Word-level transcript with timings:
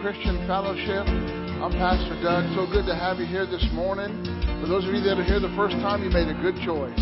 Christian 0.00 0.40
Fellowship. 0.48 1.04
I'm 1.60 1.76
Pastor 1.76 2.16
Doug. 2.24 2.48
So 2.56 2.64
good 2.64 2.88
to 2.88 2.96
have 2.96 3.20
you 3.20 3.28
here 3.28 3.44
this 3.44 3.68
morning. 3.76 4.08
For 4.64 4.64
those 4.64 4.88
of 4.88 4.96
you 4.96 5.04
that 5.04 5.20
are 5.20 5.28
here 5.28 5.44
the 5.44 5.52
first 5.52 5.76
time, 5.84 6.00
you 6.00 6.08
made 6.08 6.24
a 6.24 6.40
good 6.40 6.56
choice. 6.64 6.96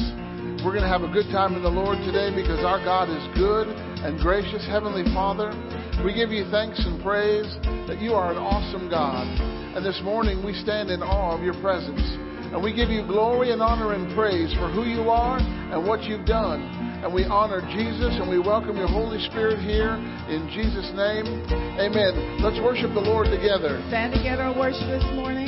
We're 0.66 0.74
going 0.74 0.82
to 0.82 0.90
have 0.90 1.06
a 1.06 1.14
good 1.14 1.30
time 1.30 1.54
in 1.54 1.62
the 1.62 1.70
Lord 1.70 2.02
today 2.02 2.34
because 2.34 2.66
our 2.66 2.82
God 2.82 3.06
is 3.06 3.22
good 3.38 3.70
and 4.02 4.18
gracious. 4.18 4.66
Heavenly 4.66 5.06
Father, 5.14 5.54
we 6.02 6.10
give 6.10 6.34
you 6.34 6.42
thanks 6.50 6.82
and 6.82 6.98
praise 6.98 7.46
that 7.86 8.02
you 8.02 8.18
are 8.18 8.34
an 8.34 8.42
awesome 8.42 8.90
God. 8.90 9.30
And 9.78 9.86
this 9.86 10.02
morning 10.02 10.42
we 10.42 10.50
stand 10.58 10.90
in 10.90 10.98
awe 10.98 11.38
of 11.38 11.46
your 11.46 11.54
presence. 11.62 12.02
And 12.50 12.58
we 12.58 12.74
give 12.74 12.90
you 12.90 13.06
glory 13.06 13.54
and 13.54 13.62
honor 13.62 13.94
and 13.94 14.10
praise 14.18 14.50
for 14.58 14.74
who 14.74 14.82
you 14.82 15.06
are 15.06 15.38
and 15.38 15.86
what 15.86 16.02
you've 16.02 16.26
done 16.26 16.66
and 17.02 17.14
we 17.14 17.24
honor 17.24 17.60
Jesus 17.60 18.18
and 18.18 18.28
we 18.28 18.40
welcome 18.40 18.76
your 18.76 18.88
Holy 18.88 19.20
Spirit 19.30 19.60
here 19.60 19.94
in 20.28 20.48
Jesus' 20.50 20.90
name. 20.94 21.26
Amen. 21.78 22.42
Let's 22.42 22.58
worship 22.58 22.92
the 22.92 23.00
Lord 23.00 23.28
together. 23.28 23.82
Stand 23.86 24.14
together 24.14 24.42
and 24.42 24.58
worship 24.58 24.88
this 24.88 25.04
morning. 25.14 25.46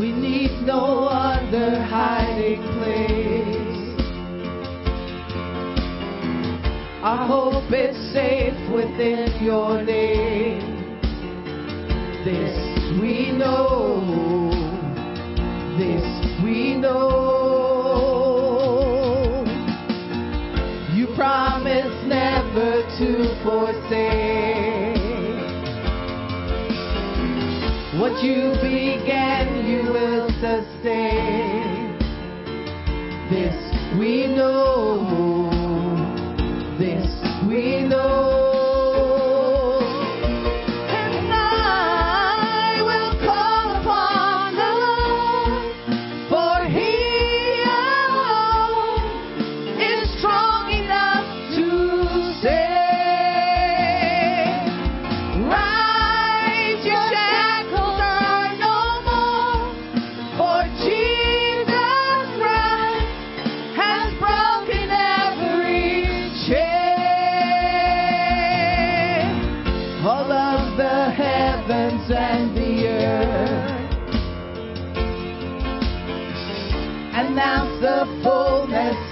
We 0.00 0.10
need 0.10 0.66
no 0.66 1.06
other 1.06 1.80
hiding 1.82 2.62
place. 2.82 3.66
Our 7.04 7.26
hope 7.28 7.72
is 7.72 7.96
safe 8.12 8.58
within 8.74 9.44
your 9.44 9.80
name. 9.80 10.74
This 12.24 13.00
we 13.00 13.30
know 13.30 14.55
this 15.78 16.42
we 16.42 16.74
know. 16.74 17.44
You 20.94 21.06
promise 21.14 21.92
never 22.06 22.82
to 22.98 23.28
forsake. 23.44 24.96
What 28.00 28.22
you 28.22 28.52
began, 28.62 29.66
you 29.66 29.92
will 29.92 30.28
sustain. 30.40 31.98
This 33.30 33.56
we 33.98 34.26
know. 34.26 35.50
This 36.78 37.06
we 37.48 37.82
know. 37.86 38.35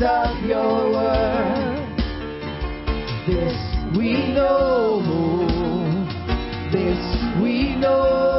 Of 0.05 0.45
your 0.45 0.93
word. 0.93 1.89
This 3.27 3.57
we 3.97 4.35
know, 4.35 5.01
this 6.71 7.43
we 7.43 7.75
know. 7.77 8.34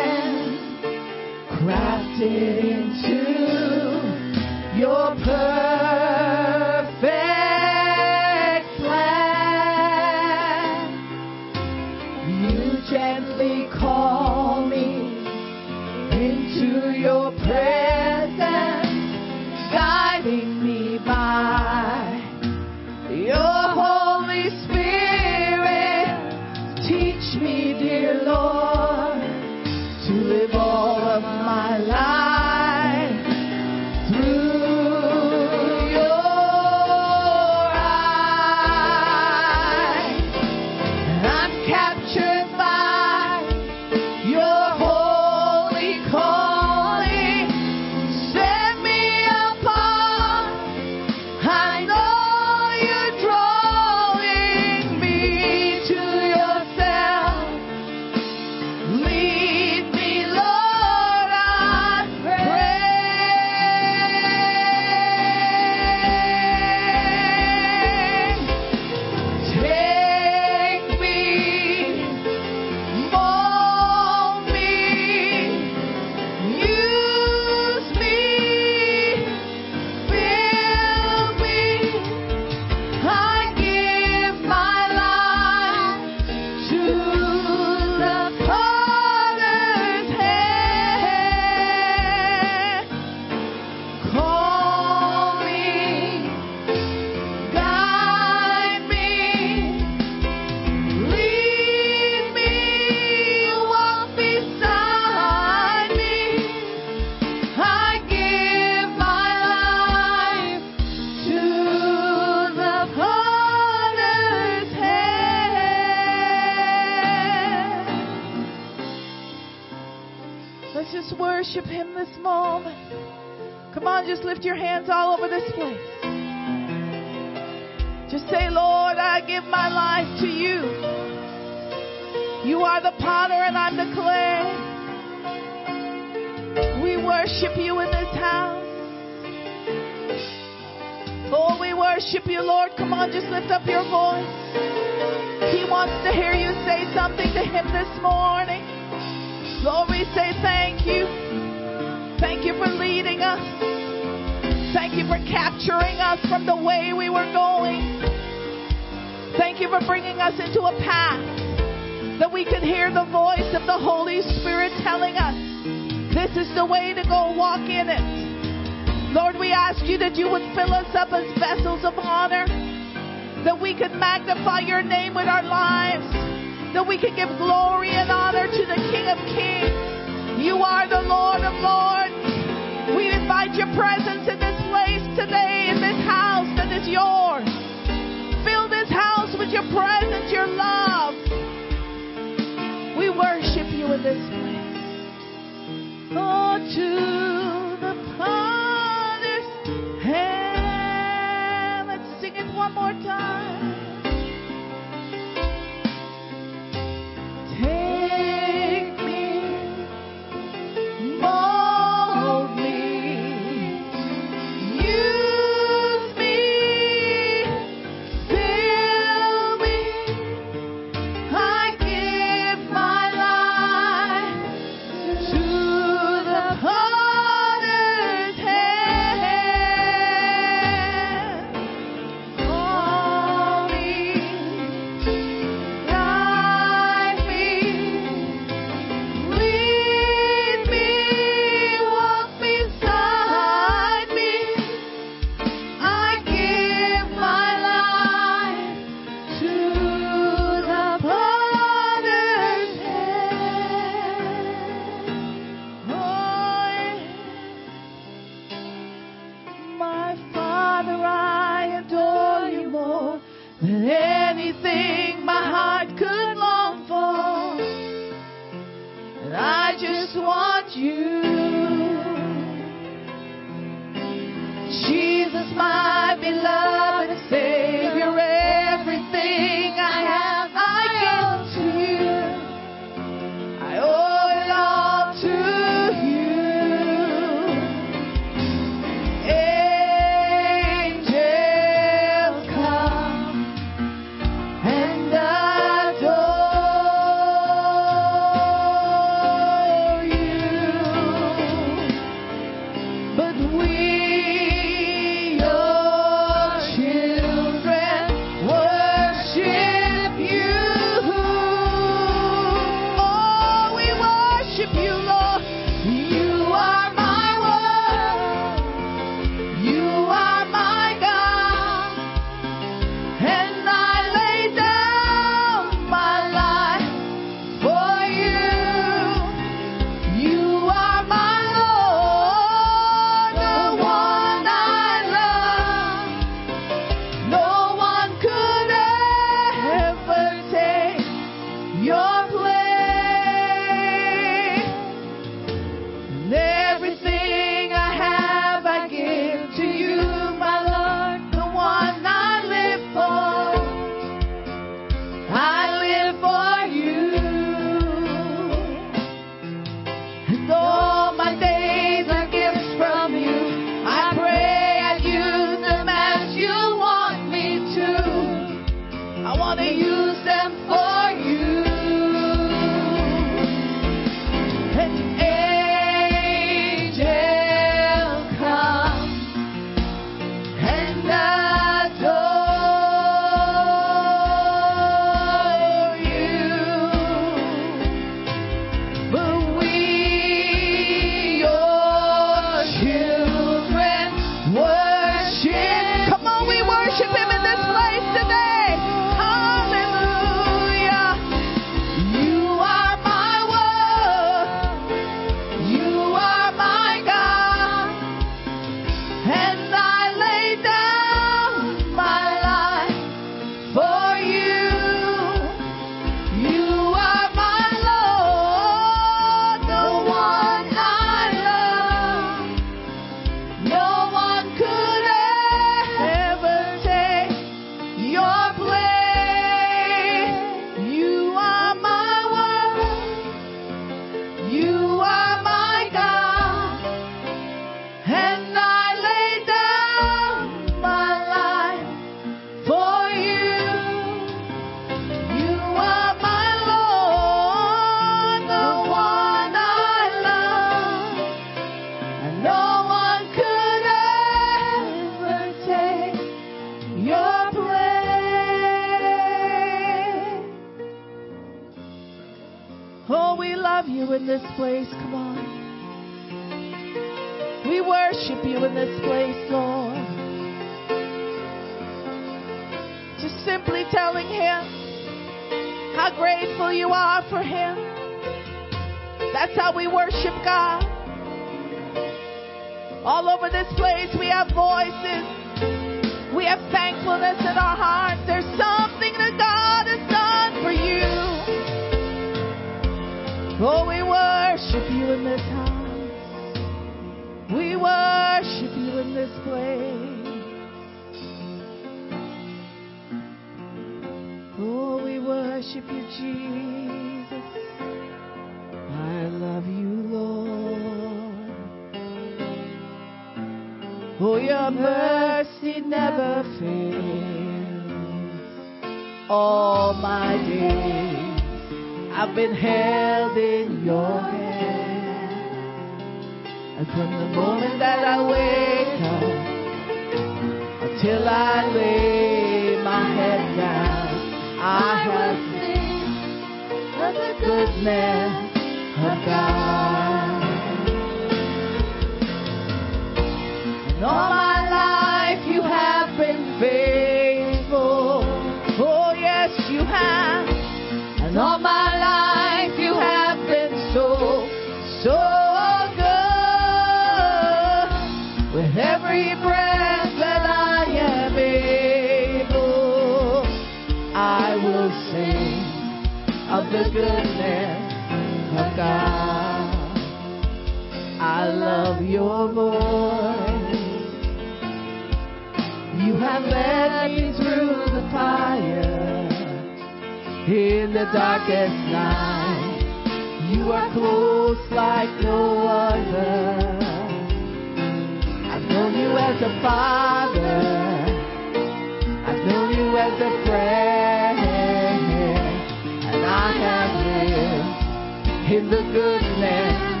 in 598.52 598.68
the 598.68 598.82
goodness. 598.92 600.00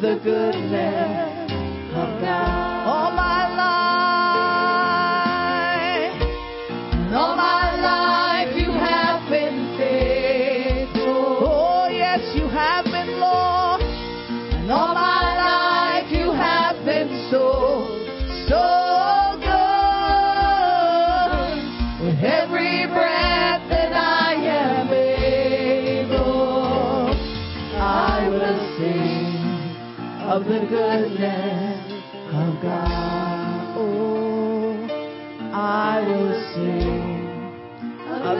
the 0.00 0.16
goodness. 0.16 1.05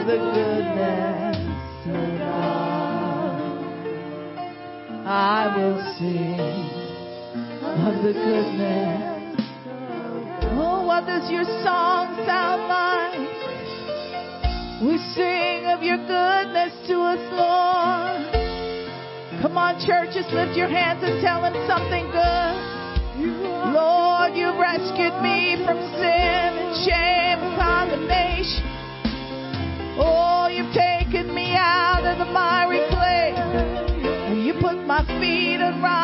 the 0.07 0.15
goodness 0.15 1.37
of 1.85 2.19
God. 2.19 3.43
I 5.05 5.51
will 5.51 5.79
sing 5.99 6.63
of 7.75 8.03
the 8.03 8.13
goodness. 8.15 9.35
Oh, 10.55 10.85
what 10.87 11.05
does 11.05 11.29
your 11.29 11.43
song 11.61 12.15
sound 12.25 12.71
like? 12.71 13.19
We 14.79 14.95
sing 15.11 15.65
of 15.67 15.83
your 15.83 15.97
goodness 15.97 16.71
to 16.87 16.95
us, 17.03 17.19
Lord. 17.35 18.31
Come 19.41 19.57
on, 19.57 19.75
church, 19.85 20.15
just 20.15 20.31
lift 20.31 20.55
your 20.55 20.69
hands 20.69 21.03
and 21.03 21.19
tell 21.19 21.43
him 21.43 21.51
something 21.67 22.07
good. 22.15 22.77
Lord, 23.75 24.39
you 24.39 24.55
rescued 24.55 25.19
me 25.19 25.59
from 25.67 25.75
sin 25.99 26.51
and 26.63 26.71
shame 26.87 27.43
and 27.43 27.59
condemnation 27.59 28.66
you've 30.57 30.73
taken 30.73 31.33
me 31.35 31.53
out 31.55 32.03
of 32.03 32.17
the 32.17 32.25
miry 32.25 32.81
clay. 32.89 33.33
and 33.35 34.43
You 34.43 34.53
put 34.55 34.75
my 34.87 35.05
feet 35.19 35.61
around. 35.61 35.96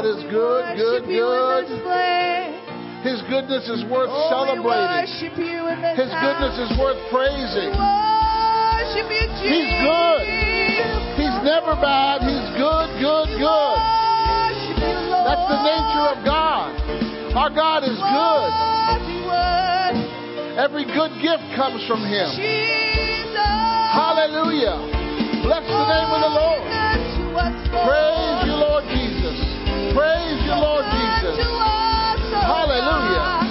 God 0.00 0.08
is 0.16 0.24
good, 0.32 0.64
good, 0.80 1.04
Worship 1.04 1.12
you 1.12 1.28
in 1.28 1.68
good. 1.76 3.04
His 3.04 3.20
goodness 3.28 3.68
is 3.68 3.84
worth 3.92 4.08
Oh, 4.08 4.32
celebrating. 4.32 4.64
worship 4.64 5.36
you 5.36 5.68
in 5.68 5.76
this 5.84 5.92
His 6.00 6.12
goodness 6.24 6.56
house. 6.56 6.72
is 6.72 6.80
worth 6.80 6.96
praising. 7.12 7.68
You, 7.68 9.04
He's 9.44 9.68
good. 9.84 10.24
He's 11.20 11.36
never 11.44 11.76
bad. 11.84 12.24
He's 12.24 12.48
good, 12.56 12.88
good, 12.96 13.28
good. 13.44 13.76
You, 13.76 14.80
That's 15.20 15.46
the 15.52 15.60
nature 15.68 16.06
of 16.16 16.24
God. 16.24 16.72
Our 17.36 17.52
God 17.52 17.84
is 17.84 18.00
good. 18.00 18.50
Every 20.56 20.88
good 20.88 21.12
gift 21.20 21.44
comes 21.60 21.84
from 21.84 22.00
Him. 22.08 22.28
Hallelujah. 23.92 24.80
Bless 25.44 25.64
the 25.68 25.84
name 25.92 26.08
of 26.08 26.20
the 26.24 26.32
Lord. 26.40 26.64
Good 26.64 27.04
to 27.20 27.24
us, 27.36 27.52
Lord. 27.68 27.84
Praise 27.84 28.48
you, 28.48 28.48
Lord 28.48 28.48
Jesus. 28.48 28.49
Praise 29.94 30.38
you, 30.46 30.54
Lord 30.54 30.84
Jesus. 30.86 31.36
Hallelujah. 32.30 33.42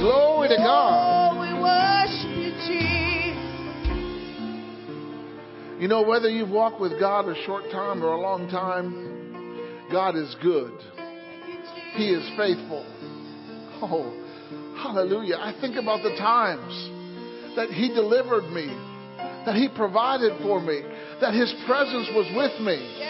Glory 0.00 0.48
to 0.48 0.56
God. 0.56 1.36
Oh, 1.36 1.40
we 1.40 1.52
worship 1.60 2.32
you, 2.36 2.52
Jesus. 2.64 3.42
You 5.82 5.88
know, 5.88 6.02
whether 6.02 6.30
you've 6.30 6.48
walked 6.48 6.80
with 6.80 6.98
God 6.98 7.28
a 7.28 7.34
short 7.44 7.64
time 7.70 8.02
or 8.02 8.14
a 8.14 8.20
long 8.20 8.48
time, 8.48 9.86
God 9.92 10.16
is 10.16 10.34
good. 10.42 10.72
Thank 10.96 11.46
you, 11.46 11.56
Jesus. 11.56 11.96
He 11.96 12.10
is 12.12 12.26
faithful. 12.38 12.84
Oh, 13.82 14.12
hallelujah. 14.82 15.36
I 15.36 15.52
think 15.60 15.76
about 15.76 16.02
the 16.02 16.16
times 16.16 16.72
that 17.56 17.68
He 17.68 17.88
delivered 17.88 18.50
me, 18.50 18.66
that 19.44 19.56
He 19.56 19.68
provided 19.68 20.40
for 20.40 20.58
me, 20.58 20.80
that 21.20 21.34
His 21.34 21.52
presence 21.66 22.08
was 22.14 22.26
with 22.34 22.60
me. 22.64 23.09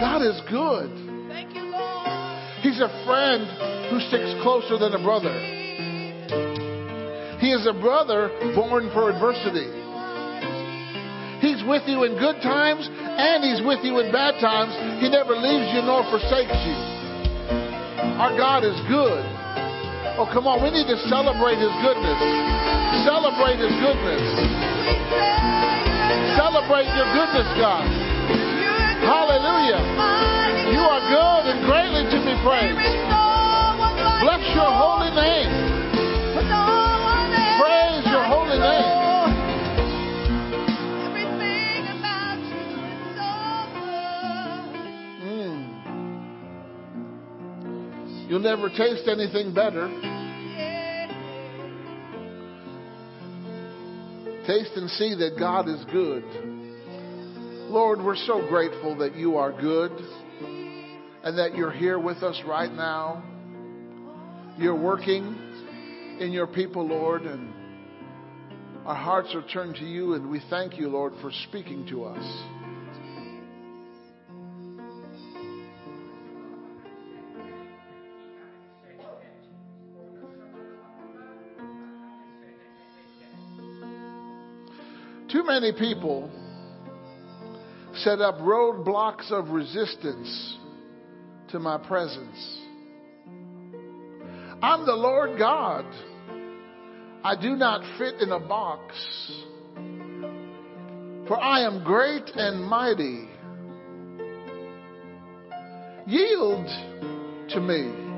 God 0.00 0.24
is 0.24 0.40
good. 0.48 0.88
Thank 1.28 1.52
you, 1.52 1.68
Lord. 1.68 2.08
He's 2.64 2.80
a 2.80 2.88
friend 3.04 3.44
who 3.92 4.00
sticks 4.08 4.32
closer 4.40 4.80
than 4.80 4.96
a 4.96 5.02
brother. 5.04 5.36
He 7.36 7.52
is 7.52 7.68
a 7.68 7.76
brother 7.76 8.32
born 8.56 8.88
for 8.96 9.12
adversity. 9.12 9.68
He's 11.44 11.60
with 11.68 11.84
you 11.84 12.08
in 12.08 12.16
good 12.16 12.40
times 12.40 12.88
and 12.88 13.44
He's 13.44 13.60
with 13.60 13.84
you 13.84 14.00
in 14.00 14.08
bad 14.08 14.40
times. 14.40 14.72
He 15.04 15.08
never 15.12 15.36
leaves 15.36 15.68
you 15.76 15.84
nor 15.84 16.00
forsakes 16.08 16.56
you. 16.64 16.78
Our 18.16 18.32
God 18.36 18.64
is 18.64 18.76
good. 18.88 19.24
Oh, 20.16 20.28
come 20.32 20.48
on. 20.48 20.64
We 20.64 20.72
need 20.72 20.88
to 20.88 20.96
celebrate 21.12 21.60
His 21.60 21.72
goodness. 21.84 22.20
Celebrate 23.04 23.60
His 23.60 23.72
goodness. 23.84 24.24
Celebrate 26.40 26.88
your 26.96 27.08
goodness, 27.12 27.48
God. 27.60 28.09
Hallelujah. 29.00 29.80
You 30.72 30.80
are 30.80 31.00
good 31.08 31.44
and 31.50 31.64
greatly 31.66 32.04
to 32.10 32.18
be 32.24 32.34
praised. 32.44 32.76
Bless 34.20 34.44
your 34.54 34.70
holy 34.70 35.10
name. 35.16 35.50
Praise 37.58 38.04
your 38.06 38.24
holy 38.24 38.58
name. 38.58 39.00
Everything 41.06 41.88
about 41.98 42.38
you 42.44 42.64
is 42.86 43.00
so 43.16 43.32
good. 43.80 44.68
Mm. 45.24 45.60
You'll 48.28 48.40
never 48.40 48.68
taste 48.68 49.08
anything 49.08 49.52
better. 49.54 49.88
Taste 54.46 54.72
and 54.76 54.90
see 54.90 55.14
that 55.14 55.36
God 55.38 55.68
is 55.68 55.84
good. 55.92 56.24
Lord, 57.70 58.02
we're 58.02 58.16
so 58.16 58.44
grateful 58.48 58.96
that 58.96 59.14
you 59.14 59.36
are 59.36 59.52
good 59.52 59.92
and 61.22 61.38
that 61.38 61.54
you're 61.54 61.70
here 61.70 62.00
with 62.00 62.16
us 62.24 62.42
right 62.44 62.72
now. 62.72 63.22
You're 64.58 64.74
working 64.74 66.18
in 66.18 66.32
your 66.32 66.48
people, 66.48 66.84
Lord, 66.84 67.22
and 67.22 67.54
our 68.84 68.96
hearts 68.96 69.32
are 69.36 69.46
turned 69.52 69.76
to 69.76 69.84
you, 69.84 70.14
and 70.14 70.28
we 70.28 70.42
thank 70.50 70.78
you, 70.78 70.88
Lord, 70.88 71.12
for 71.22 71.30
speaking 71.48 71.86
to 71.90 72.06
us. 72.06 72.42
Too 85.30 85.44
many 85.46 85.70
people 85.70 86.32
set 87.96 88.20
up 88.20 88.36
roadblocks 88.38 89.30
of 89.30 89.48
resistance 89.48 90.58
to 91.50 91.58
my 91.58 91.78
presence. 91.78 92.58
I'm 94.62 94.86
the 94.86 94.94
Lord 94.94 95.38
God. 95.38 95.84
I 97.24 97.34
do 97.40 97.56
not 97.56 97.82
fit 97.98 98.20
in 98.20 98.32
a 98.32 98.40
box. 98.40 98.94
For 101.28 101.38
I 101.40 101.66
am 101.66 101.84
great 101.84 102.30
and 102.34 102.64
mighty. 102.64 103.28
Yield 106.06 106.66
to 107.50 107.60
me. 107.60 108.10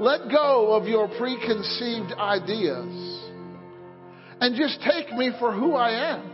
Let 0.00 0.30
go 0.30 0.74
of 0.74 0.86
your 0.86 1.08
preconceived 1.18 2.12
ideas 2.12 3.18
and 4.40 4.54
just 4.54 4.80
take 4.82 5.12
me 5.12 5.30
for 5.38 5.52
who 5.52 5.74
I 5.74 6.12
am. 6.12 6.30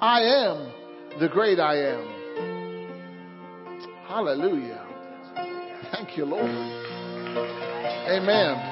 I 0.00 0.20
am 0.22 0.72
the 1.18 1.28
great 1.28 1.58
I 1.58 1.76
am. 1.76 2.20
Hallelujah. 4.06 4.86
Thank 5.92 6.16
you, 6.16 6.24
Lord. 6.24 6.44
Amen. 8.08 8.70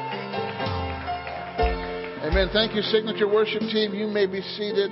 Amen. 2.25 2.49
Thank 2.53 2.75
you, 2.75 2.83
Signature 2.83 3.29
Worship 3.29 3.61
Team. 3.61 3.95
You 3.95 4.07
may 4.07 4.27
be 4.27 4.41
seated. 4.41 4.91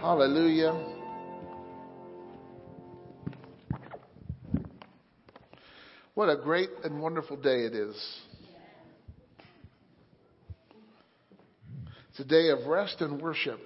Hallelujah. 0.00 0.72
What 6.14 6.28
a 6.28 6.36
great 6.36 6.68
and 6.84 7.00
wonderful 7.00 7.36
day 7.36 7.64
it 7.64 7.74
is. 7.74 7.96
It's 12.10 12.20
a 12.20 12.24
day 12.24 12.50
of 12.50 12.66
rest 12.66 13.00
and 13.00 13.22
worship. 13.22 13.60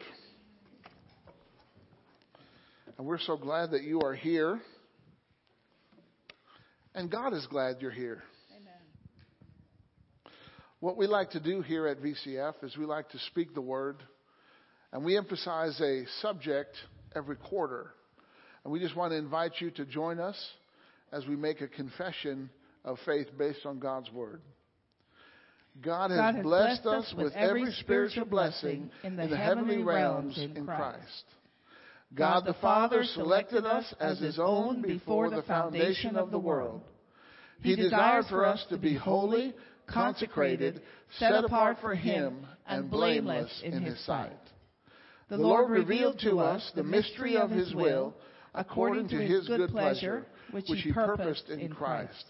And 2.96 3.06
we're 3.06 3.18
so 3.18 3.36
glad 3.36 3.72
that 3.72 3.82
you 3.82 4.00
are 4.02 4.14
here. 4.14 4.60
And 6.94 7.10
God 7.10 7.32
is 7.34 7.44
glad 7.46 7.76
you're 7.80 7.90
here. 7.90 8.22
Amen. 8.56 10.32
What 10.78 10.96
we 10.96 11.08
like 11.08 11.30
to 11.30 11.40
do 11.40 11.60
here 11.60 11.88
at 11.88 12.00
VCF 12.00 12.62
is 12.62 12.76
we 12.76 12.84
like 12.86 13.08
to 13.10 13.18
speak 13.30 13.52
the 13.52 13.60
word, 13.60 13.96
and 14.92 15.04
we 15.04 15.16
emphasize 15.16 15.80
a 15.80 16.04
subject 16.20 16.76
every 17.16 17.36
quarter. 17.36 17.90
And 18.62 18.72
we 18.72 18.78
just 18.78 18.94
want 18.94 19.10
to 19.10 19.16
invite 19.16 19.54
you 19.58 19.72
to 19.72 19.84
join 19.84 20.20
us 20.20 20.36
as 21.12 21.26
we 21.26 21.34
make 21.34 21.60
a 21.62 21.68
confession 21.68 22.48
of 22.84 22.98
faith 23.04 23.26
based 23.36 23.66
on 23.66 23.80
God's 23.80 24.10
word. 24.12 24.40
God 25.82 26.10
has, 26.10 26.18
God 26.18 26.34
has 26.36 26.42
blessed 26.44 26.86
us 26.86 27.14
with 27.16 27.32
every 27.34 27.72
spiritual 27.72 28.24
blessing 28.24 28.90
in 29.02 29.16
the 29.16 29.36
heavenly 29.36 29.82
realms 29.82 30.38
in 30.38 30.56
in 30.56 30.64
Christ. 30.64 31.24
God 32.14 32.44
the 32.44 32.54
Father 32.54 33.02
selected 33.02 33.64
us 33.64 33.92
as 33.98 34.20
His 34.20 34.38
own 34.38 34.82
before 34.82 35.30
the 35.30 35.42
foundation 35.42 36.16
of 36.16 36.30
the 36.30 36.38
world. 36.38 36.82
He 37.60 37.74
desired 37.74 38.26
for 38.28 38.44
us 38.44 38.64
to 38.68 38.76
be 38.76 38.94
holy, 38.94 39.54
consecrated, 39.86 40.82
set 41.18 41.44
apart 41.44 41.78
for 41.80 41.94
Him, 41.94 42.46
and 42.66 42.90
blameless 42.90 43.62
in 43.64 43.82
His 43.82 44.04
sight. 44.04 44.32
The 45.28 45.36
Lord 45.38 45.70
revealed 45.70 46.20
to 46.20 46.38
us 46.38 46.70
the 46.74 46.84
mystery 46.84 47.36
of 47.36 47.50
His 47.50 47.74
will 47.74 48.14
according 48.54 49.08
to 49.08 49.16
His 49.16 49.48
good 49.48 49.70
pleasure, 49.70 50.26
which 50.52 50.66
He 50.68 50.92
purposed 50.92 51.48
in 51.48 51.72
Christ. 51.72 52.24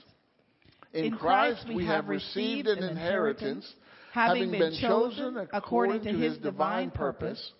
In 0.93 1.17
Christ 1.17 1.67
we 1.75 1.85
have 1.87 2.09
received 2.09 2.69
an 2.69 2.83
inheritance, 2.83 3.71
having 4.13 4.51
been 4.51 4.79
chosen 4.81 5.49
according 5.53 6.05
to 6.05 6.13
His 6.13 6.39
divine 6.39 6.91
purpose, 6.91 7.53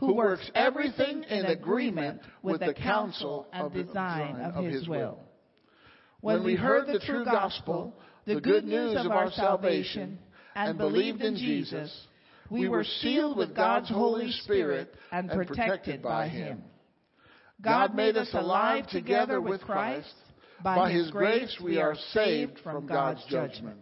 who 0.00 0.14
works 0.14 0.50
everything 0.54 1.22
in 1.24 1.44
agreement 1.44 2.20
with 2.42 2.60
the 2.60 2.74
counsel 2.74 3.46
and 3.52 3.72
design 3.72 4.36
of 4.36 4.64
His 4.64 4.88
will. 4.88 5.18
when 6.22 6.42
we 6.42 6.56
heard 6.56 6.86
the 6.86 6.98
true 6.98 7.24
gospel, 7.24 7.94
the 8.26 8.40
good 8.40 8.64
news 8.64 8.96
of 8.96 9.12
our 9.12 9.30
salvation, 9.30 10.18
and 10.56 10.78
believed 10.78 11.20
in 11.20 11.36
Jesus, 11.36 11.94
we 12.50 12.68
were 12.68 12.84
sealed 12.84 13.36
with 13.36 13.54
God's 13.54 13.88
Holy 13.88 14.30
Spirit 14.32 14.92
and 15.12 15.30
protected 15.30 16.02
by 16.02 16.28
Him. 16.28 16.62
God 17.62 17.94
made 17.94 18.16
us 18.16 18.30
alive 18.32 18.88
together 18.88 19.40
with 19.40 19.60
Christ. 19.60 20.12
By 20.64 20.90
His 20.92 21.10
grace, 21.10 21.56
we 21.62 21.78
are 21.78 21.94
saved 22.12 22.58
from 22.62 22.86
God's 22.86 23.24
judgment. 23.28 23.80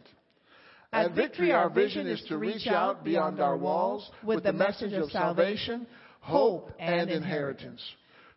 At 0.93 1.15
Victory, 1.15 1.53
our 1.53 1.69
vision 1.69 2.07
is 2.07 2.23
to 2.29 2.39
reach 2.39 2.67
out 2.67 3.05
beyond 3.05 3.41
our 3.41 3.57
walls 3.57 4.11
with 4.25 4.43
the 4.43 4.53
message 4.53 4.95
of 4.95 5.11
salvation, 5.11 5.87
hope, 6.29 6.71
and 6.79 7.11
inheritance, 7.11 7.81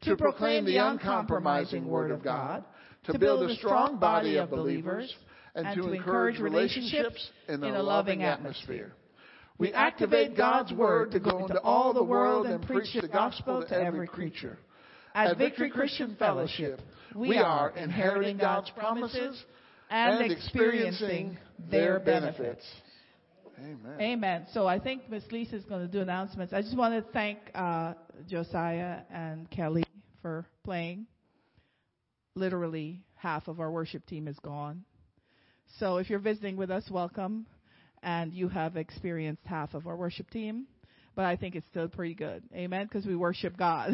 to 0.03 0.15
proclaim 0.15 0.65
the 0.65 0.77
uncompromising 0.77 1.85
Word 1.87 2.11
of 2.11 2.23
God, 2.23 2.63
to 3.03 3.19
build 3.19 3.49
a 3.49 3.55
strong 3.55 3.99
body 3.99 4.37
of 4.37 4.49
believers, 4.49 5.13
and 5.55 5.75
to 5.75 5.91
encourage 5.91 6.39
relationships 6.39 7.29
in 7.49 7.63
a 7.63 7.83
loving 7.83 8.23
atmosphere. 8.23 8.93
We 9.57 9.73
activate 9.73 10.37
God's 10.37 10.71
Word 10.71 11.11
to 11.11 11.19
go 11.19 11.39
into 11.39 11.59
all 11.61 11.93
the 11.93 12.03
world 12.03 12.47
and 12.47 12.65
preach 12.65 12.87
the 12.99 13.07
gospel 13.07 13.63
to 13.67 13.75
every 13.75 14.07
creature. 14.07 14.57
At 15.13 15.37
Victory 15.37 15.69
Christian 15.69 16.15
Fellowship, 16.17 16.79
we 17.15 17.37
are 17.37 17.71
inheriting 17.71 18.37
God's 18.37 18.69
promises 18.71 19.43
and 19.89 20.31
experiencing 20.31 21.37
their 21.69 21.99
benefits. 21.99 22.63
Amen. 23.61 24.01
Amen. 24.01 24.45
So 24.53 24.65
I 24.65 24.79
think 24.79 25.07
Miss 25.09 25.23
Lisa 25.31 25.55
is 25.55 25.65
going 25.65 25.85
to 25.85 25.91
do 25.91 25.99
announcements. 25.99 26.51
I 26.51 26.61
just 26.61 26.75
want 26.75 26.93
to 26.93 27.11
thank 27.11 27.37
uh, 27.53 27.93
Josiah 28.27 29.01
and 29.13 29.49
Kelly 29.51 29.83
for 30.23 30.45
playing. 30.63 31.05
Literally, 32.35 33.01
half 33.15 33.47
of 33.47 33.59
our 33.59 33.69
worship 33.69 34.05
team 34.07 34.27
is 34.27 34.37
gone. 34.39 34.83
So 35.77 35.97
if 35.97 36.09
you're 36.09 36.19
visiting 36.19 36.57
with 36.57 36.71
us, 36.71 36.89
welcome. 36.89 37.45
And 38.01 38.33
you 38.33 38.49
have 38.49 38.77
experienced 38.77 39.43
half 39.45 39.75
of 39.75 39.85
our 39.85 39.95
worship 39.95 40.31
team. 40.31 40.65
But 41.13 41.25
I 41.25 41.35
think 41.35 41.55
it's 41.55 41.67
still 41.67 41.87
pretty 41.87 42.15
good. 42.15 42.41
Amen. 42.55 42.87
Because 42.87 43.05
we 43.05 43.15
worship 43.15 43.57
God. 43.57 43.91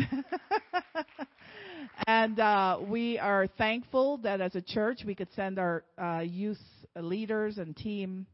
and 2.07 2.39
uh, 2.39 2.77
we 2.87 3.19
are 3.19 3.47
thankful 3.57 4.17
that 4.19 4.39
as 4.39 4.55
a 4.55 4.61
church 4.61 5.01
we 5.05 5.13
could 5.13 5.29
send 5.35 5.59
our 5.59 5.83
uh, 6.01 6.19
youth 6.19 6.61
leaders 6.95 7.57
and 7.57 7.75
team 7.75 8.27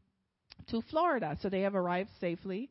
to 0.68 0.82
Florida. 0.90 1.36
So 1.42 1.48
they 1.48 1.60
have 1.60 1.74
arrived 1.74 2.10
safely. 2.20 2.70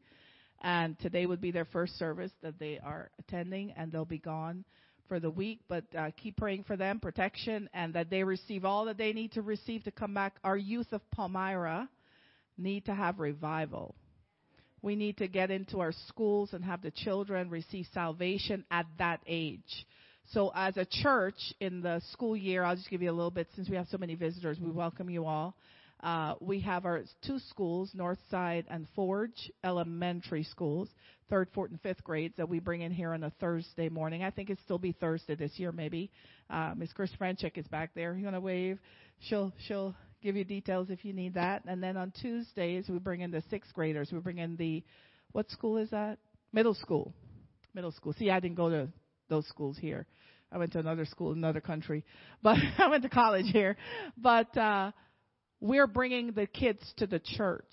And 0.62 0.98
today 1.00 1.26
would 1.26 1.42
be 1.42 1.52
their 1.52 1.66
first 1.66 1.98
service 2.00 2.32
that 2.42 2.58
they 2.58 2.80
are 2.80 3.12
attending, 3.20 3.74
and 3.76 3.92
they'll 3.92 4.06
be 4.06 4.18
gone 4.18 4.64
for 5.10 5.20
the 5.20 5.30
week. 5.30 5.60
But 5.68 5.84
uh, 5.98 6.12
keep 6.16 6.38
praying 6.38 6.64
for 6.64 6.78
them, 6.78 7.02
protection, 7.02 7.70
and 7.74 7.94
that 7.96 8.10
they 8.10 8.24
receive 8.24 8.64
all 8.64 8.86
that 8.86 8.98
they 8.98 9.12
need 9.12 9.34
to 9.34 9.42
receive 9.42 9.84
to 9.84 9.92
come 9.92 10.14
back. 10.14 10.36
Our 10.44 10.56
youth 10.56 10.88
of 10.94 11.02
Palmyra 11.12 11.90
need 12.58 12.86
to 12.86 12.96
have 12.96 13.20
revival. 13.20 13.96
We 14.82 14.96
need 14.96 15.18
to 15.18 15.28
get 15.28 15.52
into 15.52 15.80
our 15.80 15.94
schools 16.08 16.54
and 16.54 16.64
have 16.64 16.82
the 16.82 16.92
children 16.92 17.50
receive 17.50 17.86
salvation 17.94 18.66
at 18.72 18.86
that 19.00 19.22
age. 19.28 19.86
So, 20.32 20.52
as 20.56 20.78
a 20.78 20.86
church 20.86 21.54
in 21.60 21.82
the 21.82 22.02
school 22.12 22.36
year, 22.36 22.64
I'll 22.64 22.76
just 22.76 22.90
give 22.90 23.02
you 23.02 23.12
a 23.12 23.14
little 23.14 23.32
bit 23.32 23.48
since 23.56 23.70
we 23.70 23.76
have 23.76 23.88
so 23.92 23.98
many 23.98 24.16
visitors. 24.16 24.60
We 24.60 24.72
welcome 24.72 25.10
you 25.10 25.26
all. 25.26 25.56
Uh, 26.04 26.36
we 26.42 26.60
have 26.60 26.86
our 26.86 27.02
two 27.26 27.40
schools, 27.50 27.90
Northside 27.96 28.66
and 28.70 28.86
Forge 28.94 29.50
Elementary 29.64 30.44
Schools, 30.44 30.90
third, 31.30 31.48
fourth, 31.54 31.72
and 31.72 31.80
fifth 31.80 32.04
grades 32.04 32.36
that 32.36 32.50
we 32.50 32.60
bring 32.60 32.82
in 32.82 32.92
here 32.92 33.14
on 33.14 33.24
a 33.24 33.30
Thursday 33.40 33.88
morning. 33.88 34.22
I 34.22 34.30
think 34.30 34.50
it'll 34.50 34.62
still 34.66 34.78
be 34.78 34.92
Thursday 34.92 35.36
this 35.36 35.54
year, 35.56 35.72
maybe. 35.72 36.12
Uh, 36.50 36.74
Miss 36.76 36.92
Chris 36.92 37.10
Franchek 37.20 37.58
is 37.58 37.66
back 37.70 37.92
there. 37.96 38.18
You 38.18 38.26
want 38.26 38.36
to 38.36 38.42
wave? 38.42 38.80
She'll 39.22 39.54
she'll 39.66 39.96
give 40.22 40.36
you 40.36 40.44
details 40.44 40.90
if 40.90 41.06
you 41.06 41.14
need 41.14 41.36
that. 41.36 41.64
And 41.66 41.82
then 41.82 41.96
on 41.96 42.12
Tuesdays 42.22 42.90
we 42.90 43.00
bring 43.00 43.22
in 43.22 43.32
the 43.32 43.42
sixth 43.50 43.74
graders. 43.74 44.10
We 44.12 44.20
bring 44.20 44.40
in 44.40 44.58
the 44.58 44.84
what 45.32 45.50
school 45.52 45.78
is 45.78 45.90
that? 45.92 46.18
Middle 46.52 46.74
school. 46.74 47.14
Middle 47.74 47.94
school. 47.94 48.14
See, 48.20 48.30
I 48.30 48.42
didn't 48.42 48.58
go 48.58 48.70
to 48.70 48.90
those 49.30 49.48
schools 49.48 49.78
here. 49.80 50.06
I 50.52 50.58
went 50.58 50.74
to 50.74 50.80
another 50.80 51.06
school 51.06 51.32
in 51.32 51.38
another 51.38 51.62
country, 51.62 52.04
but 52.44 52.58
I 52.78 52.90
went 52.90 53.04
to 53.04 53.10
college 53.10 53.48
here. 53.52 53.78
But 54.18 54.56
uh, 54.58 54.92
we're 55.64 55.88
bringing 55.88 56.34
the 56.34 56.46
kids 56.46 56.82
to 56.98 57.08
the 57.08 57.20
church 57.20 57.64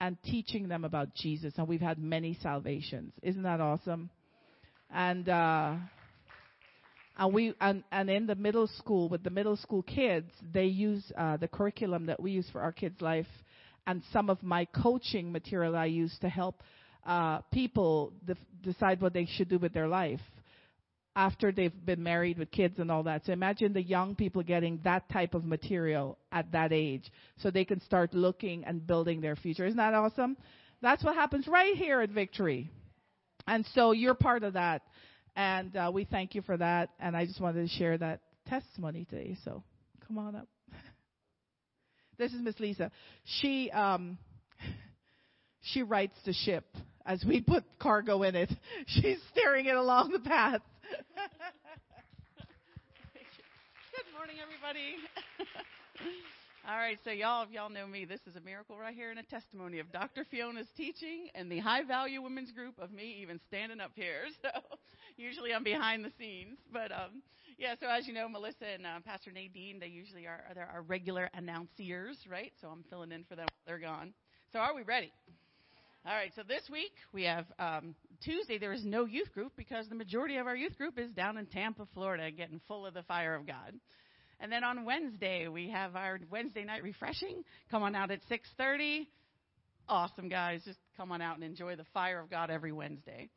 and 0.00 0.16
teaching 0.22 0.68
them 0.68 0.84
about 0.84 1.16
Jesus, 1.16 1.52
and 1.56 1.66
we've 1.66 1.80
had 1.80 1.98
many 1.98 2.38
salvations. 2.40 3.12
Isn't 3.22 3.42
that 3.42 3.60
awesome? 3.60 4.08
And 4.88 5.28
uh, 5.28 5.74
and 7.18 7.34
we 7.34 7.52
and, 7.60 7.82
and 7.90 8.08
in 8.08 8.28
the 8.28 8.36
middle 8.36 8.68
school 8.78 9.08
with 9.08 9.24
the 9.24 9.30
middle 9.30 9.56
school 9.56 9.82
kids, 9.82 10.30
they 10.52 10.66
use 10.66 11.02
uh, 11.18 11.36
the 11.36 11.48
curriculum 11.48 12.06
that 12.06 12.22
we 12.22 12.30
use 12.30 12.46
for 12.52 12.60
our 12.60 12.70
kids' 12.70 13.00
life, 13.00 13.26
and 13.84 14.00
some 14.12 14.30
of 14.30 14.40
my 14.44 14.66
coaching 14.66 15.32
material 15.32 15.74
I 15.74 15.86
use 15.86 16.16
to 16.20 16.28
help 16.28 16.62
uh, 17.04 17.40
people 17.52 18.12
def- 18.24 18.38
decide 18.62 19.00
what 19.00 19.12
they 19.12 19.26
should 19.26 19.48
do 19.48 19.58
with 19.58 19.74
their 19.74 19.88
life 19.88 20.20
after 21.16 21.52
they've 21.52 21.84
been 21.84 22.02
married 22.02 22.38
with 22.38 22.50
kids 22.50 22.78
and 22.78 22.90
all 22.90 23.04
that. 23.04 23.24
So 23.24 23.32
imagine 23.32 23.72
the 23.72 23.82
young 23.82 24.14
people 24.14 24.42
getting 24.42 24.80
that 24.84 25.08
type 25.10 25.34
of 25.34 25.44
material 25.44 26.18
at 26.32 26.50
that 26.52 26.72
age 26.72 27.10
so 27.38 27.50
they 27.50 27.64
can 27.64 27.80
start 27.82 28.14
looking 28.14 28.64
and 28.64 28.84
building 28.84 29.20
their 29.20 29.36
future. 29.36 29.64
Isn't 29.64 29.76
that 29.76 29.94
awesome? 29.94 30.36
That's 30.82 31.04
what 31.04 31.14
happens 31.14 31.46
right 31.46 31.76
here 31.76 32.00
at 32.00 32.10
Victory. 32.10 32.70
And 33.46 33.64
so 33.74 33.92
you're 33.92 34.14
part 34.14 34.42
of 34.42 34.54
that. 34.54 34.82
And 35.36 35.76
uh, 35.76 35.90
we 35.92 36.04
thank 36.04 36.34
you 36.34 36.42
for 36.42 36.56
that. 36.56 36.90
And 36.98 37.16
I 37.16 37.26
just 37.26 37.40
wanted 37.40 37.68
to 37.68 37.74
share 37.76 37.96
that 37.98 38.20
testimony 38.48 39.06
today. 39.08 39.36
So 39.44 39.62
come 40.06 40.18
on 40.18 40.36
up. 40.36 40.48
This 42.16 42.32
is 42.32 42.40
Miss 42.42 42.60
Lisa. 42.60 42.92
She 43.40 43.72
um, 43.72 44.18
she 45.62 45.82
rights 45.82 46.14
the 46.24 46.32
ship 46.32 46.64
as 47.04 47.24
we 47.26 47.40
put 47.40 47.64
cargo 47.80 48.22
in 48.22 48.36
it. 48.36 48.52
She's 48.86 49.18
steering 49.32 49.66
it 49.66 49.74
along 49.74 50.12
the 50.12 50.20
path. 50.20 50.60
Good 53.92 54.12
morning, 54.12 54.36
everybody. 54.42 54.96
All 56.66 56.76
right, 56.76 56.98
so 57.04 57.10
y'all, 57.10 57.42
if 57.44 57.50
y'all 57.50 57.70
know 57.70 57.86
me, 57.86 58.04
this 58.06 58.26
is 58.26 58.36
a 58.36 58.40
miracle 58.40 58.78
right 58.78 58.94
here 58.94 59.10
and 59.10 59.18
a 59.18 59.22
testimony 59.22 59.78
of 59.80 59.92
Dr. 59.92 60.24
Fiona's 60.24 60.72
teaching 60.76 61.28
and 61.34 61.50
the 61.52 61.58
high 61.58 61.82
value 61.84 62.22
women's 62.22 62.52
group 62.52 62.78
of 62.78 62.90
me 62.90 63.20
even 63.22 63.38
standing 63.38 63.80
up 63.80 63.92
here. 63.94 64.26
So 64.42 64.50
usually 65.16 65.54
I'm 65.54 65.64
behind 65.64 66.04
the 66.04 66.10
scenes, 66.10 66.58
but 66.72 66.90
um, 66.92 67.22
yeah. 67.58 67.74
So 67.76 67.88
as 67.88 68.06
you 68.06 68.14
know, 68.14 68.28
Melissa 68.28 68.66
and 68.66 68.86
uh, 68.86 69.00
Pastor 69.00 69.32
Nadine, 69.32 69.78
they 69.78 69.88
usually 69.88 70.26
are 70.26 70.44
they're 70.54 70.66
our 70.66 70.82
regular 70.82 71.30
announcers, 71.34 72.26
right? 72.26 72.52
So 72.60 72.68
I'm 72.68 72.84
filling 72.84 73.12
in 73.12 73.24
for 73.24 73.36
them. 73.36 73.48
They're 73.66 73.78
gone. 73.78 74.14
So 74.52 74.58
are 74.58 74.74
we 74.74 74.82
ready? 74.82 75.12
All 76.06 76.12
right, 76.12 76.32
so 76.36 76.42
this 76.46 76.60
week 76.70 76.92
we 77.14 77.24
have 77.24 77.46
um, 77.58 77.94
Tuesday. 78.22 78.58
There 78.58 78.74
is 78.74 78.84
no 78.84 79.06
youth 79.06 79.32
group 79.32 79.52
because 79.56 79.88
the 79.88 79.94
majority 79.94 80.36
of 80.36 80.46
our 80.46 80.54
youth 80.54 80.76
group 80.76 80.98
is 80.98 81.10
down 81.12 81.38
in 81.38 81.46
Tampa, 81.46 81.88
Florida, 81.94 82.30
getting 82.30 82.60
full 82.68 82.84
of 82.84 82.92
the 82.92 83.04
fire 83.04 83.34
of 83.34 83.46
God. 83.46 83.72
And 84.38 84.52
then 84.52 84.64
on 84.64 84.84
Wednesday 84.84 85.48
we 85.48 85.70
have 85.70 85.96
our 85.96 86.20
Wednesday 86.30 86.62
night 86.62 86.82
refreshing. 86.82 87.42
Come 87.70 87.82
on 87.82 87.94
out 87.94 88.10
at 88.10 88.20
6:30. 88.28 89.06
Awesome 89.88 90.28
guys, 90.28 90.62
just 90.66 90.78
come 90.98 91.10
on 91.10 91.22
out 91.22 91.36
and 91.36 91.44
enjoy 91.44 91.74
the 91.74 91.86
fire 91.94 92.20
of 92.20 92.28
God 92.28 92.50
every 92.50 92.72
Wednesday. 92.72 93.30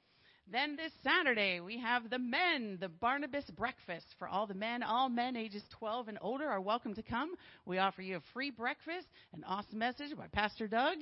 Then 0.51 0.75
this 0.75 0.91
Saturday 1.05 1.61
we 1.61 1.79
have 1.79 2.09
the 2.09 2.19
men, 2.19 2.79
the 2.81 2.89
Barnabas 2.89 3.45
breakfast 3.51 4.07
for 4.19 4.27
all 4.27 4.45
the 4.45 4.53
men. 4.53 4.83
All 4.83 5.07
men 5.07 5.37
ages 5.37 5.63
12 5.79 6.09
and 6.09 6.17
older 6.19 6.49
are 6.49 6.59
welcome 6.59 6.95
to 6.95 7.01
come. 7.01 7.33
We 7.65 7.77
offer 7.77 8.01
you 8.01 8.17
a 8.17 8.21
free 8.33 8.51
breakfast, 8.51 9.07
an 9.31 9.45
awesome 9.45 9.79
message 9.79 10.17
by 10.17 10.27
Pastor 10.27 10.67
Doug, 10.67 10.97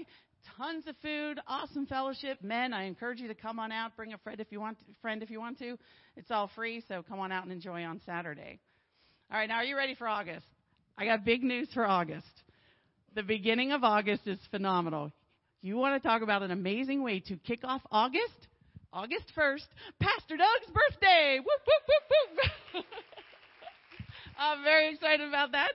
tons 0.57 0.85
of 0.87 0.95
food, 1.01 1.39
awesome 1.47 1.85
fellowship. 1.85 2.39
Men, 2.41 2.73
I 2.73 2.83
encourage 2.83 3.19
you 3.19 3.27
to 3.27 3.35
come 3.35 3.59
on 3.59 3.71
out. 3.71 3.95
Bring 3.95 4.13
a 4.13 4.17
friend 4.19 4.39
if 4.39 4.51
you 4.51 4.59
want. 4.59 4.77
Friend 5.01 5.21
if 5.21 5.29
you 5.29 5.39
want 5.39 5.59
to. 5.59 5.77
It's 6.15 6.31
all 6.31 6.49
free, 6.55 6.83
so 6.87 7.03
come 7.07 7.19
on 7.19 7.31
out 7.31 7.43
and 7.43 7.51
enjoy 7.51 7.83
on 7.83 8.01
Saturday. 8.05 8.59
All 9.31 9.37
right, 9.37 9.49
now 9.49 9.55
are 9.55 9.63
you 9.63 9.75
ready 9.75 9.95
for 9.95 10.07
August? 10.07 10.45
I 10.97 11.05
got 11.05 11.25
big 11.25 11.43
news 11.43 11.67
for 11.73 11.85
August. 11.85 12.27
The 13.15 13.23
beginning 13.23 13.71
of 13.71 13.83
August 13.83 14.27
is 14.27 14.39
phenomenal. 14.51 15.11
You 15.61 15.77
want 15.77 16.01
to 16.01 16.07
talk 16.07 16.21
about 16.21 16.43
an 16.43 16.51
amazing 16.51 17.01
way 17.01 17.21
to 17.21 17.37
kick 17.37 17.61
off 17.63 17.81
August? 17.91 18.47
August 18.93 19.25
1st, 19.37 19.65
Pastor 19.99 20.37
Doug's 20.37 20.71
birthday. 20.71 21.39
Whoop, 21.39 21.61
whoop, 21.67 21.83
whoop, 21.89 22.45
whoop. 22.73 22.85
I'm 24.37 24.63
very 24.63 24.93
excited 24.93 25.27
about 25.27 25.51
that. 25.51 25.71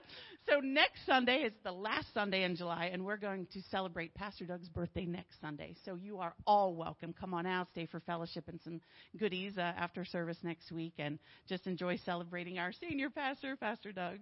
So 0.47 0.59
next 0.59 1.05
Sunday 1.05 1.43
is 1.43 1.53
the 1.63 1.71
last 1.71 2.07
Sunday 2.13 2.43
in 2.43 2.55
July, 2.55 2.89
and 2.91 3.05
we're 3.05 3.17
going 3.17 3.47
to 3.53 3.61
celebrate 3.69 4.13
Pastor 4.15 4.45
Doug's 4.45 4.67
birthday 4.69 5.05
next 5.05 5.39
Sunday. 5.39 5.75
So 5.85 5.95
you 5.95 6.17
are 6.17 6.33
all 6.47 6.75
welcome. 6.75 7.13
Come 7.17 7.33
on 7.33 7.45
out, 7.45 7.67
stay 7.71 7.85
for 7.85 7.99
fellowship 8.01 8.45
and 8.47 8.59
some 8.63 8.81
goodies 9.19 9.57
uh, 9.57 9.61
after 9.61 10.03
service 10.03 10.37
next 10.43 10.71
week, 10.71 10.93
and 10.97 11.19
just 11.47 11.67
enjoy 11.67 11.97
celebrating 12.05 12.57
our 12.57 12.71
senior 12.73 13.09
pastor, 13.09 13.55
Pastor 13.55 13.91
Doug. 13.91 14.17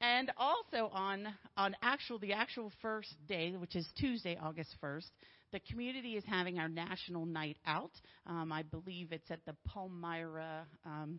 And 0.00 0.30
also 0.36 0.90
on 0.92 1.26
on 1.56 1.74
actual 1.82 2.18
the 2.18 2.32
actual 2.32 2.70
first 2.80 3.14
day, 3.28 3.52
which 3.56 3.74
is 3.74 3.86
Tuesday, 3.98 4.38
August 4.40 4.76
first, 4.80 5.10
the 5.52 5.60
community 5.70 6.16
is 6.16 6.24
having 6.26 6.58
our 6.58 6.68
national 6.68 7.26
night 7.26 7.56
out. 7.66 7.92
Um, 8.26 8.52
I 8.52 8.62
believe 8.62 9.12
it's 9.12 9.30
at 9.30 9.44
the 9.46 9.54
Palmyra, 9.66 10.66
um, 10.86 11.18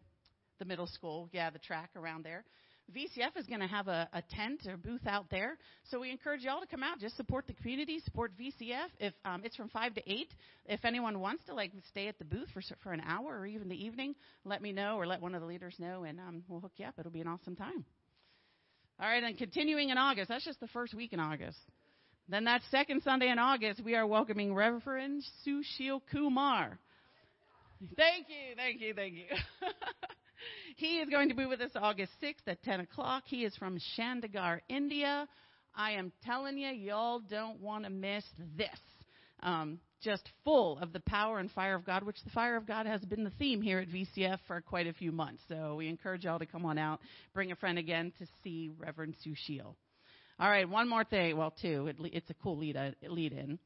the 0.60 0.66
middle 0.66 0.88
school, 0.88 1.30
yeah, 1.34 1.50
the 1.50 1.60
track 1.60 1.90
around 1.96 2.24
there. 2.24 2.46
VCF 2.94 3.36
is 3.38 3.48
going 3.48 3.62
to 3.62 3.68
have 3.68 3.88
a, 3.88 4.08
a 4.14 4.22
tent 4.22 4.62
or 4.68 4.78
booth 4.78 5.08
out 5.08 5.26
there. 5.32 5.58
So 5.90 6.00
we 6.00 6.12
encourage 6.12 6.42
y'all 6.42 6.62
to 6.62 6.68
come 6.68 6.84
out, 6.84 7.00
just 7.00 7.18
support 7.18 7.48
the 7.48 7.54
community, 7.54 8.00
support 8.06 8.32
VCF. 8.38 8.88
If 9.00 9.14
um, 9.26 9.42
it's 9.44 9.56
from 9.56 9.70
five 9.70 9.96
to 9.96 10.02
eight, 10.12 10.34
if 10.66 10.86
anyone 10.86 11.20
wants 11.20 11.44
to 11.46 11.56
like 11.56 11.72
stay 11.90 12.08
at 12.08 12.20
the 12.20 12.26
booth 12.26 12.48
for 12.54 12.62
for 12.84 12.94
an 12.94 13.02
hour 13.06 13.40
or 13.40 13.46
even 13.48 13.70
the 13.70 13.84
evening, 13.84 14.16
let 14.44 14.62
me 14.62 14.72
know 14.72 14.98
or 14.98 15.08
let 15.08 15.22
one 15.22 15.34
of 15.34 15.42
the 15.42 15.48
leaders 15.48 15.76
know, 15.80 16.04
and 16.04 16.20
um, 16.20 16.44
we'll 16.48 16.60
hook 16.60 16.74
you 16.78 16.86
up. 16.86 16.94
It'll 17.00 17.12
be 17.12 17.22
an 17.22 17.28
awesome 17.28 17.56
time. 17.56 17.86
All 19.00 19.08
right, 19.08 19.24
and 19.24 19.38
continuing 19.38 19.90
in 19.90 19.98
August. 19.98 20.30
That's 20.30 20.46
just 20.46 20.60
the 20.60 20.68
first 20.68 20.94
week 20.94 21.12
in 21.12 21.20
August. 21.20 21.58
Then 22.30 22.46
that 22.46 22.62
second 22.72 23.04
Sunday 23.04 23.30
in 23.30 23.40
August, 23.40 23.84
we 23.84 23.96
are 23.96 24.08
welcoming 24.08 24.54
Reverend 24.54 25.24
Sushil 25.46 26.02
Kumar. 26.12 26.80
Thank 27.98 28.28
you, 28.30 28.56
thank 28.56 28.82
you, 28.82 28.94
thank 28.94 29.14
you. 29.16 29.26
he 30.76 30.98
is 30.98 31.10
going 31.10 31.30
to 31.30 31.36
be 31.36 31.46
with 31.46 31.62
us 31.62 31.72
August 31.76 32.12
6th 32.22 32.48
at 32.48 32.62
10 32.64 32.82
o'clock. 32.82 33.24
He 33.26 33.46
is 33.46 33.56
from 33.56 33.78
Chandigarh, 33.98 34.60
India. 34.68 35.28
I 35.74 35.92
am 35.92 36.12
telling 36.26 36.58
you, 36.58 36.70
y'all 36.70 37.20
don't 37.20 37.62
want 37.62 37.86
to 37.86 37.90
miss 37.90 38.24
this. 38.58 38.70
Um, 39.42 39.80
just 40.02 40.30
full 40.44 40.78
of 40.80 40.92
the 40.92 41.00
power 41.02 41.40
and 41.40 41.50
fire 41.52 41.76
of 41.76 41.86
God, 41.86 42.04
which 42.04 42.22
the 42.24 42.30
fire 42.30 42.58
of 42.58 42.68
God 42.68 42.86
has 42.86 43.02
been 43.06 43.24
the 43.24 43.32
theme 43.32 43.62
here 43.62 43.80
at 43.80 43.88
VCF 43.88 44.40
for 44.48 44.60
quite 44.62 44.88
a 44.88 44.94
few 44.94 45.12
months. 45.12 45.42
So 45.48 45.76
we 45.76 45.88
encourage 45.88 46.26
y'all 46.26 46.40
to 46.40 46.46
come 46.46 46.66
on 46.66 46.78
out, 46.78 47.00
bring 47.34 47.52
a 47.52 47.56
friend 47.56 47.78
again 47.78 48.12
to 48.20 48.28
see 48.44 48.70
Reverend 48.78 49.16
Sushil. 49.26 49.76
All 50.38 50.50
right, 50.50 50.68
one 50.70 50.90
more 50.90 51.06
thing. 51.06 51.38
Well, 51.38 51.54
two. 51.62 51.88
It, 51.88 51.96
it's 52.12 52.30
a 52.30 52.34
cool 52.36 52.58
lead, 52.58 52.78
lead 53.08 53.32
in. 53.32 53.60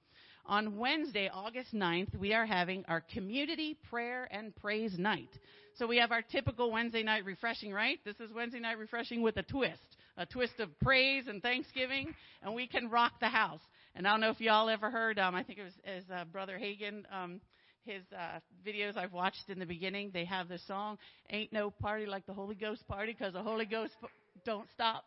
On 0.46 0.78
Wednesday, 0.78 1.30
August 1.32 1.74
9th, 1.74 2.18
we 2.18 2.34
are 2.34 2.46
having 2.46 2.84
our 2.88 3.02
community 3.14 3.78
prayer 3.90 4.28
and 4.32 4.56
praise 4.56 4.98
night. 4.98 5.30
So 5.76 5.88
we 5.88 5.98
have 5.98 6.12
our 6.12 6.22
typical 6.22 6.72
Wednesday 6.72 7.04
night 7.04 7.24
refreshing, 7.26 7.72
right? 7.72 8.00
This 8.04 8.20
is 8.20 8.34
Wednesday 8.34 8.60
night 8.60 8.78
refreshing 8.78 9.22
with 9.22 9.38
a 9.38 9.44
twist, 9.44 9.80
a 10.18 10.26
twist 10.26 10.60
of 10.60 10.78
praise 10.80 11.26
and 11.28 11.42
thanksgiving, 11.42 12.14
and 12.42 12.54
we 12.54 12.68
can 12.68 12.90
rock 12.90 13.14
the 13.22 13.30
house. 13.30 13.62
And 13.96 14.08
I 14.08 14.12
don't 14.12 14.22
know 14.22 14.30
if 14.32 14.42
y'all 14.42 14.70
ever 14.70 14.90
heard, 14.90 15.20
um, 15.20 15.36
I 15.36 15.44
think 15.44 15.60
it 15.60 15.64
was 15.64 15.74
as 15.86 16.04
uh, 16.14 16.26
Brother 16.26 16.60
Hagin, 16.60 17.04
um, 17.14 17.40
his 17.86 18.04
uh, 18.14 18.40
videos 18.66 18.98
I've 18.98 19.14
watched 19.14 19.50
in 19.50 19.60
the 19.60 19.66
beginning, 19.66 20.12
they 20.14 20.26
have 20.26 20.48
this 20.48 20.66
song, 20.68 20.98
Ain't 21.30 21.54
No 21.54 21.72
Party 21.72 22.06
Like 22.06 22.26
the 22.26 22.34
Holy 22.34 22.56
Ghost 22.56 22.88
Party, 22.88 23.16
because 23.18 23.34
the 23.34 23.42
Holy 23.42 23.66
Ghost 23.66 23.94
p- 24.02 24.08
don't 24.46 24.68
stop. 24.74 25.06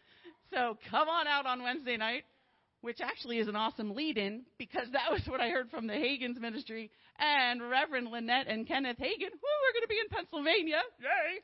so 0.52 0.76
come 0.90 1.08
on 1.08 1.26
out 1.26 1.46
on 1.46 1.62
Wednesday 1.62 1.96
night, 1.96 2.24
which 2.84 3.00
actually 3.00 3.38
is 3.38 3.48
an 3.48 3.56
awesome 3.56 3.94
lead 3.94 4.18
in 4.18 4.42
because 4.58 4.86
that 4.92 5.10
was 5.10 5.22
what 5.26 5.40
I 5.40 5.48
heard 5.48 5.70
from 5.70 5.86
the 5.86 5.94
Hagin's 5.94 6.38
ministry 6.38 6.90
and 7.18 7.62
Reverend 7.62 8.08
Lynette 8.08 8.46
and 8.46 8.68
Kenneth 8.68 8.98
Hagin. 8.98 9.32
Woo, 9.32 9.54
we're 9.62 9.72
going 9.72 9.82
to 9.82 9.88
be 9.88 9.98
in 9.98 10.08
Pennsylvania. 10.10 10.82
Yay! 11.00 11.40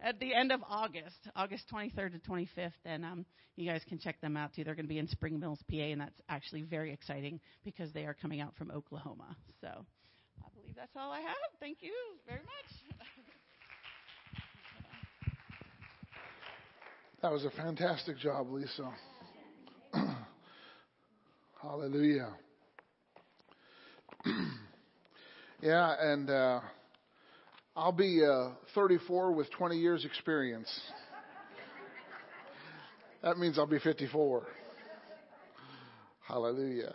At 0.00 0.20
the 0.20 0.32
end 0.32 0.52
of 0.52 0.60
August, 0.68 1.16
August 1.34 1.64
23rd 1.72 2.12
to 2.12 2.30
25th, 2.30 2.70
and 2.84 3.04
um, 3.04 3.26
you 3.56 3.68
guys 3.68 3.82
can 3.88 3.98
check 3.98 4.20
them 4.20 4.36
out 4.36 4.54
too. 4.54 4.62
They're 4.62 4.76
going 4.76 4.86
to 4.86 4.88
be 4.88 5.00
in 5.00 5.08
Spring 5.08 5.40
Mills, 5.40 5.58
PA, 5.68 5.78
and 5.78 6.00
that's 6.00 6.20
actually 6.28 6.62
very 6.62 6.92
exciting 6.92 7.40
because 7.64 7.92
they 7.92 8.04
are 8.04 8.14
coming 8.14 8.40
out 8.40 8.54
from 8.56 8.70
Oklahoma. 8.70 9.36
So 9.60 9.66
I 9.66 10.46
believe 10.54 10.76
that's 10.76 10.94
all 10.96 11.10
I 11.10 11.20
have. 11.22 11.34
Thank 11.58 11.78
you 11.80 11.92
very 12.28 12.40
much. 12.40 12.96
That 17.20 17.32
was 17.32 17.44
a 17.44 17.50
fantastic 17.50 18.18
job, 18.18 18.52
Lisa. 18.52 18.92
Hallelujah. 21.64 22.28
yeah, 25.62 25.94
and 25.98 26.28
uh, 26.28 26.60
I'll 27.74 27.90
be 27.90 28.22
uh, 28.22 28.50
34 28.74 29.32
with 29.32 29.50
20 29.52 29.76
years 29.78 30.04
experience. 30.04 30.68
that 33.22 33.38
means 33.38 33.58
I'll 33.58 33.66
be 33.66 33.78
54. 33.78 34.46
Hallelujah. 36.28 36.92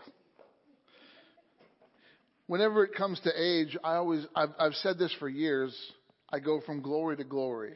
Whenever 2.46 2.84
it 2.84 2.94
comes 2.94 3.20
to 3.22 3.32
age, 3.36 3.76
I 3.84 3.96
always 3.96 4.24
I've, 4.36 4.54
I've 4.60 4.76
said 4.76 5.00
this 5.00 5.14
for 5.18 5.28
years. 5.28 5.76
I 6.32 6.38
go 6.38 6.62
from 6.64 6.84
glory 6.84 7.18
to 7.18 7.24
glory. 7.24 7.74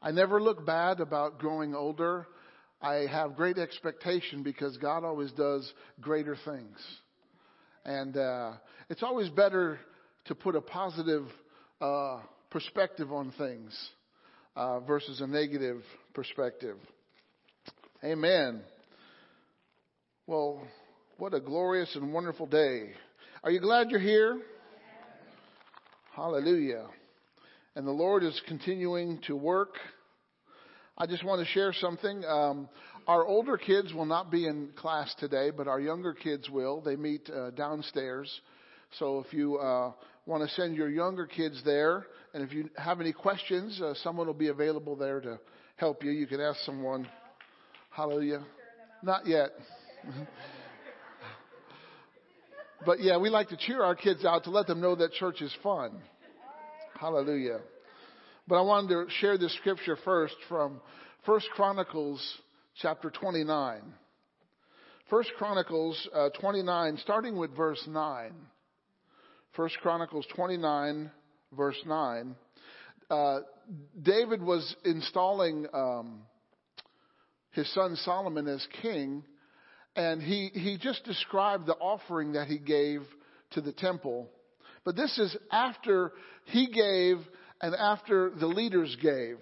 I 0.00 0.10
never 0.10 0.40
look 0.40 0.64
bad 0.64 1.00
about 1.00 1.38
growing 1.38 1.74
older. 1.74 2.26
I 2.84 3.06
have 3.10 3.34
great 3.34 3.56
expectation 3.56 4.42
because 4.42 4.76
God 4.76 5.04
always 5.04 5.32
does 5.32 5.72
greater 6.02 6.36
things. 6.44 6.76
And 7.86 8.14
uh, 8.14 8.52
it's 8.90 9.02
always 9.02 9.30
better 9.30 9.78
to 10.26 10.34
put 10.34 10.54
a 10.54 10.60
positive 10.60 11.24
uh, 11.80 12.18
perspective 12.50 13.10
on 13.10 13.32
things 13.38 13.74
uh, 14.54 14.80
versus 14.80 15.22
a 15.22 15.26
negative 15.26 15.82
perspective. 16.12 16.76
Amen. 18.04 18.60
Well, 20.26 20.62
what 21.16 21.32
a 21.32 21.40
glorious 21.40 21.96
and 21.96 22.12
wonderful 22.12 22.44
day. 22.44 22.90
Are 23.42 23.50
you 23.50 23.60
glad 23.60 23.90
you're 23.90 23.98
here? 23.98 24.42
Hallelujah. 26.14 26.84
And 27.76 27.86
the 27.86 27.92
Lord 27.92 28.22
is 28.22 28.38
continuing 28.46 29.20
to 29.26 29.34
work. 29.34 29.76
I 30.96 31.06
just 31.06 31.24
want 31.24 31.44
to 31.44 31.52
share 31.52 31.72
something. 31.72 32.24
Um, 32.24 32.68
our 33.08 33.26
older 33.26 33.56
kids 33.56 33.92
will 33.92 34.06
not 34.06 34.30
be 34.30 34.46
in 34.46 34.68
class 34.76 35.12
today, 35.18 35.50
but 35.50 35.66
our 35.66 35.80
younger 35.80 36.14
kids 36.14 36.48
will. 36.48 36.80
They 36.80 36.94
meet 36.94 37.28
uh, 37.28 37.50
downstairs. 37.50 38.30
So 39.00 39.18
if 39.26 39.32
you 39.32 39.56
uh, 39.58 39.90
want 40.24 40.48
to 40.48 40.54
send 40.54 40.76
your 40.76 40.88
younger 40.88 41.26
kids 41.26 41.60
there, 41.64 42.06
and 42.32 42.44
if 42.44 42.52
you 42.52 42.70
have 42.76 43.00
any 43.00 43.12
questions, 43.12 43.80
uh, 43.82 43.94
someone 44.04 44.28
will 44.28 44.34
be 44.34 44.48
available 44.48 44.94
there 44.94 45.20
to 45.20 45.40
help 45.76 46.04
you. 46.04 46.12
You 46.12 46.28
can 46.28 46.40
ask 46.40 46.60
someone. 46.60 47.08
Hallelujah. 47.90 48.44
Not 49.02 49.26
yet. 49.26 49.50
but 52.86 53.00
yeah, 53.00 53.18
we 53.18 53.30
like 53.30 53.48
to 53.48 53.56
cheer 53.56 53.82
our 53.82 53.96
kids 53.96 54.24
out 54.24 54.44
to 54.44 54.50
let 54.50 54.68
them 54.68 54.80
know 54.80 54.94
that 54.94 55.12
church 55.12 55.42
is 55.42 55.52
fun. 55.60 56.00
Hallelujah. 57.00 57.58
But 58.46 58.56
I 58.56 58.60
wanted 58.60 58.88
to 58.88 59.06
share 59.20 59.38
this 59.38 59.54
scripture 59.56 59.96
first 60.04 60.34
from 60.50 60.82
First 61.24 61.48
Chronicles 61.54 62.22
chapter 62.76 63.08
29. 63.08 63.80
First 65.08 65.30
Chronicles 65.38 66.08
uh, 66.14 66.28
29, 66.38 66.98
starting 66.98 67.38
with 67.38 67.56
verse 67.56 67.82
9. 67.88 68.32
First 69.56 69.78
Chronicles 69.78 70.26
29, 70.36 71.10
verse 71.56 71.78
9. 71.86 72.36
Uh, 73.08 73.38
David 74.02 74.42
was 74.42 74.76
installing 74.84 75.66
um, 75.72 76.20
his 77.52 77.72
son 77.72 77.96
Solomon 77.96 78.46
as 78.46 78.66
king, 78.82 79.24
and 79.96 80.20
he, 80.20 80.50
he 80.52 80.76
just 80.76 81.02
described 81.04 81.64
the 81.64 81.76
offering 81.76 82.32
that 82.32 82.48
he 82.48 82.58
gave 82.58 83.00
to 83.52 83.62
the 83.62 83.72
temple. 83.72 84.28
But 84.84 84.96
this 84.96 85.18
is 85.18 85.34
after 85.50 86.12
he 86.44 86.66
gave 86.66 87.16
and 87.64 87.74
after 87.74 88.28
the 88.28 88.46
leaders 88.46 88.94
gave. 89.00 89.38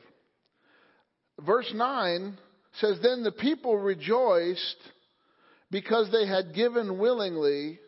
Verse 1.45 1.69
9 1.75 2.39
says, 2.75 2.99
Then 3.03 3.25
the 3.25 3.33
people 3.33 3.77
rejoiced 3.77 4.77
because 5.73 6.09
they 6.13 6.25
had 6.25 6.55
given 6.55 7.01
willingly, 7.01 7.81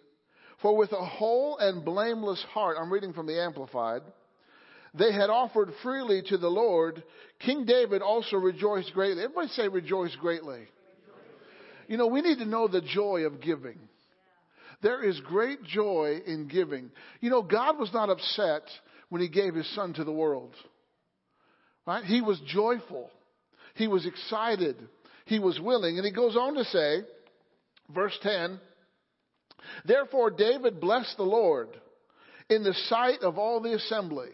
for 0.61 0.77
with 0.77 0.91
a 0.91 1.05
whole 1.05 1.57
and 1.59 1.85
blameless 1.85 2.45
heart, 2.53 2.77
I'm 2.81 2.93
reading 2.93 3.13
from 3.13 3.29
the 3.29 3.41
Amplified, 3.41 4.03
they 4.93 5.13
had 5.13 5.31
offered 5.31 5.71
freely 5.85 6.21
to 6.27 6.37
the 6.37 6.49
Lord. 6.49 7.05
King 7.39 7.65
David 7.65 8.03
also 8.03 8.37
rejoiced 8.37 8.93
greatly. 8.93 9.23
Everybody 9.23 9.49
say 9.49 9.69
rejoice 9.69 10.17
greatly. 10.17 10.63
You 11.87 11.97
know, 11.97 12.09
we 12.09 12.23
need 12.23 12.39
to 12.39 12.45
know 12.45 12.67
the 12.67 12.81
joy 12.81 13.21
of 13.21 13.41
giving. 13.41 13.79
There 14.83 15.05
is 15.05 15.21
great 15.21 15.63
joy 15.63 16.23
in 16.27 16.49
giving. 16.49 16.91
You 17.21 17.31
know, 17.31 17.43
God 17.43 17.79
was 17.79 17.93
not 17.93 18.11
upset 18.11 18.63
when 19.15 19.23
he 19.23 19.29
gave 19.29 19.55
his 19.55 19.73
son 19.77 19.93
to 19.93 20.03
the 20.03 20.11
world. 20.11 20.53
Right? 21.87 22.03
He 22.03 22.21
was 22.21 22.41
joyful. 22.49 23.13
He 23.77 23.87
was 23.87 24.05
excited. 24.07 24.75
He 25.27 25.39
was 25.39 25.61
willing. 25.61 25.99
And 25.99 26.05
he 26.05 26.11
goes 26.11 26.35
on 26.35 26.55
to 26.55 26.65
say, 26.65 27.03
verse 27.95 28.19
10, 28.23 28.59
Therefore 29.85 30.33
David 30.33 30.81
blessed 30.81 31.17
the 31.17 31.23
Lord 31.23 31.69
in 32.51 32.65
the 32.65 32.75
sight 32.89 33.21
of 33.23 33.39
all 33.39 33.61
the 33.61 33.75
assembly. 33.75 34.31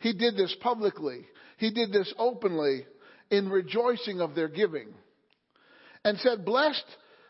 He 0.00 0.12
did 0.12 0.36
this 0.36 0.54
publicly. 0.60 1.24
He 1.56 1.70
did 1.70 1.90
this 1.90 2.12
openly 2.18 2.84
in 3.30 3.48
rejoicing 3.48 4.20
of 4.20 4.34
their 4.34 4.48
giving. 4.48 4.88
And 6.04 6.18
said, 6.18 6.44
Blessed, 6.44 6.84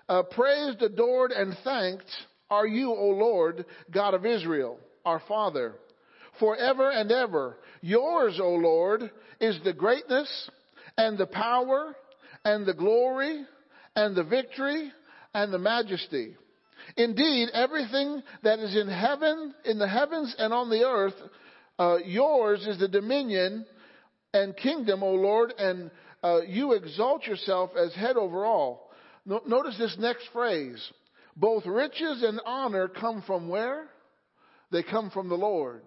uh, 0.08 0.24
praised, 0.24 0.82
adored, 0.82 1.30
and 1.30 1.56
thanked 1.62 2.10
are 2.50 2.66
you, 2.66 2.90
O 2.90 3.10
Lord, 3.10 3.64
God 3.92 4.14
of 4.14 4.26
Israel, 4.26 4.80
our 5.04 5.22
Father 5.28 5.76
forever 6.40 6.90
and 6.90 7.12
ever. 7.12 7.56
Yours, 7.80 8.40
O 8.42 8.50
Lord, 8.54 9.10
is 9.40 9.58
the 9.62 9.72
greatness 9.72 10.50
and 10.96 11.16
the 11.16 11.26
power 11.26 11.94
and 12.44 12.66
the 12.66 12.74
glory 12.74 13.44
and 13.94 14.16
the 14.16 14.24
victory 14.24 14.90
and 15.34 15.52
the 15.52 15.58
majesty. 15.58 16.36
Indeed, 16.96 17.50
everything 17.52 18.22
that 18.42 18.58
is 18.58 18.76
in 18.76 18.88
heaven, 18.88 19.54
in 19.64 19.78
the 19.78 19.88
heavens 19.88 20.34
and 20.38 20.52
on 20.52 20.70
the 20.70 20.84
earth, 20.84 21.14
uh, 21.78 21.98
yours 22.04 22.66
is 22.66 22.78
the 22.78 22.88
dominion 22.88 23.64
and 24.34 24.56
kingdom, 24.56 25.02
O 25.02 25.12
Lord, 25.12 25.52
and 25.56 25.90
uh, 26.22 26.40
you 26.46 26.72
exalt 26.72 27.26
yourself 27.26 27.70
as 27.76 27.94
head 27.94 28.16
over 28.16 28.44
all. 28.44 28.90
No, 29.24 29.40
notice 29.46 29.76
this 29.78 29.96
next 29.98 30.28
phrase. 30.32 30.90
Both 31.36 31.66
riches 31.66 32.22
and 32.22 32.40
honor 32.44 32.88
come 32.88 33.22
from 33.26 33.48
where? 33.48 33.86
They 34.70 34.82
come 34.82 35.10
from 35.10 35.28
the 35.28 35.36
Lord. 35.36 35.82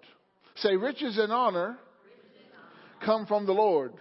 Say, 0.56 0.76
riches 0.76 1.18
and 1.18 1.32
honor 1.32 1.78
come 3.04 3.26
from 3.26 3.45
the 3.45 3.54
Lord. 3.54 3.93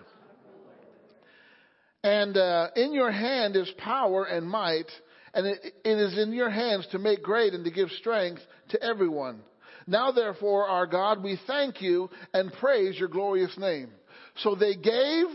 And 2.04 2.36
uh, 2.36 2.68
in 2.74 2.92
your 2.92 3.12
hand 3.12 3.56
is 3.56 3.70
power 3.78 4.24
and 4.24 4.48
might, 4.48 4.90
and 5.34 5.46
it, 5.46 5.58
it 5.84 5.98
is 5.98 6.18
in 6.18 6.32
your 6.32 6.50
hands 6.50 6.86
to 6.92 6.98
make 6.98 7.22
great 7.22 7.54
and 7.54 7.64
to 7.64 7.70
give 7.70 7.90
strength 7.90 8.42
to 8.70 8.82
everyone. 8.82 9.40
Now, 9.86 10.12
therefore, 10.12 10.66
our 10.68 10.86
God, 10.86 11.22
we 11.22 11.38
thank 11.46 11.80
you 11.80 12.10
and 12.34 12.52
praise 12.52 12.98
your 12.98 13.08
glorious 13.08 13.56
name. 13.56 13.90
So 14.36 14.54
they 14.54 14.74
gave, 14.74 15.26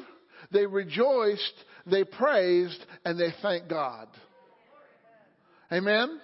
they 0.52 0.66
rejoiced, 0.66 1.54
they 1.86 2.04
praised, 2.04 2.80
and 3.06 3.20
they 3.20 3.34
thanked 3.42 3.70
God. 3.70 4.08
Amen? 5.72 6.20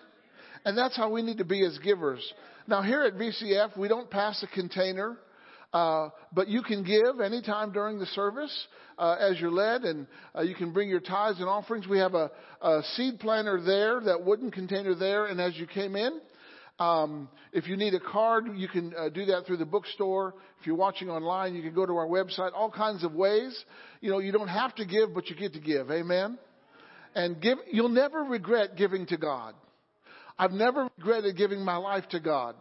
And 0.66 0.78
that's 0.78 0.96
how 0.96 1.10
we 1.10 1.22
need 1.22 1.40
to 1.40 1.46
be 1.46 1.66
as 1.66 1.78
givers. 1.80 2.22
Now, 2.68 2.82
here 2.82 3.04
at 3.04 3.16
VCF, 3.16 3.78
we 3.78 3.88
don't 3.90 4.10
pass 4.10 4.42
a 4.42 4.48
container, 4.48 5.18
uh, 5.74 6.10
but 6.32 6.48
you 6.48 6.62
can 6.62 6.84
give 6.84 7.20
anytime 7.20 7.74
during 7.74 8.00
the 8.00 8.06
service 8.08 8.68
uh, 8.98 9.18
as 9.20 9.40
you're 9.40 9.52
led, 9.52 9.82
and 9.84 10.08
uh, 10.34 10.42
you 10.42 10.56
can 10.56 10.72
bring 10.72 10.88
your 10.88 11.02
tithes 11.02 11.40
and 11.40 11.50
offerings. 11.50 11.88
We 11.88 12.00
have 12.00 12.14
a, 12.14 12.32
a 12.62 12.82
seed 12.96 13.20
planter 13.20 13.62
there, 13.62 14.00
that 14.02 14.24
wooden 14.24 14.50
container 14.50 14.96
there, 14.96 15.26
and 15.26 15.42
as 15.42 15.58
you 15.58 15.68
came 15.68 15.98
in, 15.98 16.22
um, 16.80 17.28
if 17.52 17.68
you 17.68 17.76
need 17.76 17.94
a 17.94 18.00
card, 18.00 18.46
you 18.56 18.68
can 18.68 18.94
uh, 18.98 19.10
do 19.10 19.26
that 19.26 19.46
through 19.46 19.58
the 19.58 19.66
bookstore. 19.66 20.34
If 20.60 20.66
you're 20.66 20.76
watching 20.76 21.10
online, 21.10 21.56
you 21.56 21.62
can 21.62 21.74
go 21.74 21.86
to 21.86 21.96
our 21.98 22.08
website. 22.08 22.52
All 22.56 22.72
kinds 22.72 23.04
of 23.04 23.14
ways. 23.14 23.58
You 24.02 24.10
know, 24.10 24.20
you 24.20 24.32
don't 24.32 24.48
have 24.48 24.74
to 24.76 24.86
give, 24.86 25.14
but 25.14 25.30
you 25.30 25.36
get 25.36 25.54
to 25.54 25.60
give. 25.60 25.92
Amen. 25.92 26.40
And 27.14 27.40
give. 27.42 27.60
You'll 27.72 27.90
never 27.90 28.24
regret 28.24 28.76
giving 28.76 29.06
to 29.08 29.18
God. 29.18 29.54
I've 30.38 30.52
never 30.52 30.90
regretted 30.98 31.38
giving 31.38 31.62
my 31.62 31.78
life 31.78 32.08
to 32.10 32.20
God. 32.20 32.56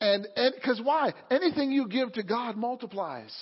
And 0.00 0.26
because 0.34 0.80
why? 0.82 1.14
Anything 1.30 1.70
you 1.70 1.88
give 1.88 2.12
to 2.14 2.22
God 2.22 2.56
multiplies. 2.56 3.32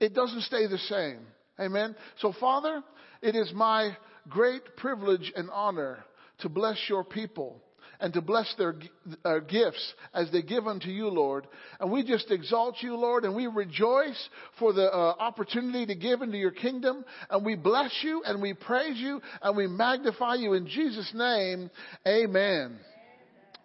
It 0.00 0.14
doesn't 0.14 0.42
stay 0.42 0.66
the 0.66 0.78
same. 0.78 1.20
Amen. 1.58 1.96
So, 2.18 2.32
Father, 2.38 2.82
it 3.22 3.34
is 3.34 3.52
my 3.54 3.96
great 4.28 4.76
privilege 4.76 5.32
and 5.34 5.50
honor 5.50 6.04
to 6.40 6.48
bless 6.48 6.78
your 6.88 7.04
people 7.04 7.62
and 8.00 8.12
to 8.14 8.20
bless 8.20 8.52
their 8.56 8.76
uh, 9.24 9.38
gifts 9.40 9.94
as 10.14 10.30
they 10.30 10.42
give 10.42 10.66
unto 10.66 10.88
you, 10.88 11.08
Lord. 11.08 11.46
And 11.80 11.90
we 11.90 12.04
just 12.04 12.30
exalt 12.30 12.76
you, 12.80 12.96
Lord, 12.96 13.24
and 13.24 13.34
we 13.34 13.46
rejoice 13.46 14.28
for 14.58 14.72
the 14.72 14.92
uh, 14.92 15.14
opportunity 15.18 15.86
to 15.86 15.94
give 15.94 16.22
into 16.22 16.38
your 16.38 16.50
kingdom. 16.50 17.04
And 17.30 17.44
we 17.44 17.56
bless 17.56 17.92
you 18.02 18.22
and 18.24 18.40
we 18.40 18.54
praise 18.54 18.98
you 18.98 19.20
and 19.42 19.56
we 19.56 19.66
magnify 19.66 20.34
you 20.34 20.54
in 20.54 20.66
Jesus' 20.66 21.10
name. 21.14 21.70
Amen. 22.06 22.78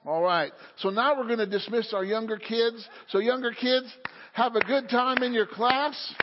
All 0.06 0.22
right. 0.22 0.52
So 0.78 0.90
now 0.90 1.18
we're 1.18 1.28
going 1.28 1.40
to 1.40 1.46
dismiss 1.46 1.94
our 1.94 2.04
younger 2.04 2.38
kids. 2.38 2.88
So 3.10 3.20
younger 3.20 3.52
kids, 3.52 3.88
have 4.34 4.56
a 4.56 4.62
good 4.62 4.90
time 4.90 5.24
in 5.24 5.34
your 5.34 5.46
class. 5.46 6.14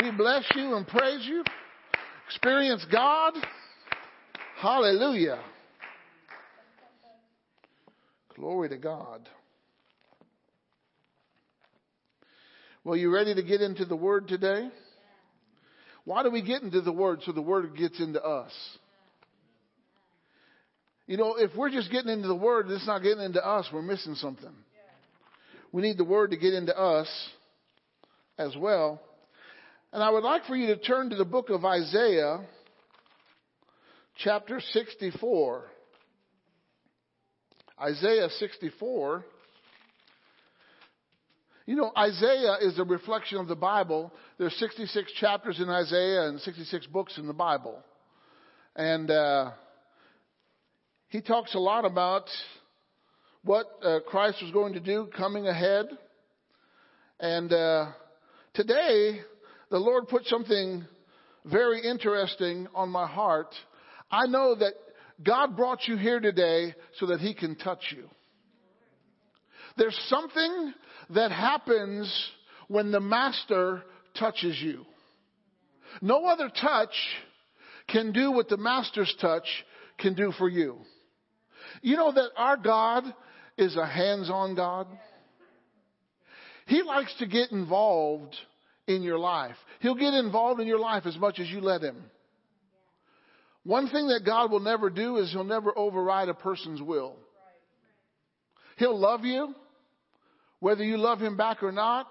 We 0.00 0.10
bless 0.12 0.44
you 0.54 0.76
and 0.76 0.86
praise 0.86 1.26
you. 1.26 1.42
Experience 2.28 2.86
God. 2.92 3.34
Hallelujah. 4.60 5.40
Glory 8.40 8.70
to 8.70 8.78
God. 8.78 9.28
Well, 12.84 12.96
you 12.96 13.12
ready 13.12 13.34
to 13.34 13.42
get 13.42 13.60
into 13.60 13.84
the 13.84 13.94
Word 13.94 14.28
today? 14.28 14.70
Why 16.06 16.22
do 16.22 16.30
we 16.30 16.40
get 16.40 16.62
into 16.62 16.80
the 16.80 16.90
Word? 16.90 17.20
So 17.26 17.32
the 17.32 17.42
Word 17.42 17.76
gets 17.76 18.00
into 18.00 18.22
us. 18.24 18.50
You 21.06 21.18
know, 21.18 21.34
if 21.36 21.54
we're 21.54 21.68
just 21.68 21.92
getting 21.92 22.10
into 22.10 22.28
the 22.28 22.34
Word 22.34 22.64
and 22.64 22.74
it's 22.76 22.86
not 22.86 23.02
getting 23.02 23.22
into 23.22 23.46
us, 23.46 23.68
we're 23.70 23.82
missing 23.82 24.14
something. 24.14 24.54
We 25.70 25.82
need 25.82 25.98
the 25.98 26.04
Word 26.04 26.30
to 26.30 26.38
get 26.38 26.54
into 26.54 26.74
us 26.74 27.08
as 28.38 28.56
well. 28.56 29.02
And 29.92 30.02
I 30.02 30.08
would 30.08 30.24
like 30.24 30.46
for 30.46 30.56
you 30.56 30.68
to 30.68 30.78
turn 30.78 31.10
to 31.10 31.16
the 31.16 31.26
book 31.26 31.50
of 31.50 31.66
Isaiah, 31.66 32.40
chapter 34.16 34.62
64. 34.72 35.64
Isaiah 37.80 38.28
64. 38.28 39.24
You 41.64 41.76
know, 41.76 41.92
Isaiah 41.96 42.56
is 42.60 42.78
a 42.78 42.84
reflection 42.84 43.38
of 43.38 43.48
the 43.48 43.56
Bible. 43.56 44.12
There's 44.38 44.54
66 44.56 45.12
chapters 45.12 45.60
in 45.60 45.70
Isaiah 45.70 46.28
and 46.28 46.40
66 46.40 46.86
books 46.88 47.16
in 47.16 47.26
the 47.26 47.32
Bible. 47.32 47.82
And 48.76 49.10
uh, 49.10 49.52
he 51.08 51.22
talks 51.22 51.54
a 51.54 51.58
lot 51.58 51.86
about 51.86 52.24
what 53.44 53.66
uh, 53.82 54.00
Christ 54.06 54.42
was 54.42 54.50
going 54.52 54.74
to 54.74 54.80
do 54.80 55.08
coming 55.16 55.46
ahead. 55.46 55.86
And 57.18 57.50
uh, 57.50 57.92
today, 58.52 59.20
the 59.70 59.78
Lord 59.78 60.08
put 60.08 60.26
something 60.26 60.84
very 61.46 61.80
interesting 61.80 62.68
on 62.74 62.90
my 62.90 63.06
heart. 63.06 63.54
I 64.10 64.26
know 64.26 64.54
that 64.54 64.74
God 65.22 65.56
brought 65.56 65.86
you 65.86 65.96
here 65.96 66.20
today 66.20 66.74
so 66.98 67.06
that 67.06 67.20
He 67.20 67.34
can 67.34 67.56
touch 67.56 67.94
you. 67.94 68.08
There's 69.76 69.98
something 70.08 70.74
that 71.10 71.30
happens 71.30 72.30
when 72.68 72.90
the 72.90 73.00
Master 73.00 73.82
touches 74.18 74.60
you. 74.60 74.84
No 76.00 76.26
other 76.26 76.48
touch 76.48 76.94
can 77.88 78.12
do 78.12 78.30
what 78.30 78.48
the 78.48 78.56
Master's 78.56 79.14
touch 79.20 79.46
can 79.98 80.14
do 80.14 80.32
for 80.32 80.48
you. 80.48 80.78
You 81.82 81.96
know 81.96 82.12
that 82.12 82.30
our 82.36 82.56
God 82.56 83.04
is 83.56 83.76
a 83.76 83.86
hands 83.86 84.30
on 84.30 84.54
God? 84.54 84.86
He 86.66 86.82
likes 86.82 87.14
to 87.18 87.26
get 87.26 87.50
involved 87.50 88.36
in 88.86 89.02
your 89.02 89.18
life. 89.18 89.56
He'll 89.80 89.94
get 89.94 90.14
involved 90.14 90.60
in 90.60 90.66
your 90.66 90.78
life 90.78 91.04
as 91.06 91.16
much 91.16 91.38
as 91.38 91.48
you 91.48 91.60
let 91.60 91.82
Him. 91.82 91.96
One 93.64 93.88
thing 93.88 94.08
that 94.08 94.24
God 94.24 94.50
will 94.50 94.60
never 94.60 94.88
do 94.90 95.18
is 95.18 95.30
He'll 95.30 95.44
never 95.44 95.76
override 95.76 96.28
a 96.28 96.34
person's 96.34 96.80
will. 96.80 97.16
He'll 98.76 98.98
love 98.98 99.24
you, 99.24 99.54
whether 100.60 100.82
you 100.82 100.96
love 100.96 101.20
Him 101.20 101.36
back 101.36 101.62
or 101.62 101.72
not. 101.72 102.06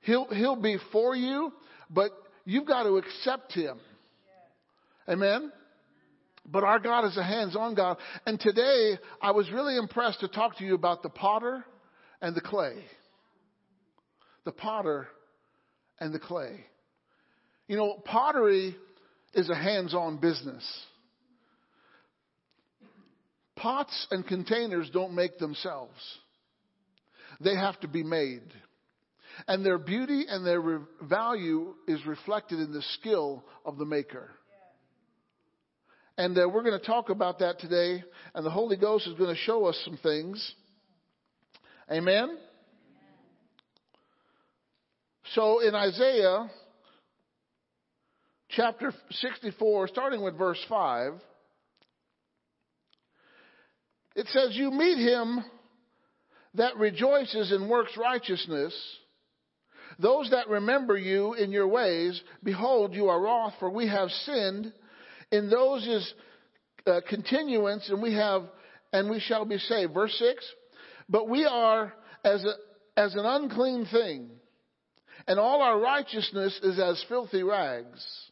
He'll, 0.00 0.28
he'll 0.32 0.60
be 0.60 0.78
for 0.92 1.16
you, 1.16 1.52
but 1.90 2.12
you've 2.44 2.66
got 2.66 2.84
to 2.84 2.96
accept 2.96 3.52
Him. 3.52 3.78
Amen? 5.08 5.50
But 6.50 6.64
our 6.64 6.78
God 6.78 7.04
is 7.06 7.16
a 7.16 7.22
hands 7.22 7.56
on 7.56 7.74
God. 7.74 7.98
And 8.24 8.38
today, 8.38 8.98
I 9.20 9.32
was 9.32 9.50
really 9.50 9.76
impressed 9.76 10.20
to 10.20 10.28
talk 10.28 10.56
to 10.58 10.64
you 10.64 10.74
about 10.74 11.02
the 11.02 11.08
potter 11.08 11.64
and 12.22 12.34
the 12.34 12.40
clay. 12.40 12.84
The 14.44 14.52
potter 14.52 15.08
and 15.98 16.14
the 16.14 16.18
clay. 16.18 16.64
You 17.66 17.76
know, 17.76 18.00
pottery 18.04 18.76
is 19.34 19.50
a 19.50 19.54
hands 19.54 19.94
on 19.94 20.18
business. 20.18 20.64
Pots 23.56 24.06
and 24.10 24.26
containers 24.26 24.88
don't 24.90 25.14
make 25.14 25.38
themselves, 25.38 25.98
they 27.40 27.54
have 27.54 27.78
to 27.80 27.88
be 27.88 28.02
made. 28.02 28.42
And 29.46 29.64
their 29.64 29.78
beauty 29.78 30.24
and 30.28 30.44
their 30.44 30.60
re- 30.60 30.84
value 31.00 31.74
is 31.86 32.04
reflected 32.04 32.58
in 32.58 32.72
the 32.72 32.82
skill 32.94 33.44
of 33.64 33.78
the 33.78 33.84
maker. 33.84 34.30
And 36.16 36.36
uh, 36.36 36.48
we're 36.52 36.64
going 36.64 36.78
to 36.78 36.84
talk 36.84 37.10
about 37.10 37.38
that 37.38 37.60
today. 37.60 38.02
And 38.34 38.44
the 38.44 38.50
Holy 38.50 38.76
Ghost 38.76 39.06
is 39.06 39.14
going 39.14 39.32
to 39.32 39.40
show 39.40 39.66
us 39.66 39.80
some 39.84 39.96
things. 40.02 40.54
Amen? 41.88 42.36
So 45.34 45.60
in 45.60 45.74
Isaiah 45.74 46.50
chapter 48.58 48.92
64, 49.12 49.86
starting 49.86 50.20
with 50.20 50.36
verse 50.36 50.58
5, 50.68 51.12
it 54.16 54.26
says, 54.26 54.48
You 54.50 54.72
meet 54.72 54.98
him 54.98 55.44
that 56.54 56.76
rejoices 56.76 57.52
and 57.52 57.70
works 57.70 57.96
righteousness. 57.96 58.74
Those 60.00 60.30
that 60.30 60.48
remember 60.48 60.98
you 60.98 61.34
in 61.34 61.52
your 61.52 61.68
ways, 61.68 62.20
behold, 62.42 62.94
you 62.94 63.06
are 63.06 63.20
wroth, 63.20 63.54
for 63.60 63.70
we 63.70 63.86
have 63.86 64.10
sinned. 64.10 64.72
In 65.30 65.50
those 65.50 65.86
is 65.86 66.14
uh, 66.84 67.00
continuance, 67.08 67.88
and 67.88 68.02
we 68.02 68.14
have, 68.14 68.42
and 68.92 69.08
we 69.08 69.20
shall 69.20 69.44
be 69.44 69.58
saved. 69.58 69.94
Verse 69.94 70.16
six. 70.18 70.44
But 71.08 71.28
we 71.28 71.44
are 71.44 71.92
as 72.24 72.44
a, 72.44 73.00
as 73.00 73.14
an 73.14 73.24
unclean 73.24 73.86
thing, 73.86 74.30
and 75.28 75.38
all 75.38 75.62
our 75.62 75.78
righteousness 75.78 76.58
is 76.64 76.80
as 76.80 77.04
filthy 77.08 77.44
rags. 77.44 78.27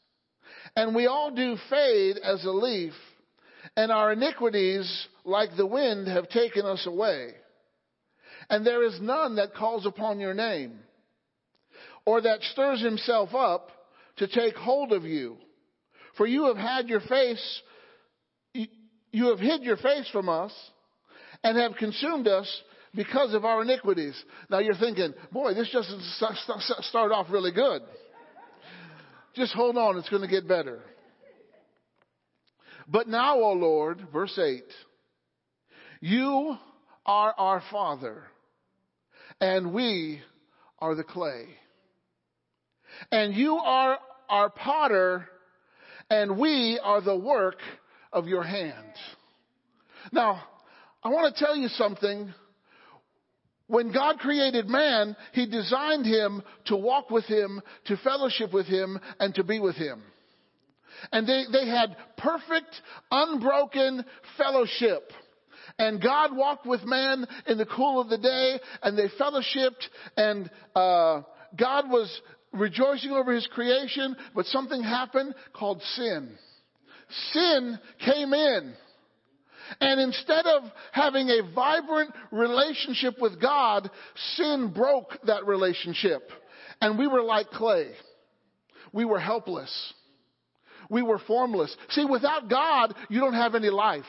And 0.76 0.94
we 0.94 1.06
all 1.06 1.30
do 1.30 1.56
fade 1.70 2.18
as 2.22 2.44
a 2.44 2.50
leaf, 2.50 2.92
and 3.76 3.90
our 3.90 4.12
iniquities, 4.12 5.08
like 5.24 5.56
the 5.56 5.66
wind, 5.66 6.06
have 6.06 6.28
taken 6.28 6.66
us 6.66 6.86
away. 6.86 7.30
And 8.50 8.64
there 8.64 8.84
is 8.84 9.00
none 9.00 9.36
that 9.36 9.54
calls 9.54 9.86
upon 9.86 10.20
your 10.20 10.34
name. 10.34 10.78
or 12.06 12.20
that 12.22 12.40
stirs 12.52 12.80
himself 12.80 13.34
up 13.34 13.70
to 14.18 14.28
take 14.28 14.54
hold 14.54 14.92
of 14.92 15.04
you. 15.04 15.36
For 16.16 16.26
you 16.26 16.46
have 16.46 16.56
had 16.56 16.88
your 16.88 17.00
face, 17.00 17.62
you 18.54 19.28
have 19.28 19.40
hid 19.40 19.62
your 19.62 19.76
face 19.76 20.08
from 20.10 20.28
us 20.30 20.52
and 21.44 21.58
have 21.58 21.74
consumed 21.74 22.28
us 22.28 22.62
because 22.94 23.34
of 23.34 23.44
our 23.44 23.60
iniquities. 23.60 24.14
Now 24.48 24.60
you're 24.60 24.76
thinking, 24.76 25.12
boy, 25.32 25.52
this 25.52 25.68
just 25.70 25.90
start 26.88 27.12
off 27.12 27.26
really 27.30 27.52
good. 27.52 27.82
Just 29.36 29.52
hold 29.52 29.76
on, 29.76 29.98
it's 29.98 30.08
going 30.08 30.22
to 30.22 30.28
get 30.28 30.48
better. 30.48 30.80
But 32.88 33.06
now, 33.06 33.36
O 33.38 33.52
Lord, 33.52 34.00
verse 34.10 34.38
8, 34.38 34.64
you 36.00 36.56
are 37.04 37.34
our 37.36 37.62
Father, 37.70 38.22
and 39.38 39.74
we 39.74 40.22
are 40.78 40.94
the 40.94 41.04
clay. 41.04 41.48
And 43.12 43.34
you 43.34 43.56
are 43.56 43.98
our 44.30 44.48
potter, 44.48 45.28
and 46.08 46.38
we 46.38 46.80
are 46.82 47.02
the 47.02 47.16
work 47.16 47.58
of 48.14 48.28
your 48.28 48.42
hands. 48.42 48.96
Now, 50.12 50.42
I 51.04 51.10
want 51.10 51.34
to 51.34 51.44
tell 51.44 51.54
you 51.54 51.68
something. 51.68 52.32
When 53.68 53.92
God 53.92 54.18
created 54.18 54.68
man, 54.68 55.16
He 55.32 55.46
designed 55.46 56.06
him 56.06 56.42
to 56.66 56.76
walk 56.76 57.10
with 57.10 57.24
Him, 57.24 57.60
to 57.86 57.96
fellowship 57.98 58.52
with 58.52 58.66
Him, 58.66 58.98
and 59.18 59.34
to 59.34 59.44
be 59.44 59.58
with 59.58 59.76
Him. 59.76 60.02
And 61.12 61.26
they, 61.26 61.44
they 61.52 61.68
had 61.68 61.96
perfect, 62.16 62.80
unbroken 63.10 64.04
fellowship. 64.36 65.12
And 65.78 66.00
God 66.00 66.34
walked 66.34 66.64
with 66.64 66.84
man 66.84 67.26
in 67.46 67.58
the 67.58 67.66
cool 67.66 68.00
of 68.00 68.08
the 68.08 68.18
day, 68.18 68.58
and 68.82 68.96
they 68.96 69.08
fellowshipped, 69.20 69.88
and 70.16 70.50
uh, 70.74 71.22
God 71.58 71.90
was 71.90 72.20
rejoicing 72.52 73.10
over 73.10 73.32
his 73.32 73.46
creation, 73.48 74.16
but 74.34 74.46
something 74.46 74.82
happened 74.82 75.34
called 75.52 75.82
sin. 75.96 76.30
Sin 77.32 77.78
came 78.04 78.32
in. 78.32 78.74
And 79.80 80.00
instead 80.00 80.46
of 80.46 80.62
having 80.92 81.28
a 81.28 81.52
vibrant 81.54 82.12
relationship 82.30 83.14
with 83.20 83.40
God, 83.40 83.90
sin 84.36 84.72
broke 84.74 85.18
that 85.26 85.46
relationship. 85.46 86.30
And 86.80 86.98
we 86.98 87.06
were 87.06 87.22
like 87.22 87.50
clay. 87.50 87.90
We 88.92 89.04
were 89.04 89.18
helpless. 89.18 89.94
We 90.90 91.02
were 91.02 91.18
formless. 91.18 91.74
See, 91.90 92.04
without 92.04 92.48
God, 92.48 92.94
you 93.08 93.20
don't 93.20 93.34
have 93.34 93.54
any 93.54 93.70
life. 93.70 94.04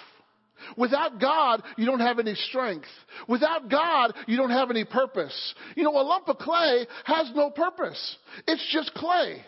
Without 0.76 1.20
God, 1.20 1.62
you 1.78 1.86
don't 1.86 2.00
have 2.00 2.20
any 2.20 2.36
strength. 2.36 2.88
Without 3.28 3.70
God, 3.70 4.14
you 4.28 4.38
don't 4.38 4.50
have 4.50 4.72
any 4.72 4.86
purpose. 4.86 5.54
You 5.76 5.84
know, 5.84 5.92
a 5.92 6.02
lump 6.02 6.28
of 6.28 6.38
clay 6.38 6.88
has 7.06 7.32
no 7.36 7.50
purpose. 7.50 8.18
It's 8.48 8.68
just 8.72 8.94
clay. 8.96 9.44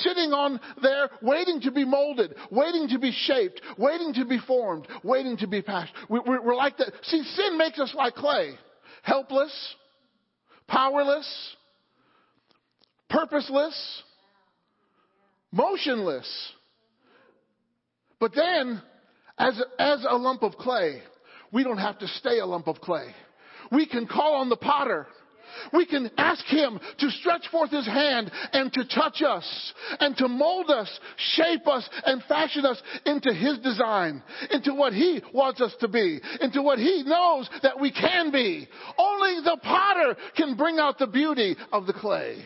Sitting 0.00 0.32
on 0.32 0.60
there, 0.82 1.10
waiting 1.20 1.60
to 1.62 1.70
be 1.70 1.84
molded, 1.84 2.34
waiting 2.50 2.88
to 2.88 2.98
be 2.98 3.12
shaped, 3.12 3.60
waiting 3.78 4.14
to 4.14 4.24
be 4.24 4.38
formed, 4.38 4.86
waiting 5.02 5.36
to 5.38 5.46
be 5.46 5.62
passed. 5.62 5.92
We're, 6.08 6.22
we're 6.42 6.54
like 6.54 6.76
that. 6.78 6.92
See, 7.02 7.22
sin 7.22 7.58
makes 7.58 7.78
us 7.78 7.92
like 7.94 8.14
clay. 8.14 8.54
Helpless, 9.02 9.74
powerless, 10.68 11.56
purposeless, 13.10 14.02
motionless. 15.50 16.52
But 18.18 18.32
then 18.34 18.80
as, 19.38 19.60
as 19.78 20.06
a 20.08 20.16
lump 20.16 20.42
of 20.42 20.52
clay, 20.52 21.02
we 21.52 21.64
don't 21.64 21.78
have 21.78 21.98
to 21.98 22.08
stay 22.08 22.38
a 22.38 22.46
lump 22.46 22.68
of 22.68 22.80
clay. 22.80 23.14
We 23.70 23.86
can 23.86 24.06
call 24.06 24.36
on 24.36 24.48
the 24.48 24.56
potter. 24.56 25.06
We 25.72 25.86
can 25.86 26.10
ask 26.16 26.44
him 26.46 26.80
to 26.98 27.10
stretch 27.10 27.48
forth 27.50 27.70
his 27.70 27.86
hand 27.86 28.30
and 28.52 28.72
to 28.72 28.84
touch 28.84 29.22
us 29.22 29.72
and 30.00 30.16
to 30.18 30.28
mold 30.28 30.70
us, 30.70 30.88
shape 31.34 31.66
us, 31.66 31.88
and 32.04 32.22
fashion 32.24 32.64
us 32.66 32.80
into 33.06 33.32
his 33.32 33.58
design, 33.58 34.22
into 34.50 34.74
what 34.74 34.92
he 34.92 35.22
wants 35.32 35.60
us 35.60 35.74
to 35.80 35.88
be, 35.88 36.20
into 36.40 36.62
what 36.62 36.78
he 36.78 37.02
knows 37.04 37.48
that 37.62 37.80
we 37.80 37.90
can 37.90 38.30
be. 38.30 38.68
Only 38.98 39.40
the 39.42 39.58
potter 39.62 40.16
can 40.36 40.56
bring 40.56 40.78
out 40.78 40.98
the 40.98 41.06
beauty 41.06 41.56
of 41.72 41.86
the 41.86 41.92
clay. 41.92 42.42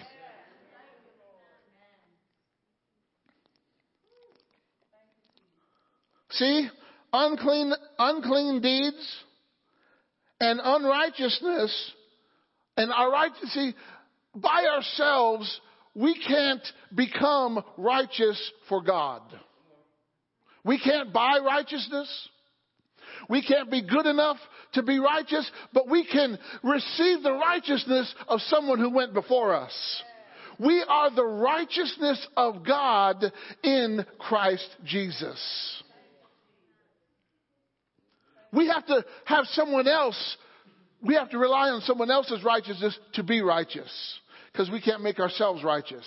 See, 6.31 6.69
unclean, 7.13 7.73
unclean 7.99 8.61
deeds 8.61 9.25
and 10.39 10.61
unrighteousness 10.63 11.93
and 12.77 12.93
our 12.93 13.11
right, 13.11 13.31
see, 13.47 13.74
by 14.35 14.66
ourselves, 14.66 15.61
we 15.95 16.14
can't 16.27 16.62
become 16.95 17.62
righteous 17.79 18.53
for 18.68 18.83
God. 18.83 19.22
We 20.64 20.79
can't 20.79 21.12
buy 21.12 21.39
righteousness. 21.45 22.29
We 23.31 23.43
can't 23.43 23.70
be 23.70 23.83
good 23.83 24.07
enough 24.07 24.37
to 24.74 24.83
be 24.83 24.99
righteous, 24.99 25.51
but 25.72 25.89
we 25.89 26.07
can 26.07 26.39
receive 26.62 27.22
the 27.22 27.33
righteousness 27.33 28.14
of 28.29 28.41
someone 28.43 28.79
who 28.79 28.91
went 28.91 29.14
before 29.14 29.55
us. 29.55 30.03
We 30.59 30.85
are 30.87 31.14
the 31.14 31.24
righteousness 31.24 32.27
of 32.37 32.64
God 32.66 33.24
in 33.62 34.05
Christ 34.18 34.68
Jesus. 34.85 35.83
We 38.53 38.68
have 38.68 38.87
to 38.87 39.05
have 39.27 39.45
someone 39.53 39.87
else, 39.87 40.37
we 41.03 41.15
have 41.15 41.31
to 41.31 41.39
rely 41.39 41.69
on 41.71 41.81
someone 41.83 42.11
else's 42.11 42.43
righteousness 42.45 42.99
to 43.15 43.23
be 43.23 43.41
righteous. 43.41 43.91
Because 44.53 44.71
we 44.71 44.81
can't 44.81 45.03
make 45.03 45.21
ourselves 45.21 45.63
righteous. 45.63 46.07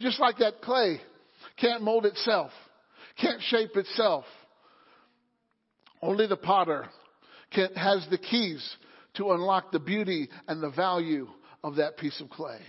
Just 0.00 0.18
like 0.20 0.38
that 0.38 0.62
clay 0.62 1.00
can't 1.58 1.82
mold 1.82 2.06
itself, 2.06 2.50
can't 3.20 3.40
shape 3.42 3.76
itself. 3.76 4.24
Only 6.02 6.26
the 6.26 6.36
potter 6.36 6.86
can, 7.52 7.74
has 7.74 8.06
the 8.10 8.18
keys 8.18 8.76
to 9.14 9.32
unlock 9.32 9.72
the 9.72 9.78
beauty 9.78 10.28
and 10.48 10.62
the 10.62 10.70
value 10.70 11.28
of 11.62 11.76
that 11.76 11.96
piece 11.98 12.20
of 12.20 12.30
clay. 12.30 12.60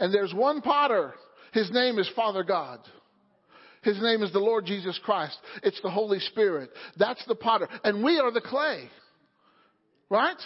And 0.00 0.12
there's 0.12 0.34
one 0.34 0.60
potter. 0.60 1.14
His 1.52 1.70
name 1.70 1.98
is 1.98 2.10
Father 2.16 2.42
God. 2.42 2.80
His 3.82 4.00
name 4.00 4.22
is 4.22 4.32
the 4.32 4.40
Lord 4.40 4.66
Jesus 4.66 4.98
Christ. 5.04 5.36
It's 5.62 5.80
the 5.82 5.90
Holy 5.90 6.18
Spirit. 6.18 6.70
That's 6.98 7.24
the 7.26 7.34
potter. 7.34 7.68
And 7.84 8.02
we 8.02 8.18
are 8.18 8.32
the 8.32 8.40
clay. 8.40 8.88
Right? 10.14 10.36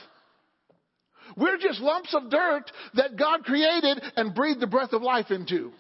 We're 1.37 1.59
just 1.59 1.79
lumps 1.79 2.15
of 2.15 2.31
dirt 2.31 2.73
that 2.95 3.19
God 3.19 3.45
created 3.45 4.01
and 4.17 4.35
breathed 4.35 4.61
the 4.61 4.67
breath 4.67 4.95
of 4.95 5.03
life 5.03 5.31
into. 5.31 5.73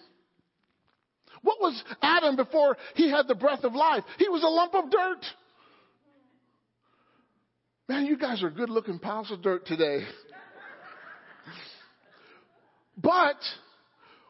What 1.40 1.56
was 1.58 1.82
Adam 2.02 2.36
before 2.36 2.76
he 2.96 3.10
had 3.10 3.28
the 3.28 3.34
breath 3.34 3.64
of 3.64 3.72
life? 3.74 4.04
He 4.18 4.28
was 4.28 4.42
a 4.42 4.46
lump 4.46 4.74
of 4.74 4.90
dirt. 4.90 5.24
Man, 7.88 8.04
you 8.04 8.18
guys 8.18 8.42
are 8.42 8.50
good 8.50 8.68
looking 8.68 8.98
piles 8.98 9.30
of 9.30 9.40
dirt 9.40 9.64
today. 9.64 10.00
But 12.98 13.36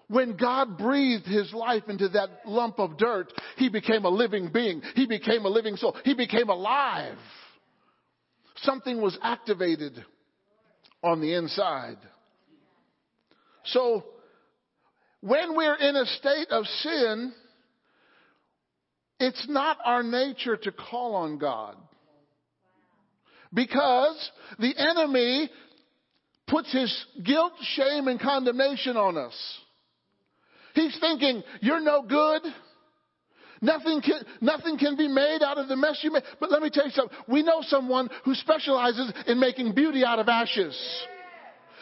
when 0.06 0.36
God 0.36 0.78
breathed 0.78 1.26
his 1.26 1.52
life 1.52 1.82
into 1.88 2.10
that 2.10 2.28
lump 2.46 2.78
of 2.78 2.96
dirt, 2.96 3.32
he 3.56 3.68
became 3.68 4.04
a 4.04 4.08
living 4.08 4.52
being. 4.52 4.82
He 4.94 5.08
became 5.08 5.44
a 5.46 5.48
living 5.48 5.74
soul. 5.74 5.96
He 6.04 6.14
became 6.14 6.48
alive. 6.48 7.18
Something 8.62 9.00
was 9.00 9.16
activated 9.22 10.04
on 11.02 11.20
the 11.20 11.34
inside. 11.34 11.98
So, 13.66 14.04
when 15.20 15.56
we're 15.56 15.76
in 15.76 15.96
a 15.96 16.06
state 16.06 16.48
of 16.50 16.64
sin, 16.66 17.32
it's 19.20 19.46
not 19.48 19.78
our 19.84 20.02
nature 20.02 20.56
to 20.56 20.72
call 20.72 21.14
on 21.16 21.38
God. 21.38 21.76
Because 23.52 24.30
the 24.58 24.74
enemy 24.76 25.50
puts 26.46 26.72
his 26.72 27.06
guilt, 27.24 27.52
shame, 27.62 28.08
and 28.08 28.20
condemnation 28.20 28.96
on 28.96 29.16
us. 29.16 29.34
He's 30.74 30.96
thinking, 31.00 31.42
you're 31.60 31.80
no 31.80 32.02
good. 32.02 32.42
Nothing 33.60 34.00
can, 34.00 34.22
nothing 34.40 34.78
can 34.78 34.96
be 34.96 35.08
made 35.08 35.42
out 35.42 35.58
of 35.58 35.68
the 35.68 35.76
mess 35.76 35.98
you 36.02 36.12
made. 36.12 36.22
But 36.40 36.50
let 36.50 36.62
me 36.62 36.70
tell 36.70 36.84
you 36.86 36.92
something. 36.92 37.16
We 37.28 37.42
know 37.42 37.60
someone 37.62 38.08
who 38.24 38.34
specializes 38.34 39.12
in 39.26 39.40
making 39.40 39.74
beauty 39.74 40.04
out 40.04 40.18
of 40.18 40.28
ashes. 40.28 40.78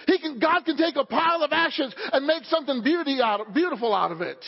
He 0.07 0.19
can, 0.19 0.39
God 0.39 0.65
can 0.65 0.77
take 0.77 0.97
a 0.97 1.05
pile 1.05 1.43
of 1.43 1.53
ashes 1.53 1.95
and 2.13 2.27
make 2.27 2.45
something 2.45 2.83
beauty 2.83 3.21
out, 3.23 3.53
beautiful 3.53 3.95
out 3.95 4.13
of 4.13 4.21
it. 4.21 4.43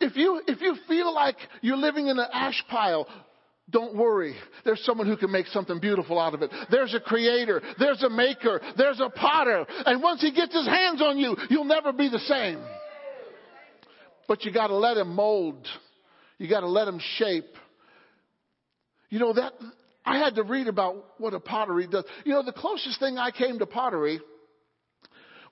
If 0.00 0.16
you, 0.16 0.42
if 0.46 0.60
you 0.60 0.76
feel 0.86 1.14
like 1.14 1.36
you're 1.62 1.76
living 1.76 2.08
in 2.08 2.18
an 2.18 2.26
ash 2.32 2.62
pile, 2.68 3.08
don't 3.70 3.96
worry. 3.96 4.36
There's 4.64 4.84
someone 4.84 5.06
who 5.06 5.16
can 5.16 5.30
make 5.30 5.46
something 5.46 5.80
beautiful 5.80 6.20
out 6.20 6.34
of 6.34 6.42
it. 6.42 6.50
There's 6.70 6.92
a 6.94 7.00
creator. 7.00 7.62
There's 7.78 8.02
a 8.02 8.10
maker. 8.10 8.60
There's 8.76 9.00
a 9.00 9.08
potter. 9.08 9.64
And 9.86 10.02
once 10.02 10.20
he 10.20 10.32
gets 10.32 10.54
his 10.54 10.66
hands 10.66 11.00
on 11.00 11.16
you, 11.16 11.34
you'll 11.48 11.64
never 11.64 11.92
be 11.92 12.10
the 12.10 12.18
same. 12.18 12.62
But 14.26 14.44
you 14.44 14.52
got 14.52 14.68
to 14.68 14.76
let 14.76 14.96
him 14.96 15.14
mold. 15.14 15.66
You 16.38 16.48
got 16.48 16.60
to 16.60 16.68
let 16.68 16.88
him 16.88 17.00
shape. 17.16 17.54
You 19.10 19.18
know 19.18 19.32
that 19.34 19.52
I 20.04 20.18
had 20.18 20.34
to 20.36 20.42
read 20.42 20.68
about 20.68 20.96
what 21.18 21.34
a 21.34 21.40
pottery 21.40 21.86
does. 21.86 22.04
You 22.24 22.32
know 22.32 22.42
the 22.42 22.52
closest 22.52 22.98
thing 22.98 23.16
I 23.18 23.30
came 23.30 23.58
to 23.58 23.66
pottery 23.66 24.20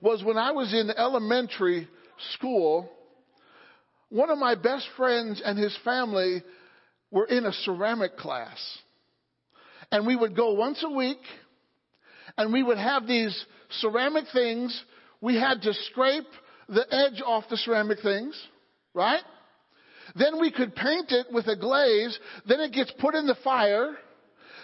was 0.01 0.23
when 0.23 0.37
I 0.37 0.51
was 0.51 0.73
in 0.73 0.89
elementary 0.89 1.87
school, 2.33 2.89
one 4.09 4.29
of 4.29 4.37
my 4.37 4.55
best 4.55 4.85
friends 4.97 5.41
and 5.43 5.57
his 5.57 5.75
family 5.83 6.43
were 7.09 7.25
in 7.25 7.45
a 7.45 7.53
ceramic 7.53 8.17
class. 8.17 8.59
And 9.91 10.05
we 10.05 10.15
would 10.15 10.35
go 10.35 10.53
once 10.53 10.83
a 10.83 10.89
week 10.89 11.21
and 12.37 12.51
we 12.51 12.63
would 12.63 12.77
have 12.77 13.07
these 13.07 13.45
ceramic 13.79 14.25
things. 14.33 14.83
We 15.21 15.35
had 15.35 15.61
to 15.61 15.73
scrape 15.91 16.27
the 16.67 16.85
edge 16.91 17.21
off 17.25 17.45
the 17.49 17.57
ceramic 17.57 17.99
things, 18.01 18.39
right? 18.93 19.21
Then 20.15 20.39
we 20.39 20.51
could 20.51 20.75
paint 20.75 21.11
it 21.11 21.27
with 21.31 21.47
a 21.47 21.55
glaze. 21.55 22.17
Then 22.47 22.59
it 22.59 22.71
gets 22.73 22.91
put 22.99 23.15
in 23.15 23.25
the 23.25 23.37
fire. 23.43 23.95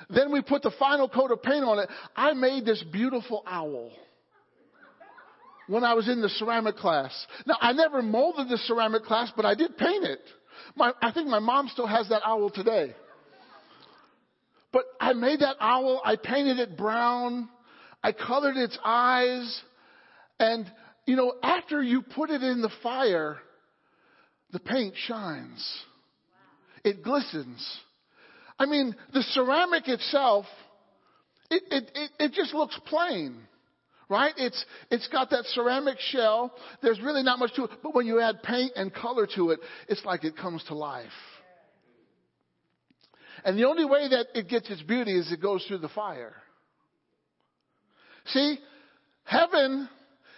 Then 0.09 0.31
we 0.31 0.41
put 0.41 0.61
the 0.61 0.71
final 0.79 1.09
coat 1.09 1.31
of 1.31 1.41
paint 1.41 1.63
on 1.63 1.79
it. 1.79 1.89
I 2.15 2.33
made 2.33 2.65
this 2.65 2.83
beautiful 2.91 3.43
owl 3.47 3.91
when 5.67 5.83
I 5.83 5.93
was 5.93 6.09
in 6.09 6.21
the 6.21 6.29
ceramic 6.29 6.75
class. 6.77 7.11
Now, 7.45 7.57
I 7.61 7.73
never 7.73 8.01
molded 8.01 8.49
the 8.49 8.57
ceramic 8.57 9.03
class, 9.03 9.31
but 9.35 9.45
I 9.45 9.55
did 9.55 9.77
paint 9.77 10.03
it. 10.03 10.21
My, 10.75 10.93
I 11.01 11.11
think 11.11 11.27
my 11.27 11.39
mom 11.39 11.67
still 11.67 11.87
has 11.87 12.09
that 12.09 12.21
owl 12.25 12.49
today. 12.49 12.95
But 14.71 14.83
I 14.99 15.13
made 15.13 15.39
that 15.41 15.55
owl, 15.59 16.01
I 16.03 16.15
painted 16.15 16.59
it 16.59 16.77
brown, 16.77 17.49
I 18.03 18.11
colored 18.11 18.55
its 18.55 18.77
eyes, 18.83 19.61
and, 20.39 20.71
you 21.05 21.15
know, 21.15 21.33
after 21.41 21.81
you 21.81 22.01
put 22.01 22.29
it 22.29 22.43
in 22.43 22.61
the 22.61 22.69
fire, 22.83 23.37
the 24.51 24.59
paint 24.59 24.93
shines. 25.07 25.83
It 26.83 27.03
glistens. 27.03 27.65
I 28.57 28.65
mean, 28.65 28.95
the 29.13 29.21
ceramic 29.21 29.87
itself, 29.87 30.45
it, 31.49 31.63
it, 31.71 31.91
it, 31.95 32.11
it, 32.19 32.33
just 32.33 32.53
looks 32.53 32.77
plain, 32.85 33.37
right? 34.09 34.33
It's, 34.37 34.65
it's 34.89 35.07
got 35.07 35.29
that 35.29 35.45
ceramic 35.53 35.97
shell. 35.99 36.53
There's 36.81 36.99
really 37.01 37.23
not 37.23 37.39
much 37.39 37.53
to 37.55 37.65
it. 37.65 37.71
But 37.81 37.95
when 37.95 38.05
you 38.05 38.19
add 38.19 38.43
paint 38.43 38.73
and 38.75 38.93
color 38.93 39.27
to 39.35 39.51
it, 39.51 39.59
it's 39.87 40.03
like 40.03 40.23
it 40.23 40.35
comes 40.35 40.63
to 40.65 40.75
life. 40.75 41.07
And 43.45 43.57
the 43.57 43.65
only 43.65 43.85
way 43.85 44.09
that 44.09 44.27
it 44.35 44.49
gets 44.49 44.69
its 44.69 44.81
beauty 44.81 45.17
is 45.17 45.31
it 45.31 45.41
goes 45.41 45.63
through 45.65 45.77
the 45.77 45.89
fire. 45.89 46.35
See, 48.27 48.59
heaven 49.23 49.87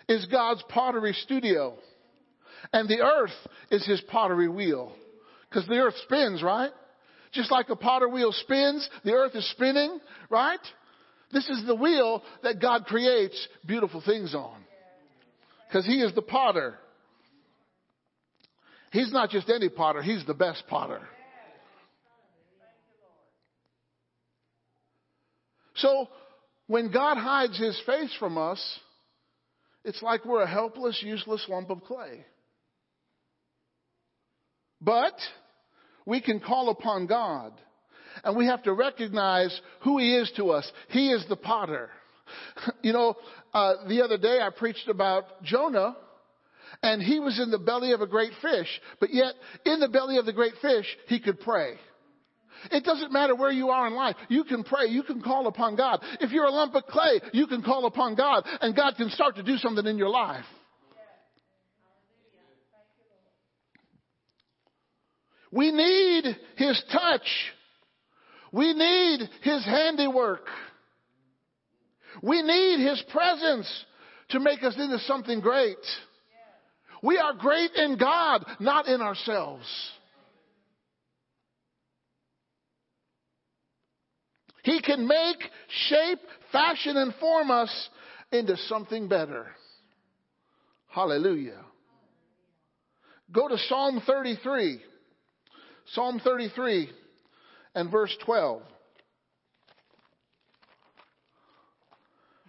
is 0.08 0.26
God's 0.28 0.64
pottery 0.70 1.14
studio. 1.14 1.78
And 2.74 2.88
the 2.88 3.02
earth 3.02 3.32
is 3.70 3.86
his 3.86 4.02
pottery 4.02 4.48
wheel. 4.48 4.94
Because 5.50 5.68
the 5.68 5.78
earth 5.78 5.96
spins, 6.04 6.42
right? 6.42 6.72
Just 7.32 7.52
like 7.52 7.70
a 7.70 7.76
potter 7.76 8.10
wheel 8.10 8.32
spins, 8.32 8.88
the 9.04 9.14
earth 9.14 9.36
is 9.36 9.50
spinning, 9.52 10.00
right? 10.30 10.60
This 11.32 11.48
is 11.50 11.66
the 11.66 11.76
wheel 11.76 12.22
that 12.44 12.62
God 12.62 12.86
creates 12.86 13.48
beautiful 13.66 14.02
things 14.06 14.36
on. 14.36 14.58
Because 15.68 15.86
he 15.86 16.02
is 16.02 16.14
the 16.14 16.22
potter. 16.22 16.76
He's 18.92 19.12
not 19.14 19.30
just 19.30 19.50
any 19.50 19.70
potter, 19.70 20.02
he's 20.02 20.26
the 20.26 20.34
best 20.34 20.64
potter. 20.68 21.02
So, 25.76 26.10
when 26.68 26.92
God 26.92 27.18
hides 27.18 27.58
his 27.58 27.82
face 27.86 28.14
from 28.20 28.38
us, 28.38 28.80
it's 29.84 30.02
like 30.02 30.26
we're 30.26 30.44
a 30.44 30.48
helpless, 30.48 31.02
useless 31.02 31.44
lump 31.50 31.70
of 31.70 31.84
clay. 31.84 32.26
But 34.82 35.14
we 36.06 36.22
can 36.22 36.40
call 36.40 36.70
upon 36.70 37.08
God. 37.08 37.54
And 38.24 38.36
we 38.36 38.46
have 38.48 38.64
to 38.64 38.74
recognize 38.74 39.58
who 39.82 39.98
He 39.98 40.16
is 40.16 40.32
to 40.38 40.50
us. 40.52 40.70
He 40.90 41.10
is 41.10 41.26
the 41.30 41.38
potter. 41.38 41.90
You 42.82 42.94
know, 42.94 43.16
uh, 43.54 43.88
the 43.88 44.04
other 44.04 44.18
day 44.18 44.40
I 44.42 44.50
preached 44.50 44.88
about 44.88 45.44
Jonah, 45.44 45.96
and 46.82 47.02
he 47.02 47.20
was 47.20 47.40
in 47.40 47.52
the 47.52 47.60
belly 47.60 47.92
of 47.92 48.02
a 48.02 48.08
great 48.08 48.32
fish, 48.42 48.68
but 49.00 49.14
yet 49.14 49.34
in 49.66 49.80
the 49.80 49.90
belly 49.90 50.18
of 50.18 50.26
the 50.26 50.34
great 50.34 50.54
fish, 50.62 50.86
he 51.08 51.20
could 51.20 51.40
pray. 51.42 51.74
It 52.72 52.84
doesn't 52.84 53.12
matter 53.12 53.36
where 53.36 53.52
you 53.52 53.70
are 53.70 53.88
in 53.88 53.94
life. 53.94 54.16
You 54.30 54.44
can 54.44 54.64
pray. 54.64 54.88
You 54.88 55.04
can 55.04 55.22
call 55.22 55.48
upon 55.48 55.76
God. 55.76 56.02
If 56.20 56.32
you're 56.32 56.46
a 56.46 56.52
lump 56.52 56.76
of 56.76 56.86
clay, 56.86 57.20
you 57.34 57.48
can 57.48 57.64
call 57.64 57.86
upon 57.86 58.16
God, 58.16 58.46
and 58.62 58.76
God 58.76 58.96
can 58.98 59.10
start 59.10 59.36
to 59.36 59.44
do 59.44 59.58
something 59.58 59.86
in 59.86 59.98
your 59.98 60.10
life. 60.10 60.46
We 65.52 65.72
need 65.72 66.38
His 66.56 66.82
touch. 66.92 67.28
We 68.52 68.74
need 68.74 69.30
His 69.42 69.64
handiwork. 69.66 70.46
We 72.22 72.42
need 72.42 72.88
His 72.88 73.04
presence 73.12 73.68
to 74.30 74.40
make 74.40 74.64
us 74.64 74.76
into 74.78 75.00
something 75.00 75.42
great. 75.42 75.78
We 77.04 77.18
are 77.18 77.34
great 77.34 77.72
in 77.76 77.98
God, 77.98 78.46
not 78.60 78.88
in 78.88 79.02
ourselves. 79.02 79.66
He 84.64 84.80
can 84.82 85.08
make, 85.08 85.38
shape, 85.90 86.20
fashion, 86.52 86.96
and 86.96 87.14
form 87.16 87.50
us 87.50 87.90
into 88.32 88.56
something 88.68 89.08
better. 89.08 89.48
Hallelujah. 90.88 91.62
Go 93.32 93.48
to 93.48 93.58
Psalm 93.68 94.02
33. 94.06 94.82
Psalm 95.94 96.22
33 96.24 96.90
and 97.76 97.92
verse 97.92 98.16
12. 98.24 98.62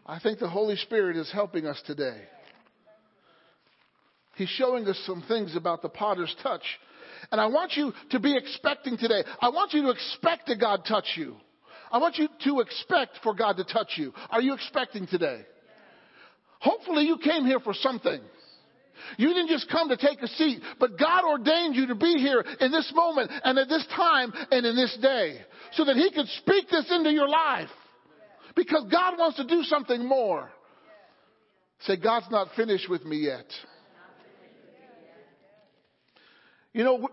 I 0.07 0.21
think 0.21 0.39
the 0.39 0.49
Holy 0.49 0.77
Spirit 0.77 1.17
is 1.17 1.31
helping 1.33 1.67
us 1.67 1.81
today. 1.85 2.23
He's 4.37 4.49
showing 4.49 4.87
us 4.87 5.01
some 5.07 5.25
things 5.27 5.57
about 5.57 5.83
the 5.83 5.89
potter's 5.89 6.35
touch. 6.43 6.63
And 7.33 7.41
I 7.41 7.47
want 7.47 7.73
you 7.75 7.93
to 8.11 8.21
be 8.21 8.37
expecting 8.37 8.97
today. 8.97 9.25
I 9.41 9.49
want 9.49 9.73
you 9.73 9.83
to 9.83 9.91
expect 9.91 10.47
that 10.47 10.61
God 10.61 10.85
touch 10.87 11.15
you. 11.17 11.37
I 11.91 11.99
want 11.99 12.19
you 12.19 12.29
to 12.45 12.61
expect 12.61 13.19
for 13.25 13.35
God 13.35 13.57
to 13.57 13.65
touch 13.65 13.93
you. 13.97 14.13
Are 14.31 14.41
you 14.41 14.55
expecting 14.55 15.07
today? 15.07 15.41
Hopefully 16.61 17.05
you 17.05 17.19
came 17.19 17.45
here 17.45 17.61
for 17.61 17.75
something. 17.75 18.21
You 19.17 19.29
didn't 19.29 19.49
just 19.49 19.71
come 19.71 19.89
to 19.89 19.97
take 19.97 20.23
a 20.23 20.29
seat, 20.29 20.61
but 20.79 20.99
God 20.99 21.25
ordained 21.25 21.75
you 21.77 21.87
to 21.89 21.95
be 21.95 22.15
here 22.19 22.45
in 22.61 22.71
this 22.71 22.91
moment 22.95 23.31
and 23.45 23.59
at 23.59 23.69
this 23.69 23.87
time 23.95 24.33
and 24.51 24.67
in 24.67 24.77
this 24.77 24.97
day 25.01 25.41
so 25.73 25.85
that 25.85 25.97
He 25.97 26.11
could 26.11 26.27
speak 26.41 26.69
this 26.71 26.91
into 26.91 27.11
your 27.11 27.29
life. 27.29 27.71
Because 28.55 28.85
God 28.91 29.19
wants 29.19 29.39
to 29.39 29.47
do 29.47 29.63
something 29.63 30.07
more. 30.07 30.51
Say, 31.81 31.97
God's 31.97 32.27
not 32.31 32.49
finished 32.55 32.89
with 32.89 33.05
me 33.05 33.17
yet. 33.19 33.47
You 36.73 36.85
know, 36.85 37.09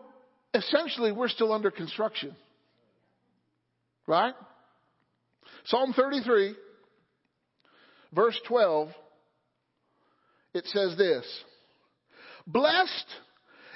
essentially, 0.53 1.11
we're 1.11 1.29
still 1.29 1.51
under 1.51 1.71
construction. 1.71 2.35
Right? 4.07 4.33
Psalm 5.65 5.93
33, 5.93 6.55
verse 8.13 8.39
12, 8.47 8.89
it 10.53 10.65
says 10.67 10.97
this 10.97 11.25
Blessed 12.51 13.05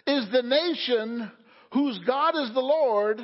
is 0.07 0.25
the 0.31 0.41
nation 0.41 1.31
whose 1.71 1.99
God 2.07 2.35
is 2.35 2.51
the 2.53 2.59
Lord 2.59 3.19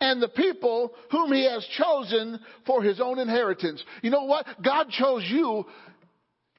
and 0.00 0.22
the 0.22 0.28
people 0.28 0.92
whom 1.10 1.32
he 1.32 1.44
has 1.44 1.66
chosen 1.76 2.38
for 2.66 2.82
his 2.82 3.00
own 3.00 3.18
inheritance. 3.18 3.82
You 4.02 4.10
know 4.10 4.24
what? 4.24 4.46
God 4.62 4.90
chose 4.90 5.24
you. 5.26 5.64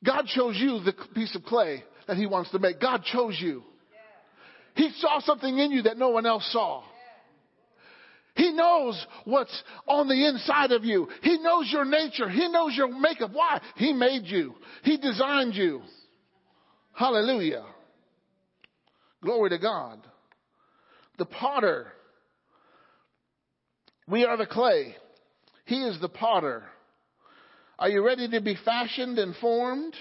God 0.03 0.26
chose 0.26 0.55
you 0.57 0.80
the 0.84 0.93
piece 1.14 1.36
of 1.36 1.43
clay 1.43 1.84
that 2.07 2.18
he 2.18 2.26
wants 2.26 2.49
to 2.51 2.60
make. 2.60 2.82
God 2.82 3.03
chose 3.03 3.38
you. 3.39 3.64
He 4.76 4.89
saw 4.97 5.20
something 5.20 5.57
in 5.57 5.72
you 5.72 5.84
that 5.84 5.97
no 5.97 6.10
one 6.10 6.26
else 6.26 6.49
saw. 6.51 6.84
He 8.36 8.53
knows 8.53 9.05
what's 9.26 9.64
on 9.86 10.07
the 10.07 10.28
inside 10.28 10.72
of 10.72 10.84
you. 10.84 11.10
He 11.22 11.38
knows 11.39 11.70
your 11.72 11.86
nature. 11.86 12.30
He 12.30 12.47
knows 12.49 12.74
your 12.76 12.88
makeup. 12.88 13.32
Why? 13.34 13.62
He 13.76 13.93
made 13.93 14.24
you. 14.26 14.55
He 14.84 14.97
designed 14.97 15.53
you. 15.53 15.82
Hallelujah. 16.93 17.66
Glory 19.24 19.49
to 19.49 19.57
God. 19.57 19.99
The 21.17 21.26
potter. 21.26 21.88
We 24.07 24.26
are 24.26 24.38
the 24.38 24.45
clay. 24.45 24.95
He 25.65 25.84
is 25.84 25.99
the 25.99 26.09
potter. 26.09 26.63
Are 27.78 27.89
you 27.89 28.05
ready 28.05 28.30
to 28.30 28.41
be 28.41 28.57
fashioned 28.63 29.20
and 29.20 29.36
formed? 29.36 29.93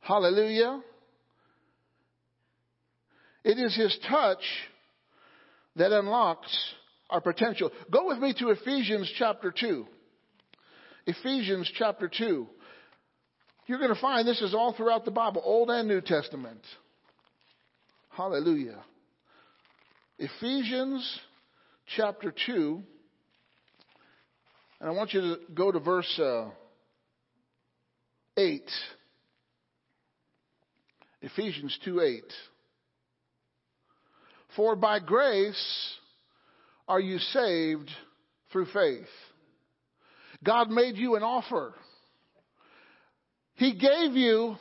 Hallelujah. 0.00 0.82
It 3.44 3.58
is 3.58 3.74
His 3.76 3.96
touch 4.08 4.42
that 5.76 5.92
unlocks 5.92 6.56
our 7.08 7.20
potential. 7.20 7.70
Go 7.90 8.08
with 8.08 8.18
me 8.18 8.34
to 8.38 8.50
Ephesians 8.50 9.10
chapter 9.18 9.52
2. 9.58 9.86
Ephesians 11.06 11.70
chapter 11.76 12.10
2. 12.12 12.46
You're 13.70 13.78
going 13.78 13.94
to 13.94 14.00
find 14.00 14.26
this 14.26 14.42
is 14.42 14.52
all 14.52 14.72
throughout 14.72 15.04
the 15.04 15.12
Bible, 15.12 15.40
Old 15.44 15.70
and 15.70 15.86
New 15.86 16.00
Testament. 16.00 16.58
Hallelujah. 18.08 18.82
Ephesians 20.18 21.20
chapter 21.96 22.34
2. 22.46 22.82
And 24.80 24.88
I 24.88 24.92
want 24.92 25.12
you 25.12 25.20
to 25.20 25.36
go 25.54 25.70
to 25.70 25.78
verse 25.78 26.18
uh, 26.18 26.48
8. 28.36 28.68
Ephesians 31.22 31.78
2 31.84 32.00
8. 32.00 32.24
For 34.56 34.74
by 34.74 34.98
grace 34.98 35.94
are 36.88 36.98
you 36.98 37.18
saved 37.18 37.88
through 38.50 38.66
faith. 38.72 39.06
God 40.42 40.70
made 40.70 40.96
you 40.96 41.14
an 41.14 41.22
offer. 41.22 41.72
He 43.60 43.74
gave 43.74 44.16
you 44.16 44.56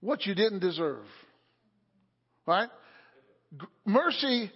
what 0.00 0.26
you 0.26 0.34
didn't 0.34 0.58
deserve. 0.58 1.04
Right? 2.44 2.68
Mercy, 3.86 4.50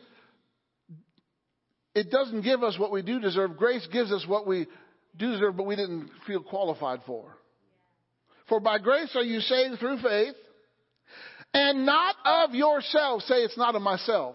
it 1.94 2.10
doesn't 2.10 2.42
give 2.42 2.64
us 2.64 2.76
what 2.80 2.90
we 2.90 3.02
do 3.02 3.20
deserve. 3.20 3.56
Grace 3.56 3.86
gives 3.92 4.10
us 4.10 4.24
what 4.26 4.44
we 4.44 4.66
do 5.16 5.30
deserve, 5.30 5.56
but 5.56 5.66
we 5.66 5.76
didn't 5.76 6.10
feel 6.26 6.42
qualified 6.42 7.02
for. 7.06 7.32
For 8.48 8.58
by 8.58 8.78
grace 8.78 9.14
are 9.14 9.22
you 9.22 9.38
saved 9.38 9.78
through 9.78 9.98
faith, 10.02 10.34
and 11.54 11.86
not 11.86 12.16
of 12.24 12.56
yourself. 12.56 13.22
Say 13.22 13.36
it's 13.36 13.56
not 13.56 13.76
of 13.76 13.82
myself. 13.82 14.34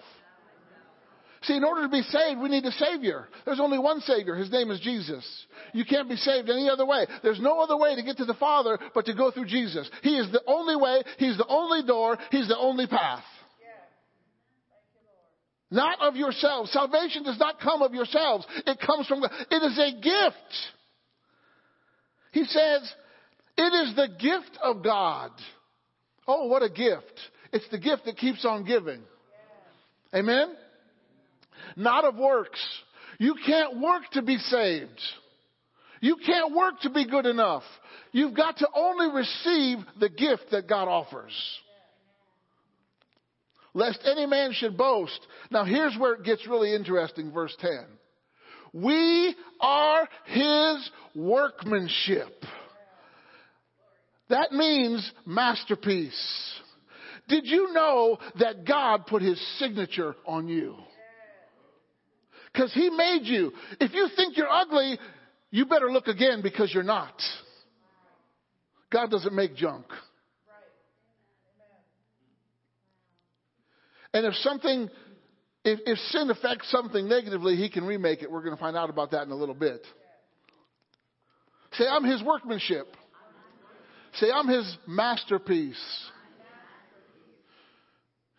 See, 1.48 1.56
in 1.56 1.64
order 1.64 1.84
to 1.84 1.90
be 1.90 2.02
saved, 2.02 2.42
we 2.42 2.50
need 2.50 2.66
a 2.66 2.72
Savior. 2.74 3.28
There's 3.46 3.62
only 3.62 3.80
one 3.80 4.02
Savior. 4.02 4.36
His 4.36 4.52
name 4.52 4.70
is 4.70 4.82
Jesus. 4.82 5.26
You 5.74 5.86
can't 5.86 6.10
be 6.10 6.18
saved 6.18 6.50
any 6.50 6.70
other 6.70 6.86
way. 6.86 7.06
There's 7.24 7.40
no 7.40 7.62
other 7.62 7.78
way 7.78 7.96
to 7.96 8.04
get 8.04 8.18
to 8.18 8.26
the 8.26 8.34
Father 8.34 8.78
but 8.94 9.06
to 9.06 9.14
go 9.14 9.32
through 9.32 9.46
Jesus. 9.46 9.90
He 10.04 10.18
is 10.18 10.30
the 10.32 10.42
only 10.46 10.76
way. 10.76 11.04
He's 11.18 11.38
the 11.38 11.48
only 11.48 11.88
door. 11.88 12.18
He's 12.32 12.50
the 12.50 12.58
only 12.58 12.86
path. 12.86 13.24
Not 15.72 16.02
of 16.02 16.18
yourselves. 16.18 16.72
Salvation 16.72 17.24
does 17.24 17.40
not 17.40 17.62
come 17.62 17.82
of 17.82 17.94
yourselves. 17.94 18.46
It 18.66 18.80
comes 18.86 19.08
from 19.08 19.22
God. 19.22 19.32
It 19.50 19.64
is 19.64 19.80
a 19.80 20.02
gift. 20.02 20.54
He 22.34 22.44
says, 22.44 22.94
it 23.58 23.88
is 23.88 23.96
the 23.96 24.10
gift 24.20 24.58
of 24.62 24.84
God. 24.84 25.32
Oh, 26.28 26.48
what 26.48 26.62
a 26.62 26.70
gift. 26.70 27.20
It's 27.54 27.68
the 27.70 27.80
gift 27.80 28.04
that 28.06 28.18
keeps 28.18 28.44
on 28.44 28.66
giving. 28.66 29.02
Amen? 30.14 30.54
Not 31.78 32.06
of 32.06 32.16
works. 32.16 32.60
You 33.20 33.36
can't 33.46 33.80
work 33.80 34.02
to 34.14 34.24
be 34.24 34.38
saved. 34.38 35.00
You 36.02 36.18
can't 36.26 36.54
work 36.56 36.82
to 36.82 36.90
be 36.90 37.08
good 37.08 37.28
enough. 37.28 37.64
You've 38.12 38.36
got 38.36 38.58
to 38.58 38.68
only 38.76 39.16
receive 39.16 39.78
the 40.00 40.10
gift 40.10 40.46
that 40.52 40.68
God 40.68 40.88
offers. 40.88 41.32
Lest 43.76 44.00
any 44.06 44.26
man 44.26 44.54
should 44.54 44.76
boast. 44.76 45.20
Now 45.52 45.66
here's 45.66 45.96
where 45.98 46.16
it 46.16 46.24
gets 46.24 46.48
really 46.48 46.74
interesting, 46.74 47.32
verse 47.32 47.56
10. 47.60 47.86
We 48.74 49.36
are 49.62 50.10
his 50.26 50.90
workmanship. 51.16 52.44
That 54.30 54.52
means 54.52 55.10
masterpiece. 55.28 56.60
Did 57.28 57.46
you 57.46 57.72
know 57.72 58.18
that 58.40 58.66
God 58.66 59.06
put 59.06 59.22
his 59.22 59.40
signature 59.60 60.16
on 60.26 60.48
you? 60.48 60.76
Because 62.58 62.74
he 62.74 62.90
made 62.90 63.22
you. 63.26 63.54
If 63.80 63.94
you 63.94 64.10
think 64.16 64.36
you're 64.36 64.50
ugly, 64.50 64.98
you 65.52 65.68
better 65.68 65.92
look 65.92 66.08
again 66.08 66.42
because 66.42 66.74
you're 66.74 66.82
not. 66.82 67.14
God 68.92 69.12
doesn't 69.12 69.36
make 69.36 69.56
junk. 69.56 69.86
And 74.12 74.26
if 74.26 74.34
something, 74.38 74.90
if, 75.64 75.80
if 75.86 76.00
sin 76.10 76.32
affects 76.32 76.72
something 76.72 77.08
negatively, 77.08 77.58
he 77.58 77.70
can 77.70 77.84
remake 77.84 78.24
it. 78.24 78.32
We're 78.32 78.42
going 78.42 78.56
to 78.56 78.60
find 78.60 78.76
out 78.76 78.90
about 78.90 79.12
that 79.12 79.28
in 79.28 79.32
a 79.32 79.36
little 79.36 79.54
bit. 79.54 79.86
Say, 81.74 81.86
I'm 81.88 82.06
his 82.06 82.24
workmanship. 82.24 82.88
Say, 84.16 84.32
I'm 84.34 84.48
his 84.48 84.78
masterpiece. 84.88 85.76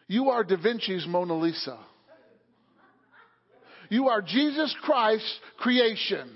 You 0.08 0.30
are 0.30 0.42
Da 0.42 0.56
Vinci's 0.56 1.06
Mona 1.06 1.38
Lisa. 1.38 1.78
You 3.88 4.08
are 4.08 4.22
Jesus 4.22 4.74
Christ's 4.82 5.38
creation. 5.58 6.30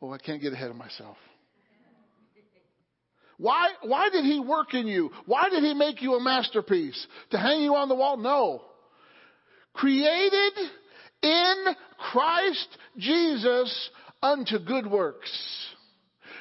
Oh, 0.00 0.10
I 0.10 0.18
can't 0.18 0.42
get 0.42 0.52
ahead 0.52 0.70
of 0.70 0.76
myself. 0.76 1.16
Why, 3.38 3.70
why 3.82 4.08
did 4.10 4.24
he 4.24 4.40
work 4.40 4.74
in 4.74 4.86
you? 4.86 5.10
Why 5.26 5.48
did 5.48 5.62
he 5.64 5.74
make 5.74 6.02
you 6.02 6.14
a 6.14 6.22
masterpiece? 6.22 7.06
To 7.30 7.38
hang 7.38 7.60
you 7.62 7.74
on 7.74 7.88
the 7.88 7.94
wall? 7.94 8.16
No. 8.16 8.62
Created 9.74 10.52
in 11.22 11.64
Christ 11.98 12.68
Jesus 12.98 13.90
unto 14.22 14.58
good 14.58 14.86
works. 14.86 15.30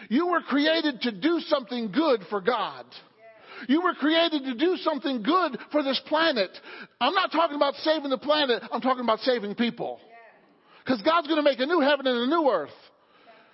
You 0.09 0.27
were 0.27 0.41
created 0.41 1.01
to 1.01 1.11
do 1.11 1.39
something 1.41 1.91
good 1.91 2.21
for 2.29 2.41
God. 2.41 2.85
You 3.67 3.81
were 3.81 3.93
created 3.93 4.43
to 4.45 4.55
do 4.55 4.77
something 4.77 5.23
good 5.23 5.57
for 5.71 5.83
this 5.83 6.01
planet. 6.07 6.49
I'm 6.99 7.13
not 7.13 7.31
talking 7.31 7.55
about 7.55 7.75
saving 7.75 8.09
the 8.09 8.17
planet, 8.17 8.63
I'm 8.71 8.81
talking 8.81 9.03
about 9.03 9.19
saving 9.19 9.55
people. 9.55 9.99
Because 10.83 11.01
God's 11.03 11.27
going 11.27 11.37
to 11.37 11.43
make 11.43 11.59
a 11.59 11.65
new 11.65 11.79
heaven 11.79 12.07
and 12.07 12.17
a 12.17 12.27
new 12.27 12.49
earth. 12.49 12.71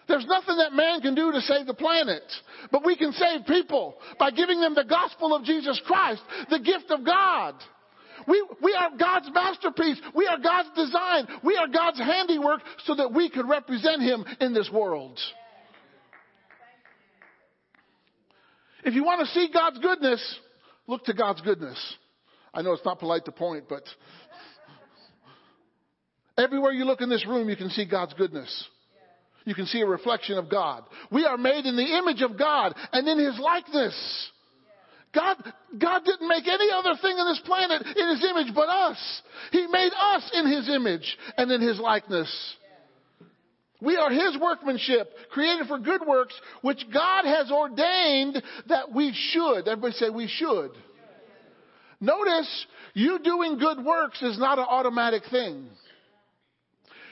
There's 0.08 0.26
nothing 0.26 0.58
that 0.58 0.72
man 0.72 1.02
can 1.02 1.16
do 1.16 1.32
to 1.34 1.42
save 1.42 1.68
the 1.68 1.74
planet, 1.74 2.24
but 2.72 2.86
we 2.86 2.96
can 2.96 3.12
save 3.12 3.46
people 3.46 3.96
by 4.18 4.32
giving 4.32 4.62
them 4.62 4.74
the 4.74 4.86
gospel 4.86 5.36
of 5.36 5.44
Jesus 5.44 5.82
Christ, 5.86 6.22
the 6.50 6.60
gift 6.60 6.90
of 6.90 7.06
God. 7.06 7.56
We, 8.26 8.46
we 8.62 8.74
are 8.74 8.90
God's 8.98 9.30
masterpiece. 9.34 10.00
We 10.16 10.28
are 10.28 10.40
God's 10.40 10.70
design. 10.76 11.28
We 11.44 11.56
are 11.58 11.68
God's 11.68 12.00
handiwork 12.00 12.62
so 12.86 12.96
that 12.96 13.14
we 13.14 13.30
could 13.30 13.48
represent 13.48 14.02
Him 14.02 14.26
in 14.40 14.54
this 14.54 14.70
world. 14.72 15.20
If 18.84 18.94
you 18.94 19.04
want 19.04 19.22
to 19.22 19.34
see 19.34 19.50
God's 19.54 19.80
goodness, 19.80 20.40
look 20.88 21.06
to 21.06 21.14
God's 21.14 21.42
goodness. 21.42 21.78
I 22.54 22.62
know 22.62 22.74
it's 22.74 22.86
not 22.86 23.00
polite 23.00 23.26
to 23.26 23.32
point, 23.32 23.66
but 23.70 23.84
everywhere 26.38 26.72
you 26.72 26.86
look 26.86 27.02
in 27.02 27.10
this 27.10 27.26
room, 27.26 27.50
you 27.50 27.56
can 27.56 27.70
see 27.70 27.86
God's 27.86 28.14
goodness. 28.14 28.66
You 29.46 29.56
can 29.56 29.66
see 29.66 29.82
a 29.82 29.88
reflection 29.88 30.38
of 30.38 30.50
God. 30.50 30.84
We 31.12 31.26
are 31.26 31.38
made 31.38 31.66
in 31.66 31.78
the 31.78 31.98
image 31.98 32.22
of 32.22 32.38
God 32.38 32.76
and 32.92 33.08
in 33.08 33.18
His 33.18 33.40
likeness. 33.40 34.30
God, 35.14 35.38
God 35.78 36.04
didn't 36.04 36.28
make 36.28 36.48
any 36.48 36.70
other 36.72 36.96
thing 37.02 37.16
on 37.16 37.32
this 37.32 37.42
planet 37.46 37.82
in 37.96 38.10
His 38.10 38.26
image 38.30 38.54
but 38.54 38.68
us. 38.68 39.22
He 39.52 39.66
made 39.68 39.92
us 39.98 40.32
in 40.34 40.48
His 40.48 40.70
image 40.70 41.18
and 41.38 41.50
in 41.50 41.62
His 41.62 41.80
likeness. 41.80 42.57
We 43.82 43.96
are 43.96 44.10
His 44.10 44.38
workmanship, 44.42 45.12
created 45.32 45.68
for 45.68 45.78
good 45.78 46.02
works, 46.06 46.34
which 46.62 46.84
God 46.92 47.26
has 47.26 47.52
ordained 47.52 48.42
that 48.68 48.92
we 48.94 49.14
should. 49.32 49.68
Everybody 49.68 49.94
say 49.94 50.10
we 50.10 50.28
should. 50.28 50.72
Notice, 52.00 52.66
you 52.94 53.20
doing 53.20 53.58
good 53.58 53.84
works 53.84 54.22
is 54.22 54.38
not 54.40 54.60
an 54.60 54.66
automatic 54.68 55.24
thing. 55.30 55.68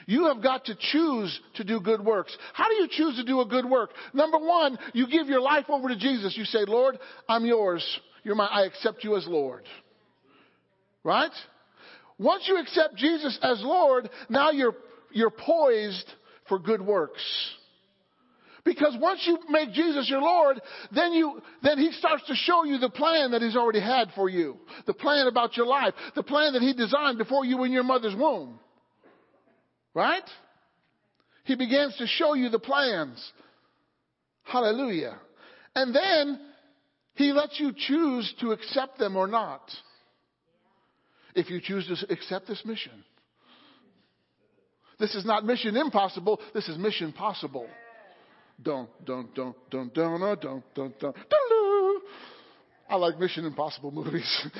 You 0.06 0.26
have 0.26 0.40
got 0.40 0.66
to 0.66 0.76
choose 0.92 1.40
to 1.54 1.64
do 1.64 1.80
good 1.80 2.04
works. 2.04 2.36
How 2.52 2.68
do 2.68 2.74
you 2.74 2.88
choose 2.88 3.16
to 3.16 3.24
do 3.24 3.40
a 3.40 3.46
good 3.46 3.64
work? 3.64 3.90
Number 4.14 4.38
one, 4.38 4.78
you 4.94 5.08
give 5.08 5.26
your 5.26 5.40
life 5.40 5.64
over 5.68 5.88
to 5.88 5.96
Jesus. 5.96 6.36
You 6.36 6.44
say, 6.44 6.60
Lord, 6.66 6.98
I'm 7.28 7.44
yours. 7.44 7.84
You're 8.22 8.36
my, 8.36 8.46
I 8.46 8.66
accept 8.66 9.02
you 9.02 9.16
as 9.16 9.26
Lord. 9.26 9.64
Right? 11.02 11.32
Once 12.18 12.44
you 12.46 12.58
accept 12.58 12.96
Jesus 12.96 13.36
as 13.42 13.60
Lord, 13.62 14.08
now 14.28 14.52
you're, 14.52 14.76
you're 15.10 15.30
poised 15.30 16.08
for 16.48 16.58
good 16.58 16.80
works. 16.80 17.22
Because 18.64 18.96
once 19.00 19.22
you 19.24 19.38
make 19.48 19.72
Jesus 19.72 20.10
your 20.10 20.20
Lord, 20.20 20.60
then 20.92 21.12
you, 21.12 21.40
then 21.62 21.78
He 21.78 21.92
starts 21.92 22.26
to 22.26 22.34
show 22.34 22.64
you 22.64 22.78
the 22.78 22.90
plan 22.90 23.30
that 23.30 23.40
He's 23.40 23.56
already 23.56 23.80
had 23.80 24.08
for 24.16 24.28
you. 24.28 24.56
The 24.86 24.94
plan 24.94 25.28
about 25.28 25.56
your 25.56 25.66
life. 25.66 25.94
The 26.16 26.24
plan 26.24 26.52
that 26.54 26.62
He 26.62 26.74
designed 26.74 27.16
before 27.16 27.44
you 27.44 27.58
were 27.58 27.66
in 27.66 27.72
your 27.72 27.84
mother's 27.84 28.16
womb. 28.16 28.58
Right? 29.94 30.28
He 31.44 31.54
begins 31.54 31.96
to 31.98 32.08
show 32.08 32.34
you 32.34 32.48
the 32.48 32.58
plans. 32.58 33.32
Hallelujah. 34.42 35.16
And 35.76 35.94
then 35.94 36.40
he 37.14 37.32
lets 37.32 37.58
you 37.60 37.72
choose 37.74 38.34
to 38.40 38.52
accept 38.52 38.98
them 38.98 39.16
or 39.16 39.26
not. 39.26 39.62
If 41.34 41.50
you 41.50 41.60
choose 41.60 41.86
to 41.86 42.12
accept 42.12 42.48
this 42.48 42.62
mission. 42.64 43.04
This 44.98 45.14
is 45.14 45.24
not 45.24 45.44
mission 45.44 45.76
impossible, 45.76 46.40
this 46.54 46.68
is 46.68 46.78
mission 46.78 47.12
possible. 47.12 47.66
Don't, 48.62 48.88
don't, 49.04 49.34
don't, 49.34 49.54
don't, 49.70 49.92
don't, 49.92 50.20
don't, 50.20 50.40
don't, 50.40 50.74
don't, 50.74 51.00
don't. 51.00 52.02
I 52.88 52.96
like 52.96 53.18
Mission 53.18 53.44
Impossible 53.44 53.90
movies. 53.90 54.46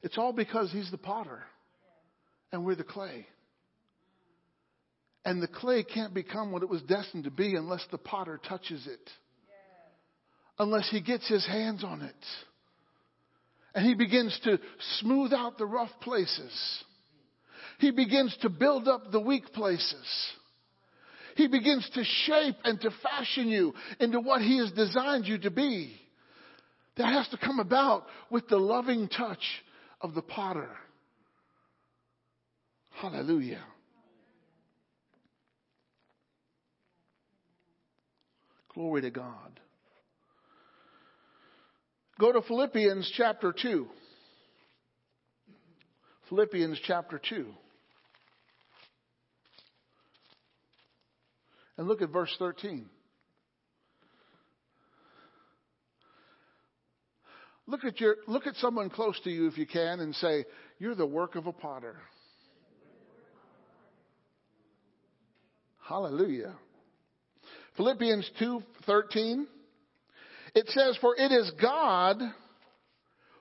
It's 0.00 0.16
all 0.16 0.32
because 0.32 0.70
He's 0.70 0.90
the 0.92 0.96
potter 0.96 1.42
and 2.52 2.64
we're 2.64 2.76
the 2.76 2.84
clay. 2.84 3.26
And 5.24 5.42
the 5.42 5.48
clay 5.48 5.82
can't 5.82 6.14
become 6.14 6.52
what 6.52 6.62
it 6.62 6.68
was 6.68 6.80
destined 6.82 7.24
to 7.24 7.32
be 7.32 7.56
unless 7.56 7.84
the 7.90 7.98
potter 7.98 8.40
touches 8.48 8.86
it, 8.86 9.10
unless 10.58 10.88
he 10.88 11.00
gets 11.00 11.28
his 11.28 11.44
hands 11.44 11.82
on 11.82 12.02
it. 12.02 12.14
And 13.78 13.86
he 13.86 13.94
begins 13.94 14.36
to 14.42 14.58
smooth 14.98 15.32
out 15.32 15.56
the 15.56 15.64
rough 15.64 15.92
places. 16.00 16.82
He 17.78 17.92
begins 17.92 18.36
to 18.42 18.48
build 18.48 18.88
up 18.88 19.12
the 19.12 19.20
weak 19.20 19.52
places. 19.52 20.04
He 21.36 21.46
begins 21.46 21.88
to 21.94 22.02
shape 22.02 22.56
and 22.64 22.80
to 22.80 22.90
fashion 23.04 23.46
you 23.46 23.72
into 24.00 24.18
what 24.18 24.42
He 24.42 24.58
has 24.58 24.72
designed 24.72 25.26
you 25.26 25.38
to 25.38 25.52
be. 25.52 25.94
That 26.96 27.06
has 27.06 27.28
to 27.28 27.38
come 27.38 27.60
about 27.60 28.06
with 28.32 28.48
the 28.48 28.56
loving 28.56 29.06
touch 29.06 29.44
of 30.00 30.16
the 30.16 30.22
potter. 30.22 30.70
Hallelujah. 32.90 33.62
Glory 38.74 39.02
to 39.02 39.10
God. 39.12 39.60
Go 42.18 42.32
to 42.32 42.42
Philippians 42.42 43.12
chapter 43.16 43.52
2. 43.52 43.86
Philippians 46.28 46.80
chapter 46.84 47.20
2. 47.28 47.46
And 51.76 51.86
look 51.86 52.02
at 52.02 52.10
verse 52.10 52.34
13. 52.40 52.86
Look 57.68 57.84
at 57.84 58.00
your 58.00 58.16
look 58.26 58.48
at 58.48 58.56
someone 58.56 58.90
close 58.90 59.20
to 59.20 59.30
you 59.30 59.46
if 59.46 59.56
you 59.56 59.66
can 59.66 60.00
and 60.00 60.14
say, 60.16 60.44
"You're 60.78 60.96
the 60.96 61.06
work 61.06 61.36
of 61.36 61.46
a 61.46 61.52
potter." 61.52 62.00
Hallelujah. 65.82 66.58
Philippians 67.76 68.28
2:13 68.40 69.46
It 70.54 70.68
says, 70.70 70.96
"For 70.98 71.16
it 71.16 71.32
is 71.32 71.50
God 71.52 72.22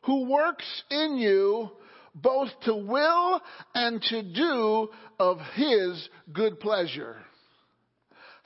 who 0.04 0.30
works 0.30 0.84
in 0.90 1.18
you 1.18 1.72
both 2.16 2.50
to 2.62 2.76
will 2.76 3.42
and 3.76 4.02
to 4.04 4.22
do 4.24 4.90
of 5.20 5.40
his 5.54 6.10
good 6.34 6.60
pleasure." 6.60 7.24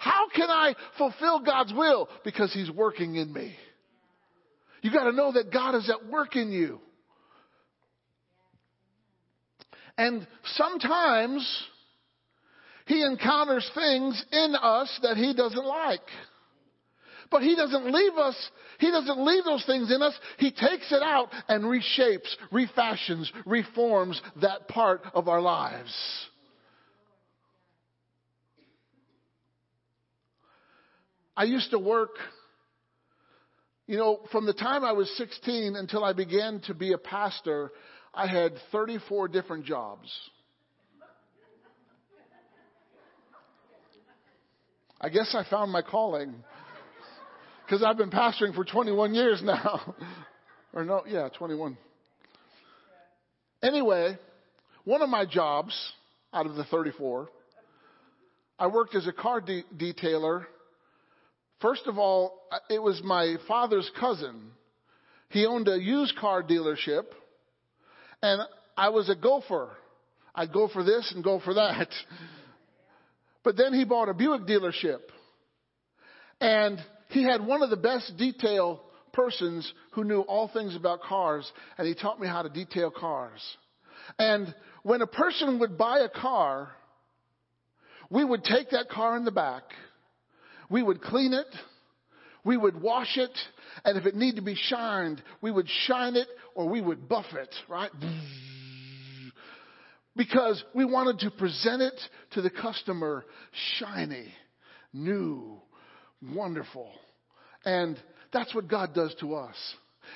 How 0.02 0.30
can 0.30 0.50
I 0.50 0.76
fulfill 0.98 1.42
God's 1.42 1.72
will? 1.74 2.10
Because 2.24 2.52
He's 2.52 2.72
working 2.72 3.18
in 3.18 3.32
me. 3.32 3.56
You 4.82 4.92
got 4.92 5.04
to 5.04 5.12
know 5.12 5.34
that 5.34 5.54
God 5.54 5.76
is 5.76 5.88
at 5.92 6.08
work 6.08 6.36
in 6.36 6.52
you. 6.52 6.82
And 10.00 10.26
sometimes 10.56 11.48
He 12.88 13.04
encounters 13.04 13.70
things 13.76 14.26
in 14.32 14.56
us 14.60 15.00
that 15.04 15.18
He 15.18 15.36
doesn't 15.36 15.66
like. 15.66 16.00
But 17.32 17.44
He 17.44 17.56
doesn't 17.56 17.92
leave 17.92 18.18
us, 18.18 18.36
He 18.78 18.92
doesn't 18.92 19.26
leave 19.26 19.46
those 19.46 19.66
things 19.66 19.90
in 19.92 20.02
us. 20.02 20.14
He 20.38 20.52
takes 20.52 20.92
it 20.92 21.02
out 21.02 21.30
and 21.48 21.64
reshapes, 21.64 22.36
refashions, 22.52 23.32
reforms 23.46 24.22
that 24.42 24.68
part 24.68 25.02
of 25.14 25.30
our 25.30 25.42
lives. 25.42 25.94
I 31.36 31.46
used 31.46 31.72
to 31.72 31.80
work, 31.80 32.12
you 33.88 33.98
know, 33.98 34.20
from 34.32 34.46
the 34.46 34.54
time 34.54 34.84
I 34.84 34.92
was 34.92 35.10
16 35.18 35.76
until 35.78 36.04
I 36.04 36.12
began 36.12 36.60
to 36.66 36.74
be 36.74 36.92
a 36.92 36.98
pastor, 36.98 37.72
I 38.14 38.28
had 38.28 38.54
34 38.74 39.30
different 39.30 39.66
jobs. 39.66 40.12
I 45.00 45.10
guess 45.10 45.34
I 45.34 45.50
found 45.50 45.72
my 45.72 45.82
calling 45.82 46.36
because 47.72 47.86
I've 47.86 47.96
been 47.96 48.12
pastoring 48.12 48.54
for 48.54 48.66
21 48.66 49.14
years 49.14 49.42
now. 49.46 49.96
or 50.74 50.84
no, 50.84 51.04
yeah, 51.08 51.30
21. 51.30 51.78
Anyway, 53.64 54.18
one 54.84 55.02
of 55.02 55.08
my 55.08 55.26
jobs 55.26 55.74
out 56.34 56.46
of 56.46 56.56
the 56.56 56.66
34, 56.66 57.30
I 58.60 58.68
worked 58.68 58.94
as 58.94 59.08
a 59.08 59.14
car 59.14 59.40
de- 59.40 59.64
detailer 59.78 60.44
First 61.62 61.86
of 61.86 62.00
all, 62.00 62.42
it 62.72 62.82
was 62.82 63.00
my 63.04 63.36
father's 63.48 63.90
cousin. 64.00 64.50
He 65.30 65.46
owned 65.46 65.68
a 65.68 65.80
used 65.80 66.18
car 66.18 66.42
dealership, 66.42 67.04
and 68.24 68.42
I 68.76 68.90
was 68.90 69.10
a 69.10 69.16
gopher. 69.16 69.70
I'd 70.34 70.52
go 70.52 70.68
for 70.68 70.84
this 70.84 71.12
and 71.14 71.24
go 71.24 71.40
for 71.40 71.54
that. 71.54 71.88
But 73.44 73.58
then 73.58 73.74
he 73.74 73.86
bought 73.86 74.08
a 74.08 74.14
Buick 74.14 74.44
dealership, 74.44 75.00
and 76.40 76.80
he 77.12 77.24
had 77.24 77.46
one 77.46 77.64
of 77.64 77.70
the 77.70 77.78
best 77.78 78.18
detail 78.18 78.82
persons 79.14 79.72
who 79.92 80.04
knew 80.04 80.22
all 80.22 80.48
things 80.48 80.76
about 80.76 81.02
cars, 81.02 81.50
and 81.78 81.88
he 81.88 81.94
taught 81.94 82.20
me 82.20 82.28
how 82.28 82.42
to 82.42 82.50
detail 82.50 82.92
cars. 82.92 83.42
And 84.18 84.54
when 84.84 85.02
a 85.02 85.08
person 85.08 85.60
would 85.60 85.78
buy 85.78 86.00
a 86.00 86.10
car, 86.10 86.72
we 88.10 88.24
would 88.24 88.44
take 88.44 88.72
that 88.72 88.90
car 88.90 89.16
in 89.16 89.26
the 89.26 89.32
back 89.32 89.64
we 90.72 90.82
would 90.82 91.02
clean 91.02 91.34
it, 91.34 91.48
we 92.44 92.58
would 92.58 92.82
wash 92.82 93.18
it, 93.18 93.38
and 93.84 93.98
if 93.98 94.06
it 94.06 94.16
needed 94.16 94.38
to 94.38 94.42
be 94.42 94.56
shined, 94.56 95.22
we 95.42 95.52
would 95.52 95.68
shine 95.86 96.16
it 96.16 96.28
or 96.56 96.68
we 96.68 96.82
would 96.82 97.08
buff 97.08 97.26
it, 97.34 97.54
right? 97.68 97.92
Because 100.16 100.64
we 100.74 100.86
wanted 100.86 101.20
to 101.20 101.32
present 101.32 101.82
it 101.82 102.00
to 102.32 102.42
the 102.42 102.50
customer 102.50 103.26
shiny, 103.78 104.34
new, 104.94 105.62
wonderful. 106.34 106.92
And 107.66 107.98
that's 108.34 108.54
what 108.56 108.68
God 108.68 108.94
does 108.94 109.16
to 109.20 109.36
us. 109.36 109.56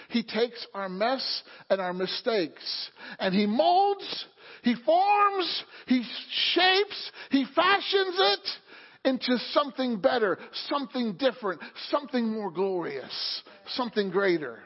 He 0.10 0.24
takes 0.24 0.66
our 0.74 0.90
mess 0.90 1.44
and 1.70 1.80
our 1.80 1.94
mistakes 1.94 2.90
and 3.20 3.34
He 3.34 3.46
molds, 3.46 4.26
He 4.64 4.76
forms, 4.86 5.64
He 5.88 6.04
shapes, 6.54 7.12
He 7.32 7.46
fashions 7.56 8.16
it 8.18 8.50
into 9.06 9.38
something 9.52 10.00
better, 10.00 10.38
something 10.68 11.14
different, 11.14 11.62
something 11.90 12.28
more 12.28 12.52
glorious, 12.52 13.42
something 13.70 14.10
greater. 14.10 14.60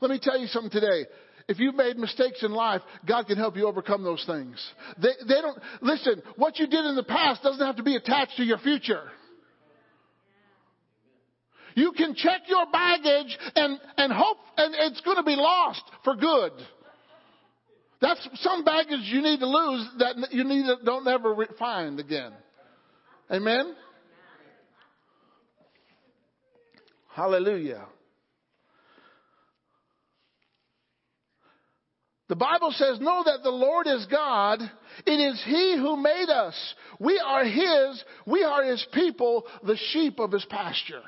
Let 0.00 0.10
me 0.10 0.20
tell 0.22 0.38
you 0.38 0.46
something 0.46 0.70
today. 0.70 1.06
If 1.46 1.58
you've 1.58 1.74
made 1.74 1.98
mistakes 1.98 2.42
in 2.42 2.52
life, 2.52 2.80
God 3.06 3.26
can 3.26 3.36
help 3.36 3.56
you 3.56 3.66
overcome 3.66 4.02
those 4.02 4.24
things. 4.26 4.56
They, 4.96 5.10
they 5.28 5.40
don't, 5.42 5.58
listen, 5.82 6.22
what 6.36 6.58
you 6.58 6.66
did 6.66 6.86
in 6.86 6.96
the 6.96 7.04
past 7.04 7.42
doesn't 7.42 7.64
have 7.64 7.76
to 7.76 7.82
be 7.82 7.96
attached 7.96 8.36
to 8.36 8.44
your 8.44 8.58
future. 8.58 9.02
You 11.74 11.92
can 11.92 12.14
check 12.14 12.42
your 12.46 12.66
baggage 12.70 13.36
and, 13.56 13.78
and 13.96 14.12
hope, 14.12 14.38
and 14.56 14.74
it's 14.78 15.00
going 15.00 15.16
to 15.16 15.22
be 15.22 15.36
lost 15.36 15.82
for 16.04 16.14
good. 16.14 16.52
That's 18.00 18.28
some 18.34 18.64
baggage 18.64 19.00
you 19.04 19.22
need 19.22 19.40
to 19.40 19.46
lose 19.46 19.88
that 19.98 20.32
you 20.32 20.44
need 20.44 20.64
to, 20.64 20.76
don't 20.84 21.06
ever 21.08 21.34
find 21.58 21.98
again. 21.98 22.32
Amen? 23.30 23.74
Hallelujah. 27.14 27.86
The 32.28 32.36
Bible 32.36 32.72
says, 32.72 33.00
Know 33.00 33.22
that 33.24 33.42
the 33.42 33.50
Lord 33.50 33.86
is 33.86 34.06
God. 34.10 34.60
It 35.06 35.12
is 35.12 35.42
He 35.46 35.76
who 35.78 35.96
made 35.96 36.28
us. 36.28 36.74
We 36.98 37.20
are 37.24 37.44
His. 37.44 38.04
We 38.26 38.42
are 38.42 38.64
His 38.64 38.84
people, 38.92 39.44
the 39.64 39.78
sheep 39.92 40.18
of 40.18 40.32
His 40.32 40.44
pasture. 40.46 41.02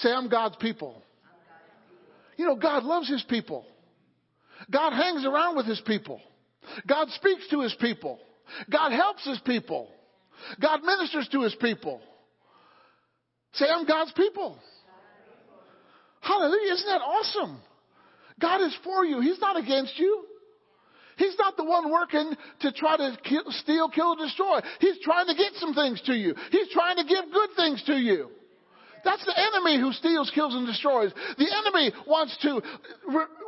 Say, 0.00 0.10
I'm 0.10 0.28
God's 0.28 0.56
people. 0.56 1.02
You 2.36 2.46
know, 2.46 2.56
God 2.56 2.84
loves 2.84 3.08
His 3.08 3.22
people. 3.22 3.64
God 4.70 4.92
hangs 4.92 5.24
around 5.24 5.56
with 5.56 5.66
His 5.66 5.80
people. 5.80 6.20
God 6.86 7.08
speaks 7.10 7.48
to 7.48 7.60
His 7.60 7.74
people. 7.80 8.18
God 8.70 8.92
helps 8.92 9.26
His 9.26 9.38
people. 9.40 9.88
God 10.60 10.82
ministers 10.82 11.28
to 11.32 11.42
his 11.42 11.54
people. 11.56 12.00
Say, 13.52 13.66
I'm 13.68 13.86
God's 13.86 14.12
people. 14.12 14.58
Hallelujah. 16.20 16.72
Isn't 16.74 16.86
that 16.86 17.00
awesome? 17.00 17.60
God 18.40 18.62
is 18.62 18.76
for 18.84 19.04
you. 19.04 19.20
He's 19.20 19.40
not 19.40 19.58
against 19.58 19.98
you. 19.98 20.24
He's 21.16 21.36
not 21.38 21.56
the 21.56 21.64
one 21.64 21.90
working 21.90 22.34
to 22.60 22.72
try 22.72 22.96
to 22.96 23.18
kill, 23.24 23.42
steal, 23.48 23.90
kill, 23.90 24.12
or 24.12 24.16
destroy. 24.16 24.60
He's 24.80 24.98
trying 25.02 25.26
to 25.26 25.34
get 25.34 25.52
some 25.54 25.74
things 25.74 26.00
to 26.02 26.14
you. 26.14 26.34
He's 26.50 26.68
trying 26.72 26.96
to 26.96 27.04
give 27.04 27.24
good 27.32 27.50
things 27.56 27.82
to 27.86 27.94
you. 27.94 28.30
That's 29.04 29.24
the 29.24 29.36
enemy 29.36 29.80
who 29.80 29.92
steals, 29.92 30.30
kills, 30.34 30.54
and 30.54 30.66
destroys. 30.66 31.12
The 31.38 31.48
enemy 31.48 31.92
wants 32.06 32.36
to 32.42 32.60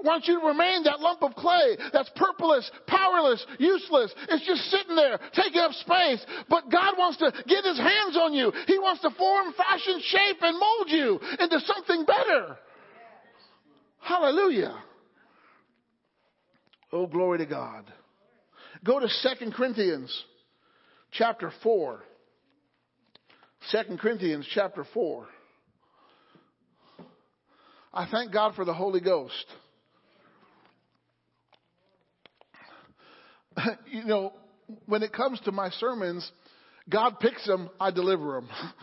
wants 0.05 0.29
you 0.29 0.41
to 0.41 0.47
remain 0.47 0.85
that 0.85 1.01
lump 1.01 1.23
of 1.23 1.35
clay 1.35 1.77
that's 1.93 2.11
purposeless, 2.17 2.71
powerless, 2.87 3.45
useless. 3.59 4.13
It's 4.29 4.47
just 4.47 4.63
sitting 4.71 4.97
there, 4.97 5.19
taking 5.35 5.61
up 5.61 5.73
space. 5.73 6.25
But 6.49 6.71
God 6.71 6.95
wants 6.99 7.19
to 7.19 7.33
get 7.47 7.65
His 7.65 7.79
hands 7.79 8.17
on 8.17 8.35
you. 8.35 8.53
He 8.67 8.79
wants 8.79 9.03
to 9.03 9.11
form, 9.11 9.53
fashion, 9.55 10.01
shape, 10.03 10.39
and 10.41 10.59
mold 10.59 10.89
you 10.89 11.21
into 11.39 11.61
something 11.61 12.05
better. 12.05 12.59
Hallelujah. 14.01 14.77
Oh, 16.93 17.07
glory 17.07 17.39
to 17.39 17.47
God. 17.47 17.91
Go 18.85 18.99
to 18.99 19.07
2 19.07 19.51
Corinthians 19.53 20.25
chapter 21.13 21.53
4. 21.63 22.03
2 23.71 23.97
Corinthians 23.97 24.47
chapter 24.53 24.85
4. 24.93 25.27
I 27.95 28.07
thank 28.11 28.33
God 28.33 28.55
for 28.55 28.65
the 28.65 28.73
Holy 28.73 29.01
Ghost. 29.01 29.47
you 33.91 34.05
know, 34.05 34.33
when 34.87 35.03
it 35.03 35.13
comes 35.13 35.39
to 35.41 35.53
my 35.53 35.69
sermons, 35.71 36.31
God 36.89 37.21
picks 37.21 37.47
them, 37.47 37.69
I 37.79 37.91
deliver 37.91 38.33
them. 38.33 38.49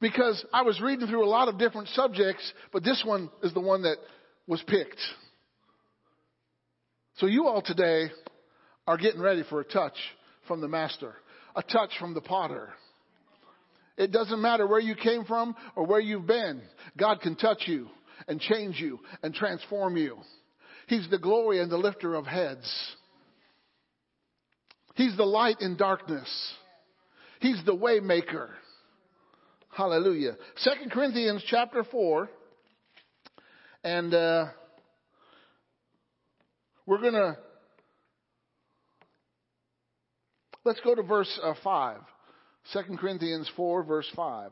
because 0.00 0.44
I 0.52 0.62
was 0.62 0.80
reading 0.80 1.06
through 1.06 1.24
a 1.24 1.28
lot 1.28 1.48
of 1.48 1.58
different 1.58 1.88
subjects, 1.88 2.50
but 2.72 2.82
this 2.82 3.02
one 3.04 3.30
is 3.42 3.52
the 3.52 3.60
one 3.60 3.82
that 3.82 3.98
was 4.46 4.62
picked. 4.66 5.00
So 7.16 7.26
you 7.26 7.46
all 7.46 7.60
today 7.60 8.10
are 8.86 8.96
getting 8.96 9.20
ready 9.20 9.44
for 9.48 9.60
a 9.60 9.64
touch 9.64 9.96
from 10.48 10.62
the 10.62 10.68
master, 10.68 11.14
a 11.54 11.62
touch 11.62 11.90
from 12.00 12.14
the 12.14 12.22
potter. 12.22 12.70
It 14.02 14.10
doesn't 14.10 14.42
matter 14.42 14.66
where 14.66 14.80
you 14.80 14.96
came 14.96 15.24
from 15.24 15.54
or 15.76 15.86
where 15.86 16.00
you've 16.00 16.26
been. 16.26 16.60
God 16.98 17.20
can 17.20 17.36
touch 17.36 17.62
you 17.66 17.86
and 18.26 18.40
change 18.40 18.80
you 18.80 18.98
and 19.22 19.32
transform 19.32 19.96
you. 19.96 20.18
He's 20.88 21.08
the 21.08 21.20
glory 21.20 21.60
and 21.60 21.70
the 21.70 21.76
lifter 21.76 22.16
of 22.16 22.26
heads. 22.26 22.68
He's 24.96 25.16
the 25.16 25.24
light 25.24 25.60
in 25.60 25.76
darkness. 25.76 26.28
He's 27.38 27.62
the 27.64 27.76
way 27.76 28.00
maker. 28.00 28.50
Hallelujah. 29.70 30.32
Second 30.56 30.90
Corinthians 30.90 31.44
chapter 31.46 31.84
4. 31.84 32.28
And 33.84 34.12
uh, 34.12 34.46
we're 36.86 37.00
going 37.00 37.14
to. 37.14 37.36
Let's 40.64 40.80
go 40.80 40.96
to 40.96 41.02
verse 41.04 41.40
uh, 41.40 41.54
5. 41.62 42.00
2 42.72 42.96
Corinthians 42.96 43.50
4, 43.56 43.82
verse 43.84 44.08
5. 44.14 44.50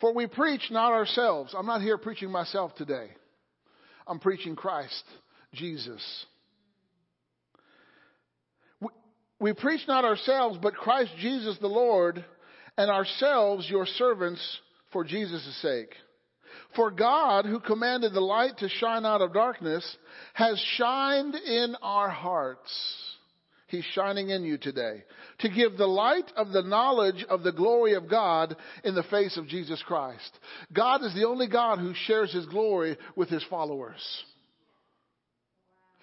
For 0.00 0.12
we 0.12 0.26
preach 0.26 0.68
not 0.70 0.92
ourselves. 0.92 1.54
I'm 1.56 1.66
not 1.66 1.80
here 1.80 1.98
preaching 1.98 2.30
myself 2.30 2.74
today. 2.74 3.08
I'm 4.06 4.18
preaching 4.18 4.56
Christ, 4.56 5.04
Jesus. 5.54 6.02
We, 8.80 8.88
we 9.40 9.52
preach 9.52 9.80
not 9.88 10.04
ourselves, 10.04 10.58
but 10.60 10.74
Christ 10.74 11.12
Jesus 11.18 11.56
the 11.60 11.66
Lord, 11.66 12.24
and 12.76 12.90
ourselves 12.90 13.68
your 13.70 13.86
servants 13.86 14.40
for 14.92 15.02
Jesus' 15.02 15.60
sake. 15.62 15.94
For 16.74 16.90
God, 16.90 17.46
who 17.46 17.60
commanded 17.60 18.12
the 18.12 18.20
light 18.20 18.58
to 18.58 18.68
shine 18.68 19.06
out 19.06 19.22
of 19.22 19.32
darkness, 19.32 19.96
has 20.34 20.62
shined 20.76 21.34
in 21.34 21.74
our 21.80 22.10
hearts. 22.10 23.15
He's 23.68 23.84
shining 23.84 24.30
in 24.30 24.44
you 24.44 24.58
today 24.58 25.02
to 25.40 25.48
give 25.48 25.76
the 25.76 25.88
light 25.88 26.30
of 26.36 26.52
the 26.52 26.62
knowledge 26.62 27.24
of 27.28 27.42
the 27.42 27.52
glory 27.52 27.94
of 27.94 28.08
God 28.08 28.54
in 28.84 28.94
the 28.94 29.02
face 29.04 29.36
of 29.36 29.48
Jesus 29.48 29.82
Christ. 29.86 30.38
God 30.72 31.02
is 31.02 31.12
the 31.14 31.26
only 31.26 31.48
God 31.48 31.80
who 31.80 31.92
shares 32.06 32.32
his 32.32 32.46
glory 32.46 32.96
with 33.16 33.28
his 33.28 33.44
followers. 33.50 34.00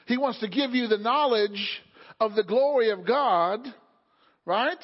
He 0.07 0.17
wants 0.17 0.39
to 0.41 0.49
give 0.49 0.71
you 0.71 0.87
the 0.87 0.97
knowledge 0.97 1.81
of 2.19 2.35
the 2.35 2.43
glory 2.43 2.89
of 2.89 3.07
God, 3.07 3.61
right? 4.45 4.77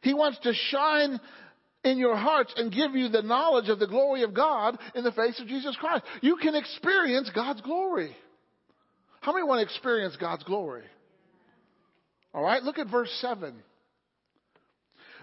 He 0.00 0.14
wants 0.14 0.38
to 0.44 0.54
shine 0.54 1.20
in 1.84 1.98
your 1.98 2.16
hearts 2.16 2.54
and 2.56 2.72
give 2.72 2.94
you 2.94 3.10
the 3.10 3.22
knowledge 3.22 3.68
of 3.68 3.78
the 3.78 3.86
glory 3.86 4.22
of 4.22 4.32
God 4.32 4.78
in 4.94 5.04
the 5.04 5.12
face 5.12 5.38
of 5.40 5.46
Jesus 5.46 5.76
Christ. 5.76 6.04
You 6.22 6.36
can 6.36 6.54
experience 6.54 7.30
God's 7.34 7.60
glory. 7.60 8.16
How 9.20 9.34
many 9.34 9.46
want 9.46 9.58
to 9.58 9.64
experience 9.64 10.16
God's 10.16 10.44
glory? 10.44 10.84
All 12.34 12.42
right, 12.42 12.62
look 12.62 12.78
at 12.78 12.90
verse 12.90 13.10
7. 13.20 13.54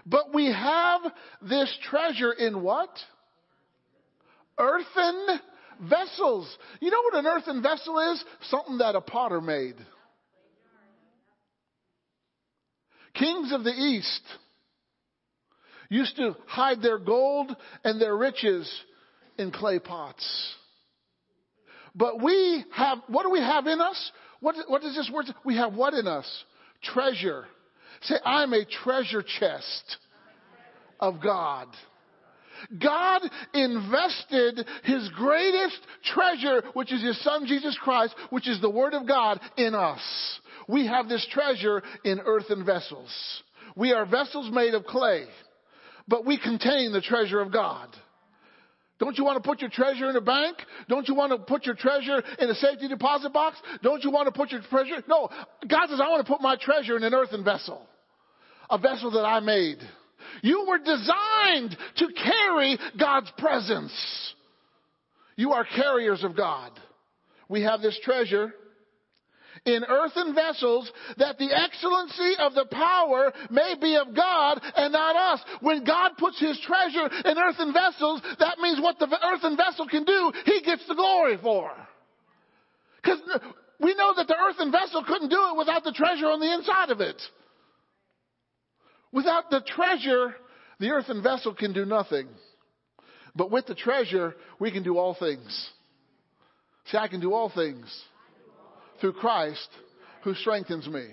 But 0.04 0.32
we 0.32 0.46
have 0.46 1.00
this 1.42 1.76
treasure 1.90 2.32
in 2.32 2.62
what? 2.62 2.90
Earthen 4.58 5.40
vessels. 5.82 6.56
You 6.80 6.90
know 6.90 7.02
what 7.02 7.16
an 7.16 7.26
earthen 7.26 7.62
vessel 7.62 7.98
is? 8.12 8.24
Something 8.48 8.78
that 8.78 8.94
a 8.94 9.00
potter 9.00 9.40
made. 9.40 9.74
Kings 13.14 13.52
of 13.52 13.64
the 13.64 13.72
East 13.72 14.22
used 15.88 16.16
to 16.16 16.36
hide 16.46 16.82
their 16.82 16.98
gold 16.98 17.54
and 17.84 18.00
their 18.00 18.16
riches 18.16 18.70
in 19.38 19.50
clay 19.50 19.78
pots. 19.78 20.54
But 21.94 22.22
we 22.22 22.64
have, 22.74 22.98
what 23.08 23.22
do 23.22 23.30
we 23.30 23.40
have 23.40 23.66
in 23.66 23.80
us? 23.80 24.12
What, 24.40 24.56
what 24.68 24.82
does 24.82 24.94
this 24.94 25.10
word? 25.12 25.26
We 25.44 25.56
have 25.56 25.74
what 25.74 25.94
in 25.94 26.06
us? 26.06 26.26
Treasure. 26.82 27.44
Say, 28.02 28.16
I'm 28.24 28.52
a 28.52 28.64
treasure 28.64 29.22
chest 29.22 29.96
of 31.00 31.22
God. 31.22 31.68
God 32.82 33.22
invested 33.52 34.66
His 34.84 35.10
greatest 35.14 35.78
treasure, 36.04 36.62
which 36.74 36.92
is 36.92 37.02
His 37.02 37.22
Son 37.22 37.46
Jesus 37.46 37.76
Christ, 37.82 38.14
which 38.30 38.48
is 38.48 38.60
the 38.60 38.70
Word 38.70 38.94
of 38.94 39.06
God, 39.06 39.40
in 39.56 39.74
us. 39.74 40.00
We 40.68 40.86
have 40.86 41.08
this 41.08 41.26
treasure 41.30 41.82
in 42.04 42.20
earthen 42.20 42.64
vessels. 42.64 43.10
We 43.76 43.92
are 43.92 44.06
vessels 44.06 44.50
made 44.50 44.74
of 44.74 44.84
clay 44.84 45.26
but 46.08 46.24
we 46.24 46.38
contain 46.38 46.92
the 46.92 47.00
treasure 47.00 47.40
of 47.40 47.52
God. 47.52 47.88
Don't 48.98 49.18
you 49.18 49.24
want 49.24 49.42
to 49.42 49.46
put 49.46 49.60
your 49.60 49.68
treasure 49.68 50.08
in 50.08 50.16
a 50.16 50.20
bank? 50.20 50.56
Don't 50.88 51.06
you 51.06 51.14
want 51.14 51.32
to 51.32 51.38
put 51.38 51.66
your 51.66 51.74
treasure 51.74 52.22
in 52.38 52.48
a 52.48 52.54
safety 52.54 52.88
deposit 52.88 53.32
box? 53.32 53.58
Don't 53.82 54.02
you 54.02 54.10
want 54.10 54.26
to 54.26 54.32
put 54.32 54.50
your 54.50 54.62
treasure? 54.70 55.02
No. 55.06 55.28
God 55.68 55.88
says, 55.88 56.00
I 56.00 56.08
want 56.08 56.26
to 56.26 56.32
put 56.32 56.40
my 56.40 56.56
treasure 56.56 56.96
in 56.96 57.02
an 57.02 57.12
earthen 57.12 57.44
vessel. 57.44 57.86
A 58.70 58.78
vessel 58.78 59.10
that 59.12 59.24
I 59.24 59.40
made. 59.40 59.78
You 60.42 60.64
were 60.66 60.78
designed 60.78 61.76
to 61.96 62.08
carry 62.14 62.78
God's 62.98 63.30
presence. 63.38 63.92
You 65.36 65.52
are 65.52 65.66
carriers 65.76 66.24
of 66.24 66.34
God. 66.34 66.72
We 67.48 67.62
have 67.62 67.82
this 67.82 67.98
treasure 68.02 68.54
in 69.66 69.84
earthen 69.84 70.34
vessels 70.34 70.90
that 71.18 71.38
the 71.38 71.50
excellency 71.52 72.34
of 72.38 72.54
the 72.54 72.66
power 72.70 73.32
may 73.50 73.74
be 73.80 73.96
of 73.96 74.14
God 74.14 74.60
and 74.76 74.92
not 74.92 75.16
us. 75.16 75.40
When 75.60 75.84
God 75.84 76.12
puts 76.16 76.40
his 76.40 76.58
treasure 76.60 77.10
in 77.24 77.36
earthen 77.36 77.72
vessels, 77.72 78.22
that 78.38 78.58
means 78.58 78.80
what 78.80 78.98
the 78.98 79.08
earthen 79.24 79.56
vessel 79.56 79.86
can 79.88 80.04
do, 80.04 80.32
he 80.44 80.62
gets 80.62 80.86
the 80.86 80.94
glory 80.94 81.36
for. 81.42 81.72
Because 83.02 83.20
we 83.80 83.94
know 83.94 84.14
that 84.16 84.28
the 84.28 84.36
earthen 84.36 84.70
vessel 84.70 85.04
couldn't 85.04 85.28
do 85.28 85.48
it 85.50 85.58
without 85.58 85.84
the 85.84 85.92
treasure 85.92 86.26
on 86.26 86.40
the 86.40 86.54
inside 86.54 86.90
of 86.90 87.00
it. 87.00 87.20
Without 89.12 89.50
the 89.50 89.60
treasure, 89.66 90.34
the 90.78 90.90
earthen 90.90 91.22
vessel 91.22 91.54
can 91.54 91.72
do 91.72 91.84
nothing. 91.84 92.28
But 93.34 93.50
with 93.50 93.66
the 93.66 93.74
treasure, 93.74 94.34
we 94.58 94.70
can 94.70 94.82
do 94.82 94.96
all 94.96 95.14
things. 95.14 95.70
See, 96.86 96.98
I 96.98 97.08
can 97.08 97.20
do 97.20 97.32
all 97.32 97.50
things 97.50 97.86
through 99.00 99.14
Christ 99.14 99.68
who 100.22 100.34
strengthens 100.34 100.86
me. 100.88 101.06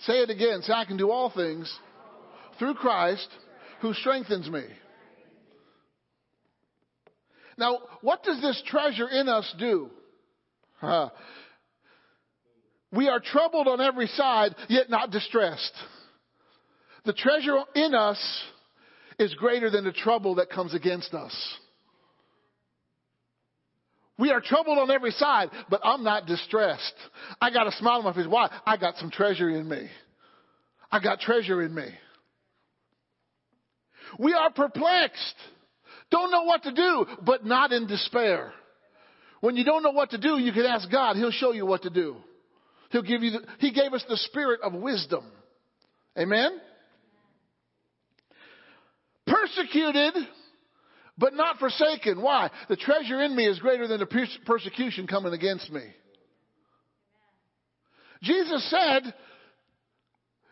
Say 0.00 0.14
it 0.14 0.30
again. 0.30 0.62
Say, 0.62 0.72
I 0.72 0.84
can 0.84 0.96
do 0.96 1.10
all 1.10 1.30
things 1.30 1.72
through 2.58 2.74
Christ 2.74 3.28
who 3.80 3.94
strengthens 3.94 4.48
me. 4.50 4.64
Now, 7.58 7.78
what 8.02 8.22
does 8.22 8.40
this 8.40 8.62
treasure 8.66 9.08
in 9.08 9.28
us 9.28 9.54
do? 9.58 9.90
Uh, 10.82 11.08
we 12.92 13.08
are 13.08 13.20
troubled 13.20 13.66
on 13.66 13.80
every 13.80 14.06
side, 14.08 14.54
yet 14.68 14.90
not 14.90 15.10
distressed. 15.10 15.72
The 17.04 17.14
treasure 17.14 17.58
in 17.74 17.94
us 17.94 18.18
is 19.18 19.32
greater 19.34 19.70
than 19.70 19.84
the 19.84 19.92
trouble 19.92 20.34
that 20.36 20.50
comes 20.50 20.74
against 20.74 21.14
us. 21.14 21.34
We 24.18 24.30
are 24.30 24.40
troubled 24.40 24.78
on 24.78 24.90
every 24.90 25.10
side, 25.10 25.50
but 25.68 25.80
I'm 25.84 26.02
not 26.02 26.26
distressed. 26.26 26.94
I 27.40 27.50
got 27.50 27.66
a 27.66 27.72
smile 27.72 27.98
on 27.98 28.04
my 28.04 28.14
face. 28.14 28.26
Why? 28.26 28.50
I 28.64 28.76
got 28.76 28.96
some 28.96 29.10
treasure 29.10 29.50
in 29.50 29.68
me. 29.68 29.88
I 30.90 31.00
got 31.00 31.20
treasure 31.20 31.62
in 31.62 31.74
me. 31.74 31.88
We 34.18 34.32
are 34.32 34.50
perplexed. 34.50 35.34
Don't 36.10 36.30
know 36.30 36.44
what 36.44 36.62
to 36.62 36.72
do, 36.72 37.06
but 37.24 37.44
not 37.44 37.72
in 37.72 37.86
despair. 37.86 38.52
When 39.40 39.56
you 39.56 39.64
don't 39.64 39.82
know 39.82 39.90
what 39.90 40.10
to 40.10 40.18
do, 40.18 40.38
you 40.38 40.52
can 40.52 40.64
ask 40.64 40.90
God. 40.90 41.16
He'll 41.16 41.30
show 41.30 41.52
you 41.52 41.66
what 41.66 41.82
to 41.82 41.90
do. 41.90 42.16
He'll 42.90 43.02
give 43.02 43.22
you 43.22 43.32
the, 43.32 43.40
He 43.58 43.72
gave 43.72 43.92
us 43.92 44.04
the 44.08 44.16
spirit 44.16 44.60
of 44.62 44.72
wisdom. 44.72 45.24
Amen? 46.16 46.58
Persecuted 49.26 50.14
but 51.18 51.34
not 51.34 51.58
forsaken. 51.58 52.20
Why? 52.20 52.50
The 52.68 52.76
treasure 52.76 53.22
in 53.22 53.34
me 53.34 53.46
is 53.46 53.58
greater 53.58 53.88
than 53.88 54.00
the 54.00 54.28
persecution 54.44 55.06
coming 55.06 55.32
against 55.32 55.70
me. 55.70 55.82
Jesus 58.22 58.68
said, 58.70 59.14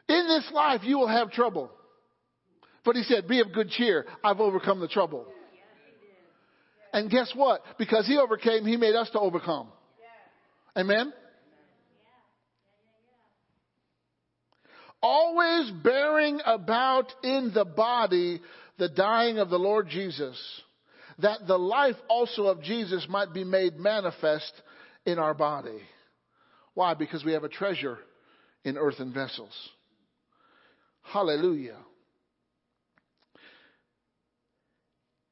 in 0.08 0.28
this 0.28 0.50
life 0.52 0.82
you 0.84 0.98
will 0.98 1.08
have 1.08 1.30
trouble. 1.30 1.70
But 2.84 2.96
he 2.96 3.02
said, 3.02 3.26
be 3.26 3.40
of 3.40 3.52
good 3.52 3.70
cheer. 3.70 4.06
I've 4.22 4.40
overcome 4.40 4.80
the 4.80 4.88
trouble. 4.88 5.26
And 6.92 7.10
guess 7.10 7.32
what? 7.34 7.62
Because 7.78 8.06
he 8.06 8.18
overcame, 8.18 8.64
he 8.64 8.76
made 8.76 8.94
us 8.94 9.10
to 9.10 9.20
overcome. 9.20 9.68
Amen? 10.76 11.12
Always 15.02 15.70
bearing 15.82 16.40
about 16.46 17.12
in 17.22 17.50
the 17.54 17.64
body 17.64 18.40
the 18.78 18.88
dying 18.88 19.38
of 19.38 19.50
the 19.50 19.58
Lord 19.58 19.88
Jesus, 19.88 20.36
that 21.18 21.46
the 21.46 21.58
life 21.58 21.96
also 22.08 22.46
of 22.46 22.62
Jesus 22.62 23.06
might 23.08 23.32
be 23.32 23.44
made 23.44 23.76
manifest 23.76 24.52
in 25.06 25.18
our 25.18 25.34
body. 25.34 25.80
Why? 26.74 26.94
Because 26.94 27.24
we 27.24 27.32
have 27.32 27.44
a 27.44 27.48
treasure 27.48 27.98
in 28.64 28.76
earthen 28.76 29.12
vessels. 29.12 29.52
Hallelujah. 31.02 31.78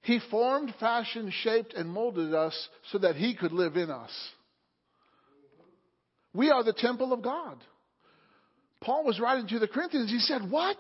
He 0.03 0.21
formed, 0.31 0.75
fashioned, 0.81 1.33
shaped, 1.33 1.75
and 1.75 1.89
molded 1.89 2.35
us 2.35 2.69
so 2.91 2.99
that 2.99 3.17
He 3.17 3.35
could 3.35 3.53
live 3.53 3.77
in 3.77 3.91
us. 3.91 4.11
We 6.35 6.51
are 6.51 6.65
the 6.65 6.73
temple 6.73 7.13
of 7.13 7.23
God. 7.23 7.59
Paul 8.81 9.05
was 9.05 9.21
writing 9.21 9.47
to 9.49 9.59
the 9.59 9.69
Corinthians. 9.69 10.11
He 10.11 10.19
said, 10.19 10.51
What? 10.51 10.79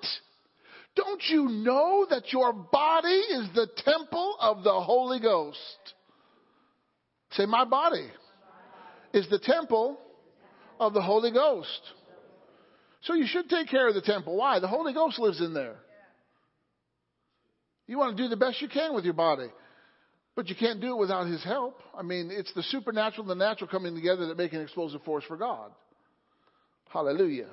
Don't 0.94 1.22
you 1.28 1.48
know 1.48 2.06
that 2.10 2.32
your 2.32 2.52
body 2.52 3.08
is 3.08 3.48
the 3.54 3.68
temple 3.84 4.36
of 4.40 4.62
the 4.62 4.80
Holy 4.80 5.20
Ghost? 5.20 5.58
Say, 7.32 7.46
My 7.46 7.64
body 7.64 8.08
is 9.12 9.28
the 9.30 9.38
temple 9.38 9.98
of 10.78 10.92
the 10.92 11.02
Holy 11.02 11.30
Ghost. 11.30 11.80
So 13.02 13.14
you 13.14 13.26
should 13.26 13.48
take 13.48 13.68
care 13.68 13.88
of 13.88 13.94
the 13.94 14.02
temple. 14.02 14.36
Why? 14.36 14.60
The 14.60 14.68
Holy 14.68 14.92
Ghost 14.92 15.18
lives 15.18 15.40
in 15.40 15.54
there. 15.54 15.76
You 17.86 17.98
want 17.98 18.16
to 18.16 18.22
do 18.22 18.28
the 18.28 18.36
best 18.36 18.60
you 18.60 18.68
can 18.68 18.94
with 18.94 19.04
your 19.04 19.14
body. 19.14 19.48
But 20.34 20.48
you 20.48 20.54
can't 20.54 20.80
do 20.80 20.92
it 20.92 20.98
without 20.98 21.26
His 21.26 21.42
help. 21.44 21.78
I 21.96 22.02
mean, 22.02 22.30
it's 22.32 22.52
the 22.54 22.62
supernatural 22.62 23.30
and 23.30 23.40
the 23.40 23.44
natural 23.44 23.68
coming 23.68 23.94
together 23.94 24.28
that 24.28 24.36
make 24.36 24.52
an 24.52 24.62
explosive 24.62 25.02
force 25.02 25.24
for 25.24 25.36
God. 25.36 25.72
Hallelujah. 26.88 27.48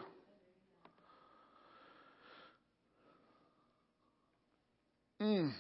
Mm. 5.22 5.52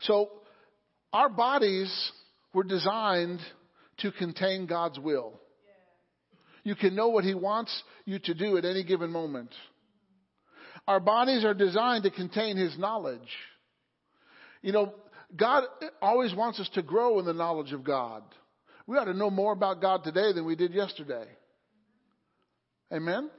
So, 0.00 0.30
our 1.12 1.28
bodies 1.28 2.12
were 2.52 2.64
designed 2.64 3.40
to 3.98 4.12
contain 4.12 4.66
God's 4.66 4.98
will. 4.98 5.40
You 6.64 6.74
can 6.74 6.94
know 6.94 7.08
what 7.08 7.24
He 7.24 7.34
wants 7.34 7.82
you 8.04 8.18
to 8.20 8.34
do 8.34 8.56
at 8.58 8.64
any 8.64 8.84
given 8.84 9.10
moment. 9.10 9.50
Our 10.86 11.00
bodies 11.00 11.44
are 11.44 11.54
designed 11.54 12.04
to 12.04 12.10
contain 12.10 12.56
His 12.56 12.78
knowledge. 12.78 13.20
You 14.62 14.72
know, 14.72 14.94
God 15.36 15.64
always 16.00 16.34
wants 16.34 16.60
us 16.60 16.68
to 16.74 16.82
grow 16.82 17.18
in 17.18 17.24
the 17.24 17.32
knowledge 17.32 17.72
of 17.72 17.84
God. 17.84 18.22
We 18.86 18.96
ought 18.96 19.04
to 19.04 19.14
know 19.14 19.30
more 19.30 19.52
about 19.52 19.80
God 19.80 20.04
today 20.04 20.32
than 20.32 20.46
we 20.46 20.56
did 20.56 20.72
yesterday. 20.72 21.26
Amen? 22.92 23.30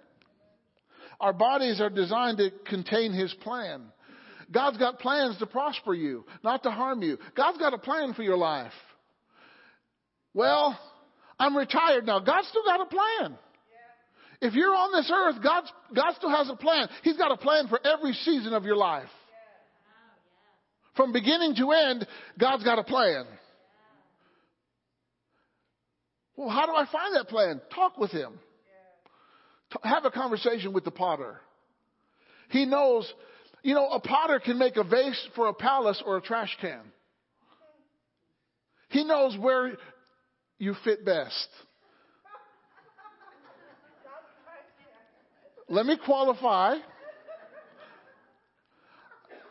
Our 1.19 1.33
bodies 1.33 1.81
are 1.81 1.89
designed 1.89 2.37
to 2.37 2.51
contain 2.67 3.13
His 3.13 3.33
plan. 3.41 3.81
God's 4.51 4.77
got 4.77 4.99
plans 4.99 5.37
to 5.37 5.45
prosper 5.45 5.93
you, 5.93 6.25
not 6.43 6.63
to 6.63 6.71
harm 6.71 7.03
you. 7.03 7.17
God's 7.35 7.57
got 7.57 7.73
a 7.73 7.77
plan 7.77 8.13
for 8.13 8.23
your 8.23 8.37
life. 8.37 8.73
Well, 10.33 10.77
I'm 11.39 11.55
retired 11.55 12.05
now. 12.05 12.19
God 12.19 12.43
still 12.45 12.63
got 12.65 12.81
a 12.81 12.85
plan. 12.85 13.37
If 14.41 14.53
you're 14.53 14.73
on 14.73 14.91
this 14.93 15.11
earth, 15.13 15.43
God's, 15.43 15.71
God 15.93 16.13
still 16.15 16.29
has 16.29 16.49
a 16.49 16.55
plan. 16.55 16.87
He's 17.03 17.17
got 17.17 17.31
a 17.31 17.37
plan 17.37 17.67
for 17.67 17.79
every 17.85 18.13
season 18.13 18.53
of 18.53 18.63
your 18.63 18.77
life. 18.77 19.09
From 20.95 21.11
beginning 21.11 21.55
to 21.55 21.71
end, 21.71 22.07
God's 22.39 22.63
got 22.63 22.79
a 22.79 22.83
plan. 22.83 23.25
Well, 26.35 26.49
how 26.49 26.65
do 26.65 26.71
I 26.71 26.85
find 26.89 27.15
that 27.15 27.27
plan? 27.27 27.61
Talk 27.75 27.97
with 27.97 28.11
Him. 28.11 28.39
Have 29.83 30.05
a 30.05 30.11
conversation 30.11 30.73
with 30.73 30.85
the 30.85 30.91
potter. 30.91 31.41
He 32.49 32.65
knows, 32.65 33.11
you 33.63 33.73
know, 33.73 33.89
a 33.89 33.99
potter 33.99 34.39
can 34.39 34.57
make 34.57 34.77
a 34.77 34.83
vase 34.83 35.27
for 35.35 35.47
a 35.47 35.53
palace 35.53 36.01
or 36.05 36.17
a 36.17 36.21
trash 36.21 36.55
can. 36.61 36.81
He 38.89 39.03
knows 39.03 39.37
where 39.37 39.73
you 40.57 40.75
fit 40.83 41.05
best. 41.05 41.47
Let 45.67 45.85
me 45.85 45.97
qualify. 46.03 46.75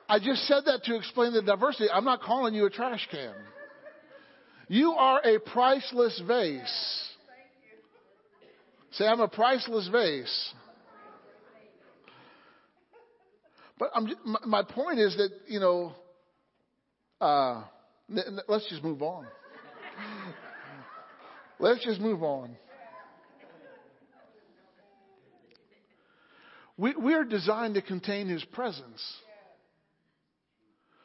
I 0.09 0.19
just 0.19 0.47
said 0.47 0.63
that 0.67 0.83
to 0.85 0.97
explain 0.97 1.33
the 1.33 1.43
diversity. 1.43 1.89
I'm 1.93 2.05
not 2.05 2.23
calling 2.23 2.55
you 2.55 2.67
a 2.67 2.71
trash 2.71 3.07
can. 3.11 3.35
You 4.69 4.93
are 4.93 5.21
a 5.25 5.39
priceless 5.39 6.21
vase. 6.27 7.05
Say, 8.93 9.07
I'm 9.07 9.21
a 9.21 9.29
priceless 9.29 9.89
vase. 9.89 10.53
But 13.79 13.91
I'm, 13.95 14.09
my 14.47 14.63
point 14.63 14.99
is 14.99 15.17
that, 15.17 15.31
you 15.47 15.61
know, 15.61 15.93
uh, 17.21 17.63
let's 18.49 18.69
just 18.69 18.83
move 18.83 19.03
on. 19.03 19.27
let's 21.61 21.85
just 21.85 22.01
move 22.01 22.23
on. 22.23 22.57
We, 26.77 26.95
we 26.95 27.15
are 27.15 27.25
designed 27.25 27.75
to 27.75 27.83
contain 27.83 28.29
His 28.29 28.45
presence. 28.45 29.03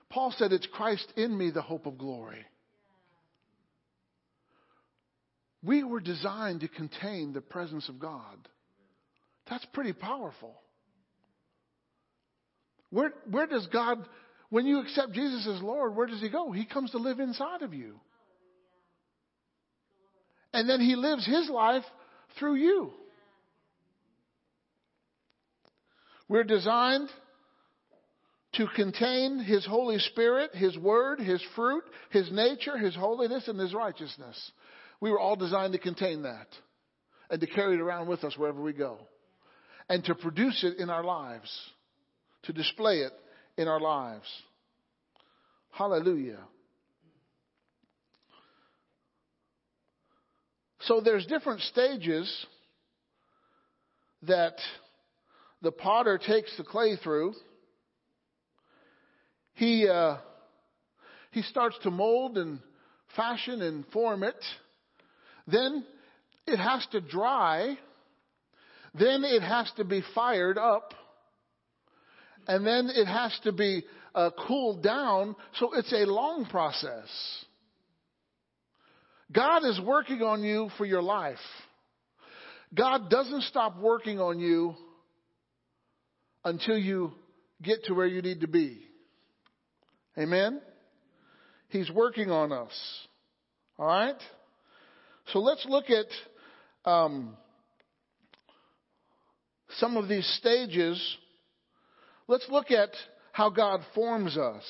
Paul 0.09 0.33
said, 0.37 0.53
It's 0.53 0.67
Christ 0.67 1.11
in 1.15 1.35
me, 1.35 1.49
the 1.49 1.63
hope 1.63 1.87
of 1.87 1.97
glory. 1.97 2.45
We 5.63 5.83
were 5.83 6.01
designed 6.01 6.59
to 6.61 6.67
contain 6.67 7.33
the 7.33 7.41
presence 7.41 7.89
of 7.89 7.97
God. 7.97 8.37
That's 9.49 9.65
pretty 9.73 9.93
powerful. 9.93 10.55
Where, 12.93 13.11
where 13.27 13.47
does 13.47 13.65
God, 13.73 14.05
when 14.51 14.67
you 14.67 14.79
accept 14.79 15.13
Jesus 15.13 15.47
as 15.47 15.63
Lord, 15.63 15.95
where 15.95 16.05
does 16.05 16.21
He 16.21 16.29
go? 16.29 16.51
He 16.51 16.63
comes 16.63 16.91
to 16.91 16.99
live 16.99 17.19
inside 17.19 17.63
of 17.63 17.73
you. 17.73 17.99
And 20.53 20.69
then 20.69 20.79
He 20.79 20.95
lives 20.95 21.25
His 21.25 21.49
life 21.49 21.83
through 22.37 22.55
you. 22.55 22.91
We're 26.29 26.43
designed 26.43 27.09
to 28.53 28.67
contain 28.75 29.39
His 29.39 29.65
Holy 29.65 29.97
Spirit, 29.97 30.51
His 30.53 30.77
Word, 30.77 31.19
His 31.19 31.43
fruit, 31.55 31.83
His 32.11 32.31
nature, 32.31 32.77
His 32.77 32.95
holiness, 32.95 33.47
and 33.47 33.59
His 33.59 33.73
righteousness. 33.73 34.51
We 35.01 35.09
were 35.09 35.19
all 35.19 35.35
designed 35.35 35.73
to 35.73 35.79
contain 35.79 36.21
that 36.21 36.47
and 37.31 37.41
to 37.41 37.47
carry 37.47 37.73
it 37.73 37.81
around 37.81 38.07
with 38.07 38.23
us 38.23 38.37
wherever 38.37 38.61
we 38.61 38.73
go 38.73 38.99
and 39.89 40.05
to 40.05 40.13
produce 40.13 40.63
it 40.63 40.77
in 40.77 40.91
our 40.91 41.03
lives, 41.03 41.49
to 42.43 42.53
display 42.53 42.99
it 42.99 43.13
in 43.57 43.67
our 43.67 43.79
lives. 43.79 44.27
Hallelujah. 45.71 46.39
So 50.81 51.01
there's 51.01 51.25
different 51.25 51.61
stages 51.61 52.45
that 54.23 54.55
the 55.61 55.71
potter 55.71 56.17
takes 56.17 56.55
the 56.57 56.63
clay 56.63 56.97
through, 57.01 57.33
he, 59.53 59.87
uh, 59.87 60.17
he 61.31 61.41
starts 61.43 61.77
to 61.83 61.91
mold 61.91 62.37
and 62.37 62.59
fashion 63.15 63.61
and 63.61 63.85
form 63.87 64.23
it. 64.23 64.35
Then 65.47 65.85
it 66.47 66.57
has 66.57 66.85
to 66.91 67.01
dry. 67.01 67.77
Then 68.93 69.23
it 69.23 69.41
has 69.41 69.71
to 69.77 69.83
be 69.83 70.03
fired 70.15 70.57
up. 70.57 70.93
And 72.47 72.65
then 72.65 72.89
it 72.93 73.05
has 73.05 73.37
to 73.43 73.51
be 73.51 73.83
uh, 74.13 74.31
cooled 74.47 74.83
down. 74.83 75.35
So 75.59 75.73
it's 75.73 75.91
a 75.93 76.05
long 76.05 76.45
process. 76.45 77.07
God 79.31 79.65
is 79.65 79.79
working 79.83 80.21
on 80.21 80.43
you 80.43 80.69
for 80.77 80.85
your 80.85 81.01
life. 81.01 81.37
God 82.73 83.09
doesn't 83.09 83.43
stop 83.43 83.77
working 83.79 84.19
on 84.19 84.39
you 84.39 84.75
until 86.43 86.77
you 86.77 87.11
get 87.61 87.85
to 87.85 87.93
where 87.93 88.07
you 88.07 88.21
need 88.21 88.41
to 88.41 88.47
be. 88.47 88.81
Amen? 90.17 90.61
He's 91.69 91.89
working 91.89 92.29
on 92.29 92.51
us. 92.51 92.71
All 93.79 93.87
right? 93.87 94.17
So 95.31 95.39
let's 95.39 95.65
look 95.67 95.85
at 95.89 96.89
um, 96.89 97.35
some 99.77 99.97
of 99.97 100.07
these 100.07 100.27
stages. 100.39 101.17
Let's 102.27 102.47
look 102.49 102.71
at 102.71 102.89
how 103.31 103.49
God 103.49 103.81
forms 103.95 104.37
us. 104.37 104.63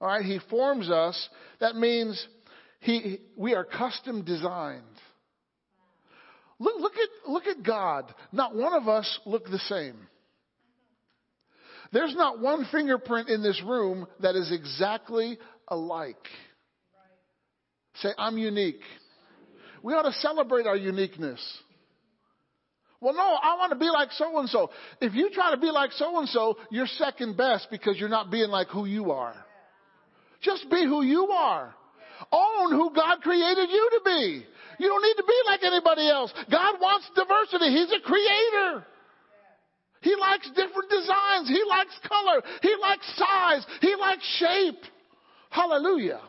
All 0.00 0.08
right, 0.08 0.24
He 0.24 0.38
forms 0.50 0.90
us. 0.90 1.28
That 1.60 1.76
means 1.76 2.26
he, 2.80 3.20
we 3.36 3.54
are 3.54 3.64
custom 3.64 4.24
designed. 4.24 4.82
Look, 6.58 6.80
look, 6.80 6.92
at, 6.94 7.30
look 7.30 7.46
at 7.46 7.62
God. 7.62 8.12
Not 8.32 8.54
one 8.54 8.74
of 8.74 8.88
us 8.88 9.18
look 9.26 9.44
the 9.44 9.58
same. 9.58 9.96
There's 11.92 12.14
not 12.14 12.40
one 12.40 12.66
fingerprint 12.70 13.28
in 13.28 13.42
this 13.42 13.60
room 13.66 14.06
that 14.20 14.34
is 14.34 14.52
exactly 14.52 15.38
alike. 15.68 16.16
Say, 17.96 18.10
I'm 18.16 18.38
unique. 18.38 18.82
We 19.82 19.94
ought 19.94 20.02
to 20.02 20.12
celebrate 20.12 20.66
our 20.66 20.76
uniqueness. 20.76 21.40
Well, 23.00 23.14
no, 23.14 23.22
I 23.22 23.56
want 23.56 23.72
to 23.72 23.78
be 23.78 23.88
like 23.88 24.12
so 24.12 24.38
and 24.38 24.48
so. 24.48 24.70
If 25.00 25.14
you 25.14 25.30
try 25.30 25.52
to 25.52 25.56
be 25.56 25.70
like 25.70 25.92
so 25.92 26.18
and 26.18 26.28
so, 26.28 26.58
you're 26.70 26.86
second 26.86 27.36
best 27.36 27.68
because 27.70 27.96
you're 27.98 28.10
not 28.10 28.30
being 28.30 28.50
like 28.50 28.68
who 28.68 28.84
you 28.84 29.10
are. 29.10 29.34
Just 30.42 30.68
be 30.70 30.84
who 30.84 31.02
you 31.02 31.26
are. 31.28 31.74
Own 32.30 32.72
who 32.72 32.92
God 32.94 33.22
created 33.22 33.70
you 33.70 33.90
to 33.92 34.00
be. 34.04 34.44
You 34.78 34.88
don't 34.88 35.02
need 35.02 35.16
to 35.16 35.24
be 35.26 35.40
like 35.46 35.60
anybody 35.62 36.08
else. 36.08 36.32
God 36.50 36.76
wants 36.80 37.10
diversity. 37.14 37.70
He's 37.70 37.92
a 37.92 38.00
creator. 38.04 38.86
He 40.02 40.14
likes 40.16 40.48
different 40.48 40.90
designs. 40.90 41.48
He 41.48 41.62
likes 41.68 41.98
color. 42.06 42.42
He 42.62 42.74
likes 42.80 43.16
size. 43.16 43.66
He 43.80 43.94
likes 43.96 44.24
shape. 44.38 44.82
Hallelujah. 45.50 46.20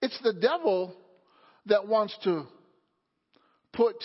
It's 0.00 0.18
the 0.22 0.32
devil 0.32 0.96
that 1.66 1.86
wants 1.86 2.16
to 2.24 2.46
put 3.78 3.96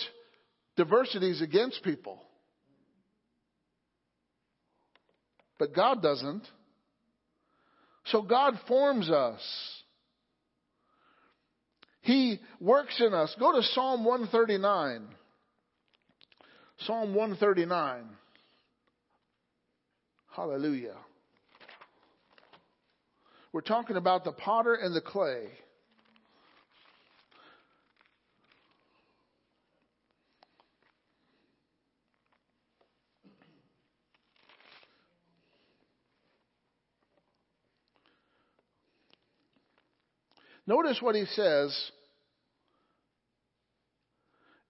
diversities 0.76 1.42
against 1.42 1.82
people. 1.82 2.22
But 5.58 5.74
God 5.74 6.00
doesn't. 6.00 6.44
So 8.06 8.22
God 8.22 8.54
forms 8.68 9.10
us. 9.10 9.40
He 12.02 12.38
works 12.60 13.00
in 13.00 13.12
us. 13.14 13.34
Go 13.38 13.52
to 13.52 13.62
Psalm 13.62 14.04
139. 14.04 15.08
Psalm 16.86 17.14
139. 17.14 18.04
Hallelujah. 20.36 20.96
We're 23.52 23.60
talking 23.60 23.96
about 23.96 24.24
the 24.24 24.32
potter 24.32 24.74
and 24.74 24.94
the 24.94 25.00
clay. 25.00 25.48
Notice 40.66 40.98
what 41.00 41.14
he 41.14 41.26
says 41.26 41.90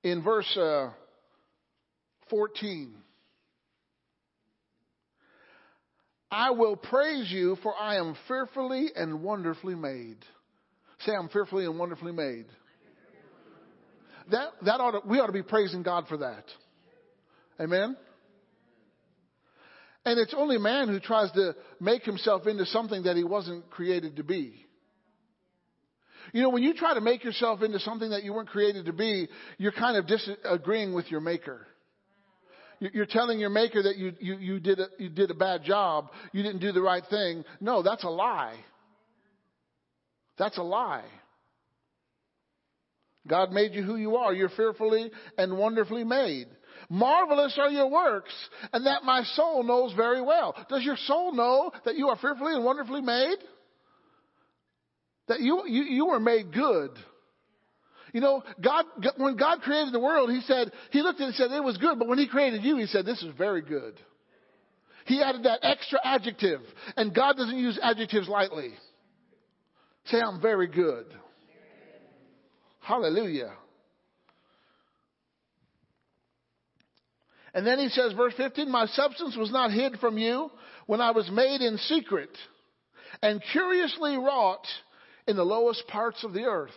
in 0.03 0.23
verse 0.23 0.57
uh, 0.57 0.91
14. 2.31 2.95
I 6.31 6.51
will 6.51 6.75
praise 6.77 7.31
you, 7.31 7.57
for 7.63 7.73
I 7.79 7.97
am 7.97 8.17
fearfully 8.27 8.89
and 8.97 9.23
wonderfully 9.23 9.77
made. 9.77 10.17
Say, 11.01 11.13
I'm 11.13 11.29
fearfully 11.29 11.65
and 11.65 11.79
wonderfully 11.79 12.13
made. 12.13 12.47
That, 14.31 14.49
that 14.65 14.81
ought 14.81 14.93
to, 14.93 15.01
we 15.07 15.21
ought 15.21 15.27
to 15.27 15.33
be 15.33 15.43
praising 15.43 15.83
God 15.83 16.09
for 16.09 16.17
that. 16.19 16.45
Amen? 17.61 17.97
And 20.05 20.19
it's 20.19 20.35
only 20.37 20.59
man 20.59 20.89
who 20.89 20.99
tries 20.99 21.31
to 21.33 21.55
make 21.81 22.03
himself 22.03 22.47
into 22.47 22.67
something 22.67 23.05
that 23.05 23.17
he 23.17 23.25
wasn't 23.25 23.71
created 23.71 24.17
to 24.17 24.25
be. 24.25 24.64
You 26.35 26.43
know, 26.43 26.49
when 26.49 26.65
you 26.65 26.75
try 26.75 26.95
to 26.95 27.01
make 27.01 27.23
yourself 27.23 27.63
into 27.63 27.79
something 27.79 28.11
that 28.11 28.25
you 28.25 28.33
weren't 28.33 28.49
created 28.49 28.87
to 28.87 28.93
be, 28.93 29.29
you're 29.57 29.71
kind 29.71 29.97
of 29.97 30.09
disagreeing 30.09 30.93
with 30.93 31.09
your 31.09 31.21
maker. 31.21 31.65
You're 32.81 33.07
telling 33.07 33.39
your 33.39 33.51
maker 33.51 33.85
that 33.85 33.97
you, 33.97 34.15
you, 34.19 34.37
you, 34.39 34.59
did 34.59 34.81
a, 34.81 34.87
you 34.99 35.09
did 35.11 35.31
a 35.31 35.35
bad 35.35 35.63
job. 35.63 36.09
You 36.33 36.43
didn't 36.43 36.59
do 36.59 36.73
the 36.73 36.83
right 36.83 37.05
thing. 37.09 37.45
No, 37.61 37.85
that's 37.85 38.03
a 38.03 38.09
lie. 38.09 38.57
That's 40.37 40.59
a 40.59 40.63
lie. 40.65 41.05
God 43.29 43.53
made 43.53 43.73
you 43.73 43.85
who 43.85 43.95
you 43.95 44.17
are. 44.17 44.35
You're 44.35 44.49
fearfully 44.49 45.13
and 45.39 45.57
wonderfully 45.57 46.03
made. 46.03 46.49
Marvelous 46.91 47.57
are 47.61 47.71
your 47.71 47.89
works, 47.89 48.35
and 48.73 48.87
that 48.87 49.05
my 49.05 49.23
soul 49.23 49.63
knows 49.63 49.93
very 49.93 50.21
well. 50.21 50.57
Does 50.69 50.83
your 50.83 50.97
soul 51.07 51.33
know 51.33 51.71
that 51.85 51.95
you 51.97 52.09
are 52.09 52.17
fearfully 52.17 52.55
and 52.55 52.65
wonderfully 52.65 53.03
made? 53.03 53.37
That 55.29 55.41
you, 55.41 55.63
you, 55.67 55.83
you 55.85 56.07
were 56.07 56.21
made 56.21 56.53
good. 56.53 56.91
You 58.13 58.21
know, 58.21 58.43
God, 58.63 58.85
when 59.17 59.37
God 59.37 59.63
created 59.63 59.93
the 59.93 60.01
world, 60.01 60.31
He 60.31 60.41
said, 60.43 60.71
He 60.91 61.03
looked 61.03 61.21
at 61.21 61.25
it 61.25 61.27
and 61.27 61.35
said, 61.35 61.51
it 61.51 61.65
was 61.65 61.79
good, 61.79 61.99
but 61.99 62.09
when 62.09 62.19
He 62.19 62.29
created 62.29 62.63
you, 62.63 62.77
He 62.77 62.87
said, 62.87 63.05
this 63.05 63.23
is 63.23 63.35
very 63.37 63.63
good. 63.63 63.95
He 65.07 65.23
added 65.23 65.45
that 65.45 65.61
extra 65.63 65.99
adjective, 66.03 66.61
and 66.97 67.15
God 67.15 67.37
doesn't 67.37 67.59
use 67.59 67.79
adjectives 67.83 68.29
lightly. 68.29 68.73
Say, 70.07 70.19
I'm 70.21 70.41
very 70.41 70.67
good. 70.67 71.07
Hallelujah. 72.81 73.53
And 77.55 77.67
then 77.67 77.79
he 77.79 77.89
says, 77.89 78.13
verse 78.13 78.35
15, 78.37 78.71
My 78.71 78.87
substance 78.87 79.37
was 79.37 79.51
not 79.51 79.71
hid 79.71 79.99
from 80.01 80.19
you 80.19 80.51
when 80.87 81.01
I 81.01 81.13
was 81.13 81.31
made 81.31 81.61
in 81.61 81.79
secret 81.79 82.31
and 83.23 83.43
curiously 83.53 84.17
wrought 84.17 84.67
in 85.27 85.37
the 85.37 85.45
lowest 85.45 85.87
parts 85.89 86.23
of 86.25 86.33
the 86.33 86.45
earth. 86.45 86.71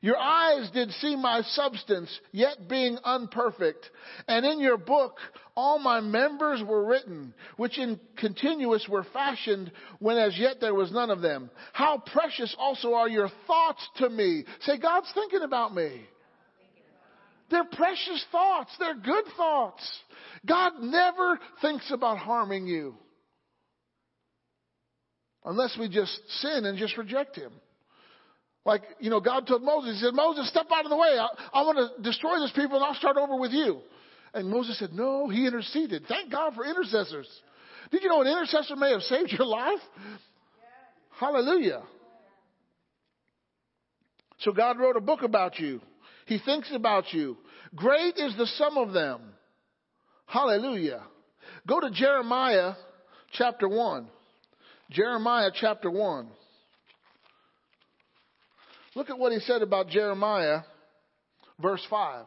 Your 0.00 0.16
eyes 0.16 0.70
did 0.70 0.90
see 0.92 1.16
my 1.16 1.42
substance, 1.42 2.20
yet 2.30 2.68
being 2.68 2.98
unperfect. 3.04 3.90
And 4.28 4.46
in 4.46 4.60
your 4.60 4.76
book, 4.76 5.16
all 5.56 5.80
my 5.80 6.00
members 6.00 6.62
were 6.62 6.84
written, 6.84 7.34
which 7.56 7.78
in 7.78 7.98
continuous 8.16 8.86
were 8.88 9.04
fashioned 9.12 9.72
when 9.98 10.16
as 10.16 10.38
yet 10.38 10.60
there 10.60 10.74
was 10.74 10.92
none 10.92 11.10
of 11.10 11.20
them. 11.20 11.50
How 11.72 11.98
precious 11.98 12.54
also 12.58 12.94
are 12.94 13.08
your 13.08 13.28
thoughts 13.48 13.88
to 13.96 14.08
me. 14.08 14.44
Say, 14.60 14.78
God's 14.78 15.10
thinking 15.14 15.42
about 15.42 15.74
me. 15.74 16.06
They're 17.50 17.64
precious 17.64 18.24
thoughts. 18.30 18.70
They're 18.78 18.94
good 18.94 19.24
thoughts. 19.36 19.82
God 20.46 20.74
never 20.80 21.40
thinks 21.60 21.90
about 21.90 22.18
harming 22.18 22.66
you. 22.66 22.94
Unless 25.44 25.76
we 25.78 25.88
just 25.88 26.12
sin 26.40 26.64
and 26.64 26.78
just 26.78 26.96
reject 26.96 27.36
Him. 27.36 27.52
Like, 28.64 28.82
you 29.00 29.08
know, 29.08 29.20
God 29.20 29.46
told 29.46 29.62
Moses, 29.62 29.94
He 29.94 30.04
said, 30.04 30.14
Moses, 30.14 30.48
step 30.48 30.66
out 30.72 30.84
of 30.84 30.90
the 30.90 30.96
way. 30.96 31.18
I, 31.18 31.28
I 31.52 31.62
want 31.62 31.78
to 31.78 32.02
destroy 32.02 32.38
this 32.40 32.52
people 32.54 32.76
and 32.76 32.84
I'll 32.84 32.94
start 32.94 33.16
over 33.16 33.36
with 33.36 33.52
you. 33.52 33.80
And 34.34 34.48
Moses 34.48 34.78
said, 34.78 34.92
No, 34.92 35.28
he 35.28 35.46
interceded. 35.46 36.04
Thank 36.06 36.30
God 36.30 36.54
for 36.54 36.64
intercessors. 36.64 37.28
Did 37.90 38.02
you 38.02 38.08
know 38.08 38.20
an 38.20 38.26
intercessor 38.26 38.76
may 38.76 38.90
have 38.90 39.02
saved 39.02 39.32
your 39.32 39.46
life? 39.46 39.80
Hallelujah. 41.18 41.82
So 44.40 44.52
God 44.52 44.78
wrote 44.78 44.96
a 44.96 45.00
book 45.00 45.22
about 45.22 45.58
you. 45.58 45.80
He 46.26 46.38
thinks 46.38 46.70
about 46.72 47.12
you. 47.12 47.36
Great 47.74 48.16
is 48.16 48.36
the 48.36 48.46
sum 48.46 48.76
of 48.76 48.92
them. 48.92 49.20
Hallelujah. 50.26 51.02
Go 51.66 51.80
to 51.80 51.90
Jeremiah 51.90 52.74
chapter 53.32 53.68
1. 53.68 54.08
Jeremiah 54.90 55.50
chapter 55.54 55.90
1. 55.90 56.28
Look 58.94 59.10
at 59.10 59.18
what 59.18 59.32
he 59.32 59.38
said 59.40 59.62
about 59.62 59.88
Jeremiah, 59.88 60.60
verse 61.60 61.84
5. 61.90 62.24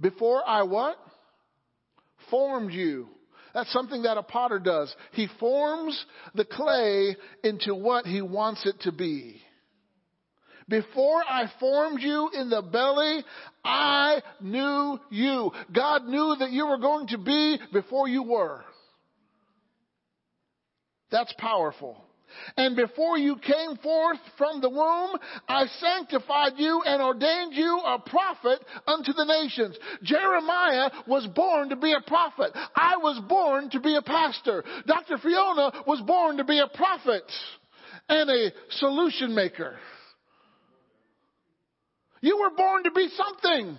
Before 0.00 0.42
I 0.46 0.62
what? 0.64 0.96
Formed 2.30 2.72
you. 2.72 3.08
That's 3.54 3.72
something 3.72 4.02
that 4.02 4.18
a 4.18 4.22
potter 4.24 4.58
does. 4.58 4.94
He 5.12 5.28
forms 5.38 6.04
the 6.34 6.44
clay 6.44 7.16
into 7.44 7.74
what 7.74 8.04
he 8.04 8.20
wants 8.20 8.66
it 8.66 8.80
to 8.80 8.92
be. 8.92 9.40
Before 10.68 11.22
I 11.22 11.44
formed 11.60 12.00
you 12.00 12.30
in 12.34 12.50
the 12.50 12.62
belly, 12.62 13.22
I 13.64 14.20
knew 14.40 14.98
you. 15.10 15.52
God 15.72 16.06
knew 16.06 16.36
that 16.40 16.50
you 16.50 16.66
were 16.66 16.78
going 16.78 17.06
to 17.08 17.18
be 17.18 17.58
before 17.72 18.08
you 18.08 18.24
were. 18.24 18.64
That's 21.14 21.32
powerful. 21.38 21.96
And 22.56 22.74
before 22.74 23.16
you 23.16 23.36
came 23.36 23.76
forth 23.80 24.18
from 24.36 24.60
the 24.60 24.68
womb, 24.68 25.16
I 25.48 25.66
sanctified 25.78 26.54
you 26.56 26.82
and 26.84 27.00
ordained 27.00 27.54
you 27.54 27.80
a 27.86 28.00
prophet 28.00 28.58
unto 28.88 29.12
the 29.12 29.24
nations. 29.24 29.78
Jeremiah 30.02 30.90
was 31.06 31.24
born 31.28 31.68
to 31.68 31.76
be 31.76 31.92
a 31.92 32.00
prophet. 32.04 32.50
I 32.74 32.96
was 32.96 33.22
born 33.28 33.70
to 33.70 33.78
be 33.78 33.94
a 33.94 34.02
pastor. 34.02 34.64
Dr. 34.88 35.18
Fiona 35.18 35.84
was 35.86 36.00
born 36.00 36.38
to 36.38 36.44
be 36.44 36.58
a 36.58 36.76
prophet 36.76 37.22
and 38.08 38.28
a 38.28 38.50
solution 38.70 39.36
maker. 39.36 39.76
You 42.22 42.40
were 42.40 42.56
born 42.56 42.82
to 42.82 42.90
be 42.90 43.08
something. 43.10 43.78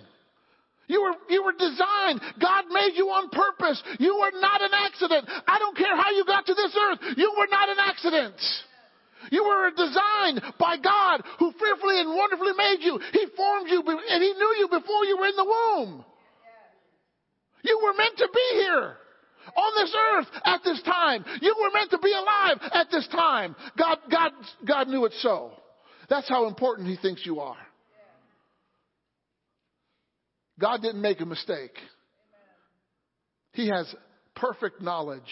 You 0.88 1.02
were, 1.02 1.14
you 1.28 1.42
were 1.42 1.52
designed. 1.52 2.20
God 2.40 2.64
made 2.70 2.92
you 2.94 3.08
on 3.10 3.28
purpose. 3.30 3.82
You 3.98 4.16
were 4.16 4.38
not 4.40 4.62
an 4.62 4.70
accident. 4.72 5.28
I 5.46 5.58
don't 5.58 5.76
care 5.76 5.96
how 5.96 6.10
you 6.10 6.24
got 6.24 6.46
to 6.46 6.54
this 6.54 6.76
earth. 6.78 6.98
You 7.16 7.34
were 7.36 7.48
not 7.50 7.68
an 7.68 7.78
accident. 7.80 8.36
You 9.30 9.42
were 9.42 9.70
designed 9.70 10.42
by 10.58 10.76
God 10.78 11.22
who 11.38 11.52
fearfully 11.58 12.00
and 12.00 12.14
wonderfully 12.14 12.52
made 12.56 12.78
you. 12.80 13.00
He 13.12 13.26
formed 13.36 13.68
you 13.68 13.82
and 13.82 14.22
He 14.22 14.32
knew 14.32 14.54
you 14.58 14.68
before 14.70 15.04
you 15.04 15.18
were 15.18 15.26
in 15.26 15.36
the 15.36 15.44
womb. 15.44 16.04
You 17.62 17.80
were 17.82 17.94
meant 17.94 18.16
to 18.18 18.28
be 18.32 18.60
here 18.62 18.96
on 19.56 19.72
this 19.82 19.96
earth 20.12 20.26
at 20.44 20.60
this 20.62 20.80
time. 20.82 21.24
You 21.40 21.56
were 21.60 21.70
meant 21.72 21.90
to 21.90 21.98
be 21.98 22.12
alive 22.12 22.58
at 22.72 22.90
this 22.90 23.08
time. 23.08 23.56
God, 23.76 23.98
God, 24.10 24.32
God 24.64 24.88
knew 24.88 25.04
it 25.04 25.12
so. 25.20 25.52
That's 26.08 26.28
how 26.28 26.46
important 26.46 26.88
He 26.88 26.96
thinks 26.96 27.26
you 27.26 27.40
are. 27.40 27.56
God 30.58 30.82
didn't 30.82 31.02
make 31.02 31.20
a 31.20 31.26
mistake. 31.26 31.72
He 33.52 33.68
has 33.68 33.92
perfect 34.34 34.80
knowledge. 34.80 35.22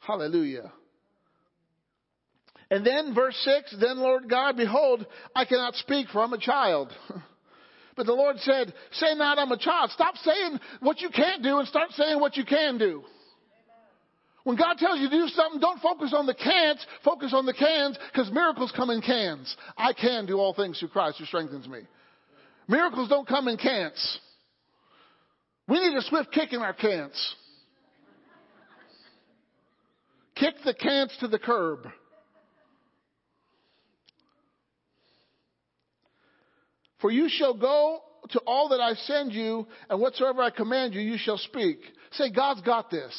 Hallelujah. 0.00 0.72
And 2.70 2.84
then 2.84 3.14
verse 3.14 3.36
6, 3.44 3.76
then 3.80 3.98
Lord 3.98 4.28
God, 4.28 4.56
behold, 4.56 5.06
I 5.34 5.44
cannot 5.44 5.74
speak 5.76 6.08
for 6.08 6.22
I'm 6.22 6.32
a 6.32 6.38
child. 6.38 6.92
But 7.96 8.04
the 8.04 8.12
Lord 8.12 8.38
said, 8.40 8.74
say 8.92 9.14
not 9.14 9.38
I'm 9.38 9.50
a 9.50 9.58
child. 9.58 9.90
Stop 9.90 10.16
saying 10.18 10.60
what 10.80 11.00
you 11.00 11.08
can't 11.08 11.42
do 11.42 11.58
and 11.58 11.66
start 11.66 11.92
saying 11.92 12.20
what 12.20 12.36
you 12.36 12.44
can 12.44 12.76
do. 12.76 13.02
When 14.44 14.56
God 14.56 14.76
tells 14.76 15.00
you 15.00 15.08
to 15.08 15.18
do 15.18 15.28
something, 15.28 15.60
don't 15.60 15.80
focus 15.80 16.12
on 16.14 16.26
the 16.26 16.34
can'ts, 16.34 16.84
focus 17.02 17.32
on 17.34 17.46
the 17.46 17.54
cans, 17.54 17.98
because 18.12 18.30
miracles 18.30 18.70
come 18.76 18.90
in 18.90 19.00
cans. 19.00 19.56
I 19.78 19.94
can 19.94 20.26
do 20.26 20.36
all 20.36 20.52
things 20.52 20.78
through 20.78 20.90
Christ 20.90 21.18
who 21.18 21.24
strengthens 21.24 21.66
me. 21.66 21.80
Miracles 22.68 23.08
don't 23.08 23.28
come 23.28 23.48
in 23.48 23.56
cans. 23.56 24.18
We 25.68 25.80
need 25.80 25.96
a 25.96 26.02
swift 26.02 26.32
kick 26.32 26.52
in 26.52 26.60
our 26.60 26.72
cans. 26.72 27.34
Kick 30.34 30.54
the 30.64 30.74
cans 30.74 31.16
to 31.20 31.28
the 31.28 31.38
curb. 31.38 31.86
For 37.00 37.10
you 37.10 37.28
shall 37.28 37.54
go 37.54 38.00
to 38.30 38.40
all 38.40 38.70
that 38.70 38.80
I 38.80 38.94
send 38.94 39.32
you, 39.32 39.66
and 39.88 40.00
whatsoever 40.00 40.42
I 40.42 40.50
command 40.50 40.94
you, 40.94 41.00
you 41.00 41.16
shall 41.18 41.38
speak. 41.38 41.78
Say, 42.12 42.30
God's 42.30 42.62
got 42.62 42.90
this. 42.90 43.14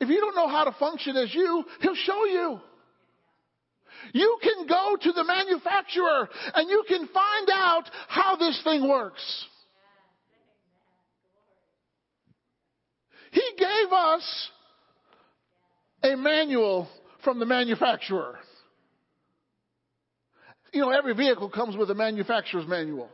If 0.00 0.08
you 0.08 0.18
don't 0.20 0.34
know 0.34 0.48
how 0.48 0.64
to 0.64 0.72
function 0.78 1.16
as 1.16 1.34
you, 1.34 1.64
He'll 1.80 1.94
show 1.94 2.24
you. 2.24 2.60
You 4.12 4.38
can 4.42 4.66
go 4.66 4.96
to 5.00 5.12
the 5.12 5.24
manufacturer 5.24 6.28
and 6.54 6.68
you 6.68 6.84
can 6.88 7.08
find 7.08 7.48
out 7.52 7.84
how 8.08 8.36
this 8.36 8.60
thing 8.64 8.88
works. 8.88 9.22
He 13.32 13.42
gave 13.56 13.92
us 13.92 14.48
a 16.02 16.16
manual 16.16 16.88
from 17.22 17.38
the 17.38 17.46
manufacturer. 17.46 18.38
You 20.72 20.82
know, 20.82 20.90
every 20.90 21.14
vehicle 21.14 21.50
comes 21.50 21.76
with 21.76 21.90
a 21.90 21.94
manufacturer's 21.94 22.66
manual, 22.66 23.08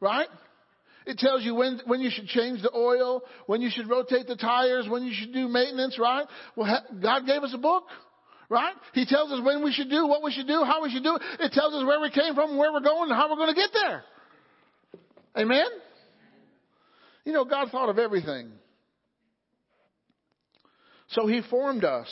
right? 0.00 0.28
It 1.06 1.18
tells 1.18 1.42
you 1.42 1.54
when, 1.54 1.80
when 1.86 2.00
you 2.00 2.10
should 2.10 2.26
change 2.26 2.62
the 2.62 2.74
oil, 2.74 3.22
when 3.46 3.62
you 3.62 3.70
should 3.70 3.88
rotate 3.88 4.26
the 4.26 4.36
tires, 4.36 4.86
when 4.88 5.02
you 5.02 5.14
should 5.14 5.32
do 5.32 5.48
maintenance, 5.48 5.98
right? 5.98 6.26
Well, 6.56 6.84
God 7.02 7.26
gave 7.26 7.42
us 7.42 7.52
a 7.54 7.58
book, 7.58 7.84
right? 8.50 8.74
He 8.92 9.06
tells 9.06 9.30
us 9.32 9.40
when 9.42 9.64
we 9.64 9.72
should 9.72 9.88
do, 9.88 10.06
what 10.06 10.22
we 10.22 10.32
should 10.32 10.48
do, 10.48 10.62
how 10.64 10.82
we 10.82 10.90
should 10.90 11.04
do 11.04 11.16
it. 11.16 11.22
It 11.38 11.52
tells 11.52 11.72
us 11.72 11.86
where 11.86 12.00
we 12.00 12.10
came 12.10 12.34
from, 12.34 12.58
where 12.58 12.72
we're 12.72 12.80
going, 12.80 13.08
and 13.10 13.18
how 13.18 13.30
we're 13.30 13.36
going 13.36 13.54
to 13.54 13.60
get 13.60 13.70
there. 13.72 14.02
Amen? 15.38 15.68
You 17.24 17.32
know, 17.32 17.44
God 17.44 17.70
thought 17.70 17.88
of 17.88 17.98
everything. 17.98 18.50
So 21.08 21.26
He 21.26 21.40
formed 21.48 21.84
us. 21.84 22.08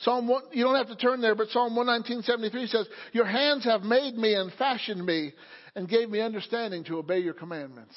Psalm 0.00 0.28
one, 0.28 0.44
you 0.52 0.62
don't 0.62 0.76
have 0.76 0.86
to 0.86 0.96
turn 0.96 1.20
there, 1.20 1.34
but 1.34 1.48
Psalm 1.48 1.74
119.73 1.74 2.68
says, 2.68 2.86
Your 3.12 3.24
hands 3.24 3.64
have 3.64 3.82
made 3.82 4.14
me 4.14 4.34
and 4.34 4.52
fashioned 4.56 5.04
me 5.04 5.32
and 5.74 5.88
gave 5.88 6.08
me 6.08 6.20
understanding 6.20 6.84
to 6.84 6.98
obey 6.98 7.18
your 7.18 7.34
commandments. 7.34 7.96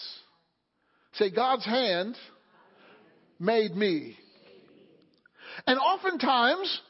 Say, 1.13 1.29
God's 1.29 1.65
hand 1.65 2.15
made 3.39 3.75
me. 3.75 4.17
And 5.67 5.77
oftentimes, 5.77 6.81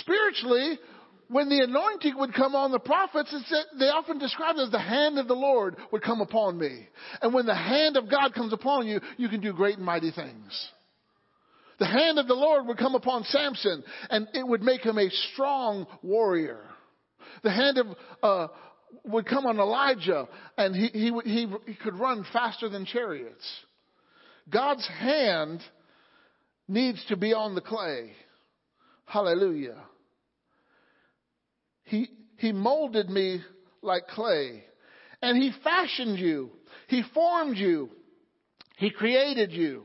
spiritually, 0.00 0.78
when 1.28 1.48
the 1.48 1.60
anointing 1.60 2.18
would 2.18 2.34
come 2.34 2.54
on 2.54 2.72
the 2.72 2.78
prophets, 2.78 3.34
they 3.78 3.86
often 3.86 4.18
described 4.18 4.58
it 4.58 4.64
as 4.64 4.70
the 4.70 4.78
hand 4.78 5.18
of 5.18 5.28
the 5.28 5.34
Lord 5.34 5.76
would 5.90 6.02
come 6.02 6.20
upon 6.20 6.58
me. 6.58 6.86
And 7.22 7.32
when 7.32 7.46
the 7.46 7.54
hand 7.54 7.96
of 7.96 8.10
God 8.10 8.34
comes 8.34 8.52
upon 8.52 8.86
you, 8.86 9.00
you 9.16 9.28
can 9.28 9.40
do 9.40 9.52
great 9.52 9.76
and 9.76 9.86
mighty 9.86 10.10
things. 10.10 10.68
The 11.78 11.86
hand 11.86 12.18
of 12.18 12.28
the 12.28 12.34
Lord 12.34 12.66
would 12.66 12.78
come 12.78 12.94
upon 12.94 13.24
Samson 13.24 13.82
and 14.10 14.28
it 14.34 14.46
would 14.46 14.62
make 14.62 14.82
him 14.82 14.98
a 14.98 15.08
strong 15.32 15.86
warrior. 16.02 16.60
The 17.42 17.50
hand 17.50 17.78
of, 17.78 17.86
uh, 18.22 18.48
would 19.04 19.26
come 19.26 19.46
on 19.46 19.58
Elijah 19.58 20.28
and 20.58 20.76
he, 20.76 20.88
he, 20.88 21.12
he, 21.24 21.52
he 21.66 21.74
could 21.74 21.98
run 21.98 22.26
faster 22.32 22.68
than 22.68 22.84
chariots. 22.84 23.44
God's 24.50 24.86
hand 24.86 25.60
needs 26.68 27.04
to 27.08 27.16
be 27.16 27.32
on 27.32 27.54
the 27.54 27.60
clay. 27.60 28.12
Hallelujah. 29.12 29.76
He, 31.84 32.08
he 32.38 32.50
molded 32.52 33.10
me 33.10 33.42
like 33.82 34.06
clay 34.08 34.64
and 35.20 35.36
he 35.36 35.52
fashioned 35.62 36.18
you. 36.18 36.50
He 36.88 37.02
formed 37.12 37.58
you. 37.58 37.90
He 38.78 38.90
created 38.90 39.52
you. 39.52 39.84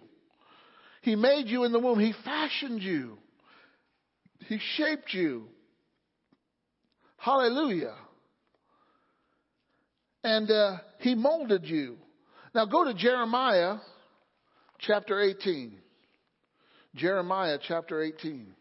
He 1.02 1.18
made 1.18 1.48
you 1.48 1.66
in 1.66 1.74
the 1.74 1.80
womb. 1.80 2.00
He 2.00 2.14
fashioned 2.24 2.82
you. 2.82 3.18
He 4.48 4.62
shaped 4.78 5.14
you. 5.14 5.50
Hallelujah. 7.18 7.96
And 10.24 10.50
uh, 10.50 10.78
He 11.00 11.16
molded 11.16 11.66
you. 11.66 11.98
Now 12.56 12.66
go 12.66 12.86
to 12.86 12.94
Jeremiah 12.94 13.76
chapter 14.80 15.20
18. 15.20 15.78
Jeremiah 16.96 17.58
chapter 17.68 18.02
18. 18.02 18.54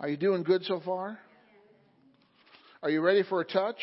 Are 0.00 0.08
you 0.08 0.16
doing 0.16 0.44
good 0.44 0.64
so 0.64 0.80
far? 0.82 1.18
Are 2.82 2.88
you 2.88 3.02
ready 3.02 3.22
for 3.22 3.42
a 3.42 3.44
touch? 3.44 3.76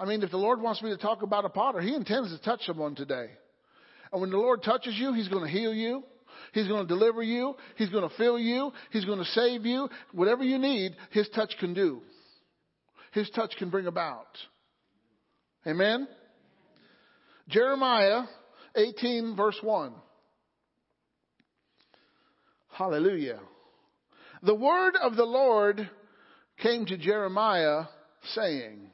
I 0.00 0.04
mean, 0.04 0.24
if 0.24 0.32
the 0.32 0.36
Lord 0.36 0.60
wants 0.60 0.82
me 0.82 0.90
to 0.90 0.96
talk 0.96 1.22
about 1.22 1.44
a 1.44 1.48
potter, 1.48 1.80
He 1.80 1.94
intends 1.94 2.36
to 2.36 2.42
touch 2.42 2.60
someone 2.66 2.96
today. 2.96 3.26
And 4.10 4.20
when 4.20 4.30
the 4.30 4.36
Lord 4.36 4.64
touches 4.64 4.96
you, 4.96 5.12
He's 5.12 5.28
going 5.28 5.44
to 5.44 5.50
heal 5.50 5.72
you. 5.72 6.02
He's 6.52 6.66
going 6.66 6.82
to 6.82 6.88
deliver 6.88 7.22
you. 7.22 7.54
He's 7.76 7.88
going 7.90 8.08
to 8.08 8.14
fill 8.16 8.36
you. 8.36 8.72
He's 8.90 9.04
going 9.04 9.20
to 9.20 9.24
save 9.26 9.64
you. 9.64 9.88
Whatever 10.10 10.42
you 10.42 10.58
need, 10.58 10.96
His 11.12 11.28
touch 11.28 11.54
can 11.60 11.72
do. 11.72 12.02
His 13.12 13.30
touch 13.30 13.54
can 13.58 13.70
bring 13.70 13.86
about. 13.86 14.26
Amen? 15.68 16.08
Jeremiah 17.48 18.22
18 18.74 19.36
verse 19.36 19.58
1. 19.62 19.92
Hallelujah. 22.72 23.38
The 24.42 24.54
word 24.54 24.96
of 24.96 25.14
the 25.16 25.24
Lord 25.24 25.88
came 26.62 26.86
to 26.86 26.96
Jeremiah 26.96 27.84
saying, 28.34 28.90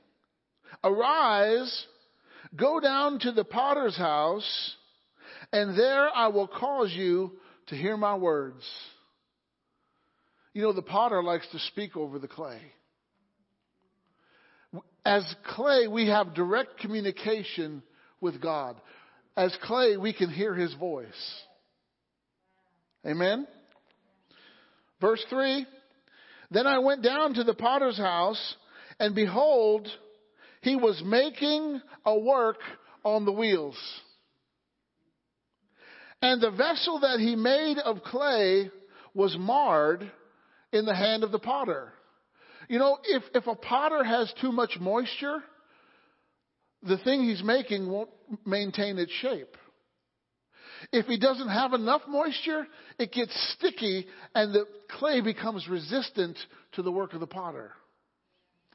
Arise, 0.82 1.86
go 2.56 2.80
down 2.80 3.20
to 3.20 3.32
the 3.32 3.44
potter's 3.44 3.96
house, 3.96 4.74
and 5.52 5.78
there 5.78 6.08
I 6.14 6.28
will 6.28 6.48
cause 6.48 6.92
you 6.92 7.32
to 7.68 7.76
hear 7.76 7.96
my 7.96 8.16
words. 8.16 8.64
You 10.54 10.62
know, 10.62 10.72
the 10.72 10.82
potter 10.82 11.22
likes 11.22 11.46
to 11.52 11.58
speak 11.60 11.96
over 11.96 12.18
the 12.18 12.28
clay. 12.28 12.60
As 15.04 15.24
clay, 15.54 15.86
we 15.86 16.08
have 16.08 16.34
direct 16.34 16.78
communication 16.78 17.82
with 18.20 18.42
God. 18.42 18.76
As 19.36 19.56
clay, 19.62 19.96
we 19.96 20.12
can 20.12 20.30
hear 20.30 20.54
his 20.54 20.74
voice. 20.74 21.06
Amen? 23.06 23.46
Verse 25.00 25.24
3 25.30 25.66
Then 26.50 26.66
I 26.66 26.78
went 26.78 27.02
down 27.02 27.34
to 27.34 27.44
the 27.44 27.54
potter's 27.54 27.98
house, 27.98 28.56
and 28.98 29.14
behold, 29.14 29.88
he 30.62 30.76
was 30.76 31.02
making 31.04 31.80
a 32.04 32.18
work 32.18 32.58
on 33.04 33.24
the 33.24 33.32
wheels. 33.32 33.76
And 36.20 36.40
the 36.40 36.50
vessel 36.50 37.00
that 37.00 37.20
he 37.20 37.36
made 37.36 37.78
of 37.78 38.02
clay 38.02 38.70
was 39.14 39.36
marred 39.38 40.10
in 40.72 40.84
the 40.84 40.94
hand 40.94 41.22
of 41.22 41.30
the 41.30 41.38
potter. 41.38 41.92
You 42.68 42.78
know, 42.78 42.98
if, 43.04 43.22
if 43.34 43.46
a 43.46 43.54
potter 43.54 44.02
has 44.02 44.32
too 44.40 44.52
much 44.52 44.76
moisture, 44.80 45.38
the 46.82 46.98
thing 46.98 47.22
he's 47.22 47.42
making 47.42 47.88
won't 47.88 48.10
maintain 48.44 48.98
its 48.98 49.12
shape. 49.12 49.56
If 50.90 51.06
he 51.06 51.18
doesn't 51.18 51.48
have 51.48 51.74
enough 51.74 52.02
moisture, 52.08 52.66
it 52.98 53.12
gets 53.12 53.32
sticky 53.58 54.06
and 54.34 54.54
the 54.54 54.64
clay 54.98 55.20
becomes 55.20 55.68
resistant 55.68 56.38
to 56.72 56.82
the 56.82 56.90
work 56.90 57.12
of 57.12 57.20
the 57.20 57.26
potter. 57.26 57.72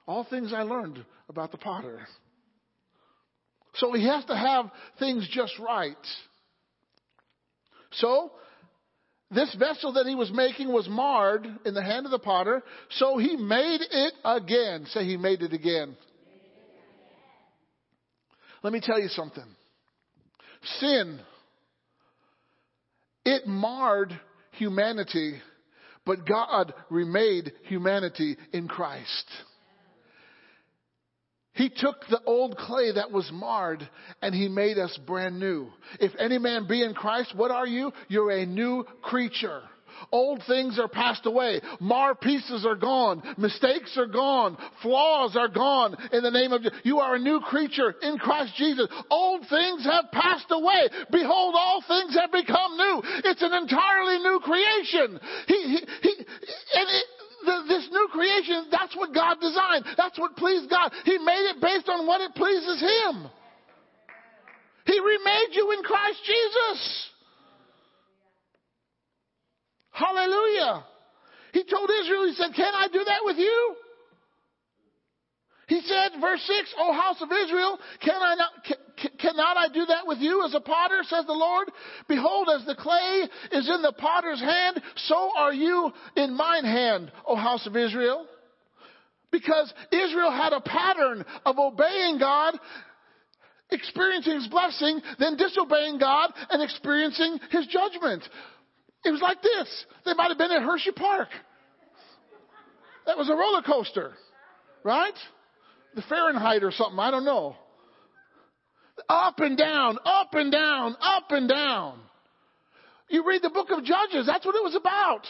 All 0.06 0.24
things 0.24 0.54
I 0.54 0.64
learned 0.64 1.04
about 1.28 1.52
the 1.52 1.58
potter. 1.58 2.08
So 3.76 3.94
he 3.94 4.06
has 4.08 4.24
to 4.26 4.36
have 4.36 4.70
things 5.00 5.28
just 5.32 5.58
right. 5.58 5.96
So, 7.94 8.32
this 9.32 9.54
vessel 9.56 9.94
that 9.94 10.06
he 10.06 10.14
was 10.14 10.32
making 10.32 10.72
was 10.72 10.88
marred 10.88 11.48
in 11.66 11.74
the 11.74 11.84
hand 11.84 12.06
of 12.06 12.12
the 12.12 12.20
potter, 12.20 12.62
so 12.92 13.18
he 13.18 13.36
made 13.36 13.82
it 13.82 14.14
again. 14.24 14.86
Say, 14.90 15.06
he 15.06 15.18
made 15.18 15.42
it 15.42 15.54
again. 15.54 15.96
Let 18.62 18.74
me 18.74 18.80
tell 18.82 19.00
you 19.00 19.10
something. 19.10 19.44
Sin, 20.80 21.20
it 23.26 23.48
marred 23.48 24.20
humanity, 24.52 25.36
but 26.06 26.28
God 26.28 26.74
remade 26.90 27.52
humanity 27.64 28.38
in 28.52 28.68
Christ. 28.68 29.26
He 31.54 31.70
took 31.70 31.98
the 32.10 32.22
old 32.26 32.58
clay 32.58 32.94
that 32.94 33.12
was 33.12 33.30
marred 33.32 33.88
and 34.22 34.34
he 34.34 34.50
made 34.50 34.80
us 34.80 34.98
brand 35.06 35.40
new. 35.40 35.68
If 36.00 36.12
any 36.18 36.40
man 36.40 36.68
be 36.68 36.84
in 36.84 36.96
Christ, 36.96 37.36
what 37.36 37.52
are 37.52 37.68
you? 37.68 37.92
You're 38.08 38.32
a 38.32 38.46
new 38.46 38.86
creature. 39.04 39.62
Old 40.12 40.42
things 40.48 40.80
are 40.80 40.88
passed 40.88 41.26
away. 41.26 41.62
Mar 41.80 42.16
pieces 42.16 42.66
are 42.66 42.76
gone. 42.76 43.22
Mistakes 43.38 43.98
are 43.98 44.08
gone. 44.08 44.58
Flaws 44.82 45.36
are 45.36 45.48
gone 45.48 45.96
in 46.12 46.24
the 46.24 46.32
name 46.32 46.52
of 46.52 46.62
Jesus. 46.62 46.80
You 46.84 47.00
are 47.00 47.16
a 47.16 47.20
new 47.20 47.40
creature 47.42 47.96
in 48.02 48.18
Christ 48.18 48.54
Jesus. 48.58 48.88
Old 49.10 49.42
things 49.50 49.84
have 49.86 50.12
passed 50.12 50.48
away. 50.50 50.90
Behold, 51.12 51.56
all 51.58 51.84
things 51.88 52.16
have 52.16 52.32
become 52.32 52.78
new. 52.78 53.02
It's 53.26 53.42
an 53.42 53.54
entirely 53.54 54.20
new 54.20 54.40
creation. 54.44 55.20
He, 55.48 55.56
he, 55.56 55.80
he 56.02 56.14
and 56.74 56.88
it, 56.90 57.06
the, 57.46 57.64
this 57.68 57.88
new 57.92 58.08
creation, 58.12 58.68
that's 58.72 58.96
what 58.96 59.14
God 59.14 59.40
designed. 59.40 59.86
That's 59.98 60.18
what 60.18 60.36
pleased 60.36 60.70
God. 60.70 60.92
He 61.06 61.18
made 61.18 61.52
it 61.52 61.62
based 61.62 61.90
on 61.90 62.08
what 62.08 62.22
it 62.22 62.34
pleases 62.36 62.80
Him. 62.80 63.30
He 64.86 65.00
remade 65.00 65.52
you 65.52 65.72
in 65.72 65.84
Christ 65.84 66.20
Jesus. 66.26 67.10
Hallelujah. 69.94 70.84
He 71.54 71.64
told 71.64 71.90
Israel, 72.02 72.28
He 72.28 72.34
said, 72.34 72.54
Can 72.56 72.74
I 72.74 72.88
do 72.92 73.04
that 73.04 73.22
with 73.24 73.38
you? 73.38 73.76
He 75.68 75.82
said, 75.82 76.20
verse 76.20 76.42
6, 76.46 76.76
O 76.78 76.94
house 76.94 77.22
of 77.22 77.30
Israel, 77.32 77.80
can 78.02 78.22
I 78.22 78.36
not, 78.36 78.52
can, 78.66 79.12
cannot 79.18 79.58
I 79.58 79.70
do 79.70 79.86
that 79.86 80.06
with 80.06 80.20
you 80.20 80.44
as 80.46 80.54
a 80.54 80.60
potter, 80.60 81.02
says 81.04 81.26
the 81.26 81.32
Lord? 81.32 81.72
Behold, 82.08 82.50
as 82.54 82.66
the 82.66 82.76
clay 82.76 83.28
is 83.52 83.70
in 83.70 83.82
the 83.82 83.94
potter's 83.98 84.42
hand, 84.42 84.82
so 84.96 85.32
are 85.36 85.54
you 85.54 85.92
in 86.18 86.36
mine 86.36 86.66
hand, 86.66 87.12
O 87.26 87.36
house 87.36 87.66
of 87.66 87.78
Israel. 87.78 88.26
Because 89.32 89.74
Israel 89.92 90.32
had 90.32 90.54
a 90.54 90.62
pattern 90.62 91.26
of 91.46 91.58
obeying 91.58 92.20
God, 92.20 92.56
experiencing 93.72 94.36
His 94.36 94.48
blessing, 94.48 95.02
then 95.18 95.38
disobeying 95.38 95.98
God 95.98 96.32
and 96.50 96.62
experiencing 96.62 97.40
His 97.50 97.68
judgment. 97.68 98.24
It 99.06 99.12
was 99.12 99.22
like 99.22 99.42
this. 99.42 99.86
They 100.06 100.14
might 100.14 100.30
have 100.30 100.38
been 100.38 100.52
at 100.52 100.62
Hershey 100.62 100.92
Park. 100.92 101.30
That 103.06 103.18
was 103.18 103.30
a 103.30 103.34
roller 103.34 103.62
coaster, 103.62 104.14
right? 104.84 105.14
the 105.96 106.04
Fahrenheit 106.04 106.64
or 106.64 106.72
something. 106.72 107.00
I 107.00 107.12
don't 107.12 107.26
know. 107.26 107.56
Up 109.10 109.40
and 109.40 109.58
down, 109.58 109.98
up 110.06 110.34
and 110.34 110.52
down, 110.52 110.96
up 111.02 111.26
and 111.32 111.50
down. 111.50 112.00
You 113.10 113.28
read 113.28 113.42
the 113.42 113.50
book 113.50 113.70
of 113.72 113.84
Judges, 113.84 114.26
that's 114.26 114.46
what 114.46 114.56
it 114.56 114.64
was 114.64 114.76
about. 114.76 115.22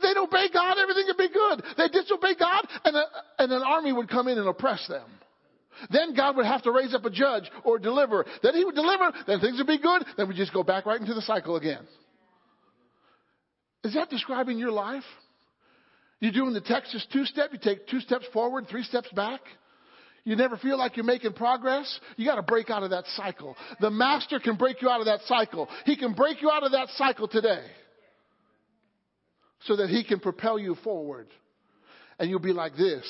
They'd 0.00 0.16
obey 0.16 0.48
God, 0.52 0.76
everything 0.78 1.04
would 1.06 1.16
be 1.16 1.28
good. 1.28 1.62
They 1.76 1.88
disobey 1.88 2.34
God, 2.38 2.66
and, 2.84 2.96
a, 2.96 3.04
and 3.38 3.52
an 3.52 3.62
army 3.62 3.92
would 3.92 4.08
come 4.08 4.28
in 4.28 4.38
and 4.38 4.48
oppress 4.48 4.86
them. 4.88 5.06
Then 5.90 6.14
God 6.14 6.36
would 6.36 6.46
have 6.46 6.62
to 6.62 6.72
raise 6.72 6.94
up 6.94 7.04
a 7.04 7.10
judge 7.10 7.50
or 7.64 7.78
deliver. 7.78 8.24
Then 8.42 8.54
he 8.54 8.64
would 8.64 8.74
deliver, 8.74 9.12
then 9.26 9.40
things 9.40 9.58
would 9.58 9.66
be 9.66 9.78
good, 9.78 10.04
then 10.16 10.28
we 10.28 10.34
just 10.34 10.52
go 10.52 10.62
back 10.62 10.86
right 10.86 11.00
into 11.00 11.14
the 11.14 11.22
cycle 11.22 11.56
again. 11.56 11.86
Is 13.84 13.94
that 13.94 14.10
describing 14.10 14.58
your 14.58 14.72
life? 14.72 15.04
You're 16.20 16.32
doing 16.32 16.54
the 16.54 16.60
Texas 16.62 17.06
two 17.12 17.26
step, 17.26 17.50
you 17.52 17.58
take 17.62 17.86
two 17.86 18.00
steps 18.00 18.24
forward, 18.32 18.66
three 18.68 18.82
steps 18.82 19.08
back. 19.12 19.40
You 20.24 20.36
never 20.36 20.56
feel 20.56 20.78
like 20.78 20.96
you're 20.96 21.04
making 21.04 21.34
progress? 21.34 22.00
You 22.16 22.24
gotta 22.24 22.42
break 22.42 22.70
out 22.70 22.82
of 22.82 22.90
that 22.90 23.04
cycle. 23.08 23.56
The 23.80 23.90
master 23.90 24.40
can 24.40 24.56
break 24.56 24.80
you 24.80 24.88
out 24.88 25.00
of 25.00 25.06
that 25.06 25.20
cycle. 25.26 25.68
He 25.84 25.96
can 25.96 26.14
break 26.14 26.40
you 26.40 26.50
out 26.50 26.64
of 26.64 26.72
that 26.72 26.88
cycle 26.96 27.28
today. 27.28 27.62
So 29.64 29.76
that 29.76 29.90
he 29.90 30.02
can 30.02 30.20
propel 30.20 30.58
you 30.58 30.76
forward. 30.76 31.26
And 32.18 32.30
you'll 32.30 32.38
be 32.38 32.54
like 32.54 32.74
this. 32.74 33.04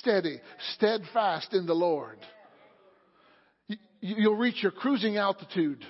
Steady, 0.00 0.40
steadfast 0.74 1.54
in 1.54 1.64
the 1.64 1.74
Lord. 1.74 2.18
You'll 4.00 4.36
reach 4.36 4.62
your 4.62 4.72
cruising 4.72 5.16
altitude 5.16 5.82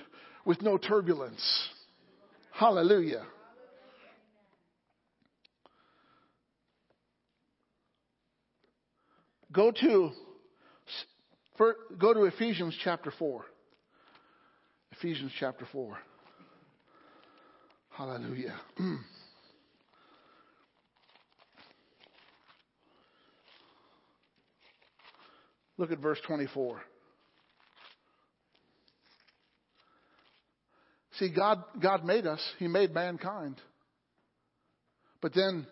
with 0.45 0.61
no 0.61 0.77
turbulence. 0.77 1.43
Hallelujah. 2.51 3.25
Go 9.51 9.71
to, 9.71 10.11
go 11.97 12.13
to 12.13 12.25
Ephesians 12.25 12.77
chapter 12.83 13.11
4. 13.17 13.45
Ephesians 14.91 15.31
chapter 15.39 15.67
4. 15.71 15.97
Hallelujah. 17.89 18.55
Mm. 18.79 18.99
Look 25.77 25.91
at 25.91 25.99
verse 25.99 26.19
24. 26.27 26.81
See, 31.13 31.29
God, 31.29 31.63
God 31.81 32.05
made 32.05 32.27
us. 32.27 32.39
He 32.59 32.67
made 32.67 32.93
mankind. 32.93 33.55
But 35.21 35.33
then 35.33 35.65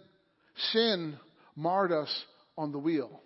sin 0.72 1.18
marred 1.56 1.92
us 1.92 2.10
on 2.58 2.72
the 2.72 2.80
wheel. 2.80 3.22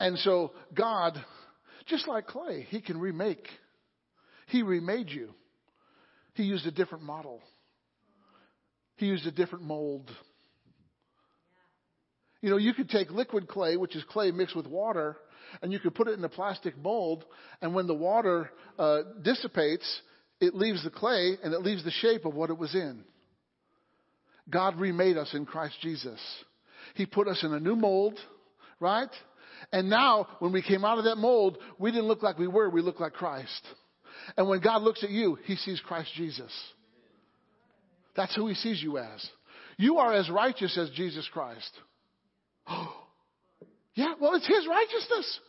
And 0.00 0.18
so 0.18 0.52
God, 0.74 1.22
just 1.86 2.08
like 2.08 2.26
clay, 2.26 2.66
He 2.68 2.80
can 2.80 2.98
remake. 2.98 3.46
He 4.48 4.62
remade 4.62 5.10
you. 5.10 5.30
He 6.34 6.44
used 6.44 6.66
a 6.66 6.70
different 6.70 7.04
model. 7.04 7.40
He 8.96 9.06
used 9.06 9.26
a 9.26 9.32
different 9.32 9.64
mold. 9.64 10.10
You 12.40 12.50
know, 12.50 12.56
you 12.56 12.74
could 12.74 12.90
take 12.90 13.10
liquid 13.10 13.48
clay, 13.48 13.76
which 13.76 13.96
is 13.96 14.04
clay 14.04 14.30
mixed 14.30 14.54
with 14.54 14.66
water, 14.66 15.16
and 15.62 15.72
you 15.72 15.78
could 15.78 15.94
put 15.94 16.08
it 16.08 16.18
in 16.18 16.24
a 16.24 16.28
plastic 16.28 16.76
mold, 16.76 17.24
and 17.62 17.74
when 17.74 17.86
the 17.86 17.94
water 17.94 18.50
uh, 18.78 19.00
dissipates, 19.22 20.00
it 20.40 20.54
leaves 20.54 20.84
the 20.84 20.90
clay 20.90 21.38
and 21.42 21.54
it 21.54 21.62
leaves 21.62 21.84
the 21.84 21.90
shape 21.90 22.24
of 22.24 22.34
what 22.34 22.50
it 22.50 22.58
was 22.58 22.74
in. 22.74 23.04
God 24.50 24.78
remade 24.78 25.16
us 25.16 25.32
in 25.32 25.46
Christ 25.46 25.76
Jesus. 25.80 26.20
He 26.94 27.06
put 27.06 27.28
us 27.28 27.42
in 27.42 27.52
a 27.52 27.60
new 27.60 27.76
mold, 27.76 28.18
right? 28.78 29.08
And 29.72 29.88
now, 29.88 30.28
when 30.38 30.52
we 30.52 30.62
came 30.62 30.84
out 30.84 30.98
of 30.98 31.04
that 31.04 31.16
mold, 31.16 31.58
we 31.78 31.90
didn't 31.90 32.08
look 32.08 32.22
like 32.22 32.38
we 32.38 32.46
were, 32.46 32.70
we 32.70 32.82
looked 32.82 33.00
like 33.00 33.12
Christ. 33.12 33.66
And 34.36 34.48
when 34.48 34.60
God 34.60 34.82
looks 34.82 35.02
at 35.02 35.10
you, 35.10 35.38
He 35.44 35.56
sees 35.56 35.80
Christ 35.80 36.10
Jesus. 36.16 36.52
That's 38.16 38.34
who 38.34 38.46
He 38.46 38.54
sees 38.54 38.82
you 38.82 38.98
as. 38.98 39.28
You 39.76 39.98
are 39.98 40.12
as 40.12 40.30
righteous 40.30 40.76
as 40.78 40.90
Jesus 40.90 41.28
Christ. 41.32 41.70
yeah, 43.94 44.14
well, 44.20 44.34
it's 44.34 44.46
His 44.46 44.66
righteousness. 44.68 45.40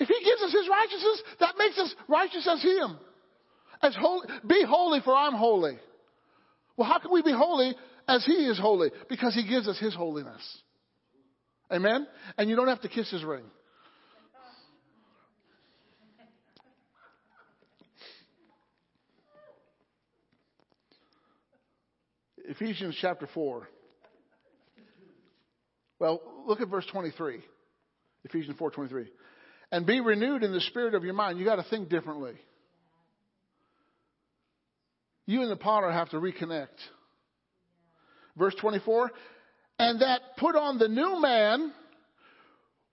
If 0.00 0.08
He 0.08 0.24
gives 0.24 0.42
us 0.42 0.52
His 0.52 0.68
righteousness, 0.68 1.22
that 1.40 1.54
makes 1.58 1.78
us 1.78 1.94
righteous 2.08 2.48
as 2.50 2.62
Him. 2.62 2.98
As 3.82 3.96
holy, 3.98 4.26
be 4.46 4.64
holy 4.66 5.00
for 5.00 5.14
I'm 5.14 5.34
holy. 5.34 5.78
Well, 6.76 6.88
how 6.88 6.98
can 6.98 7.12
we 7.12 7.22
be 7.22 7.32
holy 7.32 7.74
as 8.08 8.24
He 8.24 8.32
is 8.32 8.58
holy? 8.58 8.90
Because 9.08 9.34
He 9.34 9.48
gives 9.48 9.68
us 9.68 9.78
His 9.78 9.94
holiness. 9.94 10.42
Amen? 11.72 12.06
And 12.36 12.50
you 12.50 12.56
don't 12.56 12.68
have 12.68 12.80
to 12.82 12.88
kiss 12.88 13.10
his 13.10 13.24
ring. 13.24 13.44
Ephesians 22.48 22.96
chapter 23.00 23.28
4. 23.32 23.68
Well, 26.00 26.20
look 26.46 26.60
at 26.60 26.68
verse 26.68 26.86
23. 26.86 27.40
Ephesians 28.24 28.56
4:23. 28.58 29.08
And 29.70 29.86
be 29.86 30.00
renewed 30.00 30.42
in 30.42 30.52
the 30.52 30.60
spirit 30.60 30.94
of 30.94 31.04
your 31.04 31.14
mind. 31.14 31.38
You 31.38 31.44
got 31.44 31.56
to 31.56 31.62
think 31.62 31.88
differently. 31.88 32.34
You 35.26 35.42
and 35.42 35.50
the 35.50 35.56
potter 35.56 35.92
have 35.92 36.10
to 36.10 36.16
reconnect. 36.16 36.68
Verse 38.36 38.54
24, 38.56 39.12
and 39.80 40.02
that 40.02 40.36
put 40.36 40.56
on 40.56 40.76
the 40.76 40.88
new 40.88 41.18
man, 41.22 41.72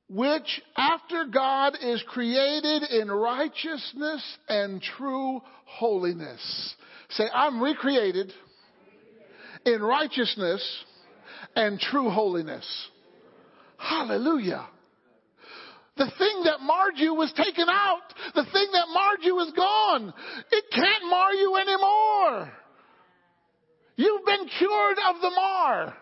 which 0.10 0.62
after 0.78 1.26
God 1.26 1.74
is 1.82 2.02
created 2.08 2.84
in 2.84 3.12
righteousness 3.12 4.24
and 4.48 4.82
true 4.82 5.42
holiness. 5.66 6.76
Say, 7.10 7.26
I'm 7.34 7.62
recreated 7.62 8.32
in 9.66 9.82
righteousness 9.82 10.66
and 11.58 11.78
true 11.78 12.10
holiness. 12.10 12.66
Hallelujah. 13.78 14.66
The 15.98 16.10
thing 16.18 16.44
that 16.46 16.62
marred 16.62 16.94
you 16.96 17.16
was 17.16 17.34
taken 17.34 17.68
out. 17.68 18.14
The 18.34 18.46
thing 18.46 18.68
that 18.72 18.86
marred 18.94 19.20
you 19.24 19.38
is 19.42 19.52
gone. 19.52 20.14
It 20.54 20.64
can't 20.72 21.10
mar 21.10 21.34
you 21.34 21.58
anymore. 21.58 22.54
You've 23.98 24.26
been 24.26 24.48
cured 24.58 24.98
of 25.10 25.22
the 25.22 25.32
mar 25.32 25.98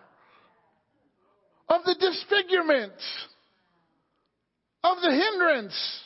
of 1.68 1.84
the 1.84 1.96
disfigurement, 1.96 2.94
of 4.84 4.98
the 5.02 5.12
hindrance. 5.12 6.06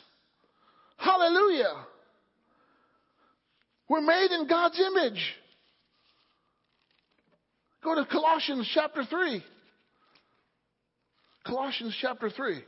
Hallelujah. 0.96 1.86
We're 3.88 4.00
made 4.00 4.30
in 4.30 4.46
God's 4.48 4.80
image. 4.80 5.34
Go 7.82 7.94
to 7.94 8.04
Colossians 8.06 8.70
chapter 8.72 9.04
3. 9.04 9.42
Colossians 11.46 11.96
chapter 12.00 12.30
3. 12.30 12.62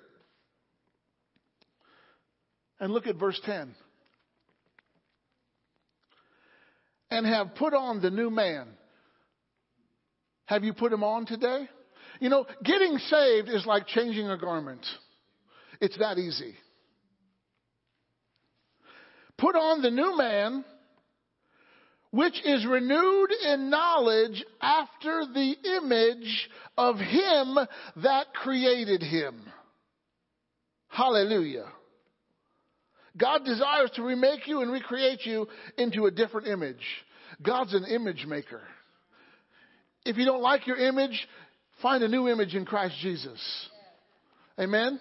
And 2.81 2.93
look 2.93 3.07
at 3.07 3.17
verse 3.17 3.41
10. 3.45 3.75
And 7.11 7.27
have 7.27 7.55
put 7.55 7.75
on 7.75 8.01
the 8.01 8.11
new 8.11 8.31
man. 8.31 8.67
Have 10.47 10.65
you 10.65 10.73
put 10.73 10.93
him 10.93 11.05
on 11.05 11.27
today? 11.27 11.69
You 12.23 12.29
know, 12.29 12.47
getting 12.63 12.99
saved 12.99 13.49
is 13.49 13.67
like 13.67 13.89
changing 13.89 14.31
a 14.31 14.39
garment. 14.39 14.87
It's 15.81 15.99
that 15.99 16.19
easy. 16.19 16.55
Put 19.37 19.57
on 19.57 19.83
the 19.83 19.91
new 19.91 20.17
man, 20.17 20.65
which 22.13 22.41
is 22.45 22.65
renewed 22.65 23.31
in 23.45 23.71
knowledge 23.71 24.45
after 24.61 25.25
the 25.35 25.57
image 25.83 26.49
of 26.79 26.95
him 26.99 27.59
that 28.05 28.33
created 28.35 29.03
him. 29.03 29.43
Hallelujah. 30.91 31.67
God 33.17 33.45
desires 33.45 33.91
to 33.97 34.05
remake 34.05 34.47
you 34.47 34.61
and 34.61 34.71
recreate 34.71 35.27
you 35.27 35.49
into 35.77 36.07
a 36.07 36.13
different 36.13 36.47
image. 36.47 36.87
God's 37.43 37.75
an 37.75 37.85
image 37.85 38.27
maker. 38.29 38.63
If 40.05 40.17
you 40.19 40.25
don't 40.25 40.43
like 40.43 40.69
your 40.69 40.79
image, 40.79 41.27
find 41.83 42.03
a 42.03 42.09
new 42.09 42.29
image 42.29 42.55
in 42.55 42.65
Christ 42.65 42.95
Jesus. 43.03 43.41
Amen? 44.59 45.01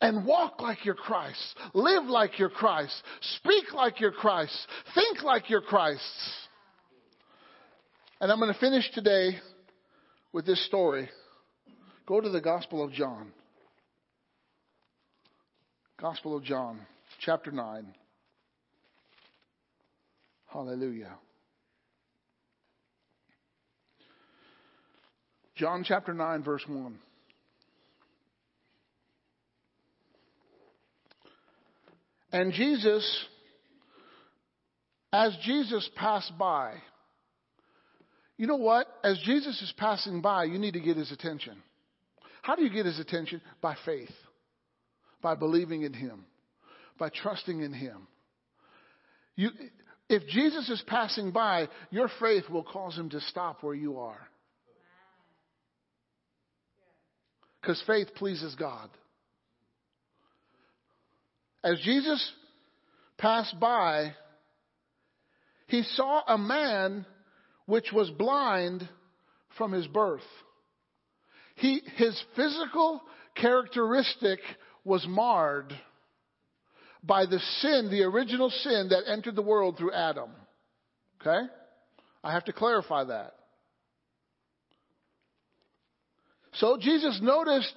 And 0.00 0.26
walk 0.26 0.60
like 0.60 0.84
you're 0.84 0.94
Christ. 0.94 1.56
Live 1.72 2.04
like 2.04 2.38
you're 2.38 2.50
Christ. 2.50 2.94
Speak 3.38 3.72
like 3.74 4.00
you're 4.00 4.12
Christ. 4.12 4.56
Think 4.94 5.22
like 5.22 5.50
you're 5.50 5.62
Christ. 5.62 6.02
And 8.20 8.30
I'm 8.30 8.38
going 8.38 8.52
to 8.52 8.58
finish 8.58 8.90
today 8.92 9.38
with 10.32 10.46
this 10.46 10.64
story. 10.66 11.08
Go 12.06 12.20
to 12.20 12.28
the 12.28 12.40
Gospel 12.40 12.84
of 12.84 12.92
John. 12.92 13.32
Gospel 15.98 16.36
of 16.36 16.44
John, 16.44 16.80
chapter 17.20 17.50
9. 17.50 17.86
Hallelujah. 20.46 21.14
John 25.56 25.84
chapter 25.86 26.12
9, 26.12 26.42
verse 26.42 26.64
1. 26.66 26.98
And 32.32 32.52
Jesus, 32.52 33.24
as 35.12 35.36
Jesus 35.44 35.88
passed 35.94 36.32
by, 36.36 36.74
you 38.36 38.48
know 38.48 38.56
what? 38.56 38.88
As 39.04 39.18
Jesus 39.24 39.62
is 39.62 39.72
passing 39.76 40.20
by, 40.20 40.44
you 40.44 40.58
need 40.58 40.74
to 40.74 40.80
get 40.80 40.96
his 40.96 41.12
attention. 41.12 41.62
How 42.42 42.56
do 42.56 42.64
you 42.64 42.70
get 42.70 42.86
his 42.86 42.98
attention? 42.98 43.40
By 43.60 43.76
faith, 43.84 44.10
by 45.22 45.36
believing 45.36 45.82
in 45.82 45.92
him, 45.92 46.24
by 46.98 47.10
trusting 47.10 47.60
in 47.60 47.72
him. 47.72 48.08
You, 49.36 49.50
if 50.08 50.26
Jesus 50.26 50.68
is 50.68 50.82
passing 50.88 51.30
by, 51.30 51.68
your 51.90 52.10
faith 52.20 52.44
will 52.50 52.64
cause 52.64 52.96
him 52.96 53.10
to 53.10 53.20
stop 53.20 53.62
where 53.62 53.74
you 53.74 53.98
are. 53.98 54.18
Because 57.64 57.82
faith 57.86 58.08
pleases 58.16 58.54
God. 58.56 58.90
As 61.62 61.80
Jesus 61.80 62.32
passed 63.16 63.58
by, 63.58 64.12
he 65.68 65.82
saw 65.94 66.20
a 66.28 66.36
man 66.36 67.06
which 67.64 67.90
was 67.90 68.10
blind 68.10 68.86
from 69.56 69.72
his 69.72 69.86
birth. 69.86 70.20
He, 71.54 71.80
his 71.96 72.22
physical 72.36 73.00
characteristic 73.34 74.40
was 74.84 75.06
marred 75.08 75.72
by 77.02 77.24
the 77.24 77.40
sin, 77.60 77.88
the 77.90 78.02
original 78.02 78.50
sin 78.50 78.90
that 78.90 79.10
entered 79.10 79.36
the 79.36 79.42
world 79.42 79.78
through 79.78 79.92
Adam. 79.92 80.28
Okay? 81.18 81.46
I 82.22 82.32
have 82.32 82.44
to 82.44 82.52
clarify 82.52 83.04
that. 83.04 83.36
So 86.54 86.76
Jesus 86.80 87.18
noticed 87.22 87.74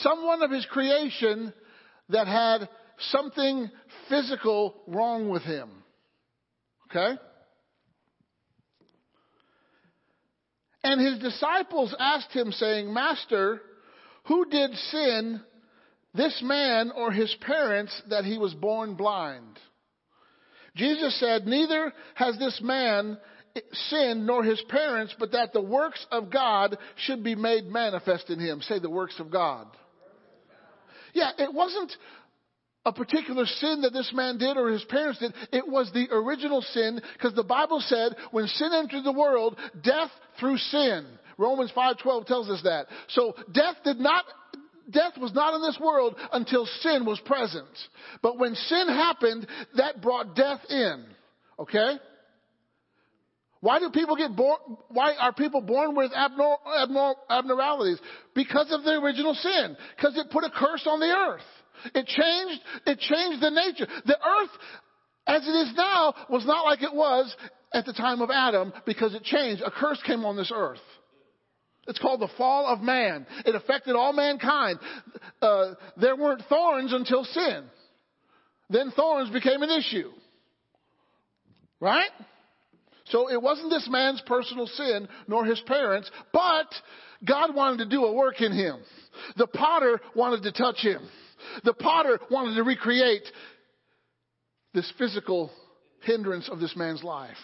someone 0.00 0.42
of 0.42 0.50
his 0.50 0.66
creation 0.66 1.52
that 2.08 2.26
had 2.26 2.68
something 3.10 3.70
physical 4.08 4.82
wrong 4.86 5.28
with 5.28 5.42
him. 5.42 5.70
Okay? 6.90 7.18
And 10.84 11.00
his 11.00 11.18
disciples 11.20 11.94
asked 11.98 12.32
him, 12.32 12.52
saying, 12.52 12.92
Master, 12.92 13.60
who 14.24 14.44
did 14.50 14.74
sin, 14.74 15.40
this 16.14 16.40
man 16.44 16.90
or 16.94 17.12
his 17.12 17.34
parents, 17.40 18.02
that 18.10 18.24
he 18.24 18.36
was 18.36 18.52
born 18.54 18.94
blind? 18.94 19.58
Jesus 20.74 21.18
said, 21.20 21.46
Neither 21.46 21.92
has 22.14 22.38
this 22.38 22.60
man 22.62 23.18
sinned 23.90 24.26
nor 24.26 24.42
his 24.42 24.60
parents, 24.68 25.14
but 25.18 25.32
that 25.32 25.52
the 25.52 25.62
works 25.62 26.04
of 26.10 26.30
God 26.30 26.76
should 26.96 27.22
be 27.22 27.34
made 27.34 27.66
manifest 27.66 28.30
in 28.30 28.38
him. 28.38 28.60
Say 28.62 28.78
the 28.78 28.90
works 28.90 29.18
of 29.18 29.30
God. 29.30 29.66
Yeah, 31.14 31.30
it 31.38 31.52
wasn't 31.52 31.92
a 32.84 32.92
particular 32.92 33.46
sin 33.46 33.82
that 33.82 33.92
this 33.92 34.10
man 34.14 34.38
did 34.38 34.56
or 34.56 34.70
his 34.70 34.84
parents 34.84 35.20
did. 35.20 35.32
It 35.52 35.68
was 35.68 35.90
the 35.92 36.08
original 36.10 36.62
sin 36.62 37.00
because 37.12 37.34
the 37.34 37.44
Bible 37.44 37.80
said 37.80 38.16
when 38.30 38.46
sin 38.46 38.70
entered 38.72 39.04
the 39.04 39.12
world, 39.12 39.56
death 39.82 40.10
through 40.40 40.58
sin. 40.58 41.06
Romans 41.38 41.70
5:12 41.72 42.26
tells 42.26 42.48
us 42.50 42.62
that. 42.62 42.86
So 43.08 43.34
death 43.52 43.76
did 43.84 44.00
not 44.00 44.24
death 44.90 45.16
was 45.18 45.32
not 45.32 45.54
in 45.54 45.62
this 45.62 45.78
world 45.80 46.16
until 46.32 46.66
sin 46.66 47.04
was 47.04 47.20
present. 47.20 47.68
But 48.20 48.38
when 48.38 48.54
sin 48.54 48.88
happened, 48.88 49.46
that 49.76 50.02
brought 50.02 50.34
death 50.34 50.60
in. 50.68 51.04
Okay? 51.58 51.98
Why 53.62 53.78
do 53.78 53.90
people 53.90 54.16
get 54.16 54.34
born? 54.34 54.58
Why 54.88 55.14
are 55.14 55.32
people 55.32 55.60
born 55.60 55.94
with 55.94 56.10
abnor- 56.10 56.58
abnor- 56.66 57.14
abnormalities? 57.30 58.00
Because 58.34 58.72
of 58.72 58.82
the 58.82 58.90
original 59.00 59.34
sin. 59.34 59.76
Because 59.96 60.16
it 60.16 60.30
put 60.30 60.42
a 60.42 60.50
curse 60.50 60.84
on 60.84 60.98
the 60.98 61.06
earth. 61.06 61.46
It 61.94 62.06
changed, 62.06 62.60
it 62.86 62.98
changed 62.98 63.40
the 63.40 63.50
nature. 63.50 63.86
The 64.04 64.18
earth, 64.18 64.50
as 65.28 65.46
it 65.46 65.52
is 65.52 65.74
now, 65.76 66.12
was 66.28 66.44
not 66.44 66.64
like 66.64 66.82
it 66.82 66.92
was 66.92 67.34
at 67.72 67.86
the 67.86 67.92
time 67.92 68.20
of 68.20 68.30
Adam 68.30 68.72
because 68.84 69.14
it 69.14 69.22
changed. 69.22 69.62
A 69.64 69.70
curse 69.70 70.02
came 70.04 70.24
on 70.24 70.36
this 70.36 70.50
earth. 70.52 70.82
It's 71.86 72.00
called 72.00 72.20
the 72.20 72.30
fall 72.36 72.66
of 72.66 72.80
man. 72.80 73.26
It 73.46 73.54
affected 73.54 73.94
all 73.94 74.12
mankind. 74.12 74.80
Uh, 75.40 75.74
there 75.96 76.16
weren't 76.16 76.42
thorns 76.48 76.92
until 76.92 77.24
sin. 77.24 77.64
Then 78.70 78.90
thorns 78.90 79.30
became 79.30 79.62
an 79.62 79.70
issue. 79.70 80.10
Right? 81.78 82.10
So 83.12 83.30
it 83.30 83.40
wasn't 83.40 83.68
this 83.68 83.86
man's 83.90 84.22
personal 84.22 84.66
sin 84.66 85.06
nor 85.28 85.44
his 85.44 85.60
parents, 85.66 86.10
but 86.32 86.66
God 87.26 87.54
wanted 87.54 87.78
to 87.78 87.86
do 87.86 88.06
a 88.06 88.12
work 88.12 88.40
in 88.40 88.52
him. 88.52 88.80
The 89.36 89.46
potter 89.46 90.00
wanted 90.16 90.42
to 90.44 90.52
touch 90.52 90.78
him. 90.78 91.06
The 91.62 91.74
potter 91.74 92.18
wanted 92.30 92.54
to 92.56 92.62
recreate 92.62 93.24
this 94.72 94.90
physical 94.96 95.50
hindrance 96.00 96.48
of 96.48 96.58
this 96.58 96.74
man's 96.74 97.04
life. 97.04 97.36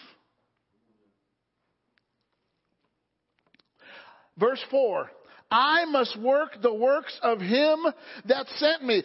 Verse 4.39 4.63
4 4.71 5.11
I 5.51 5.85
must 5.85 6.19
work 6.19 6.61
the 6.63 6.73
works 6.73 7.17
of 7.21 7.39
him 7.39 7.85
that 8.25 8.47
sent 8.57 8.83
me. 8.83 9.03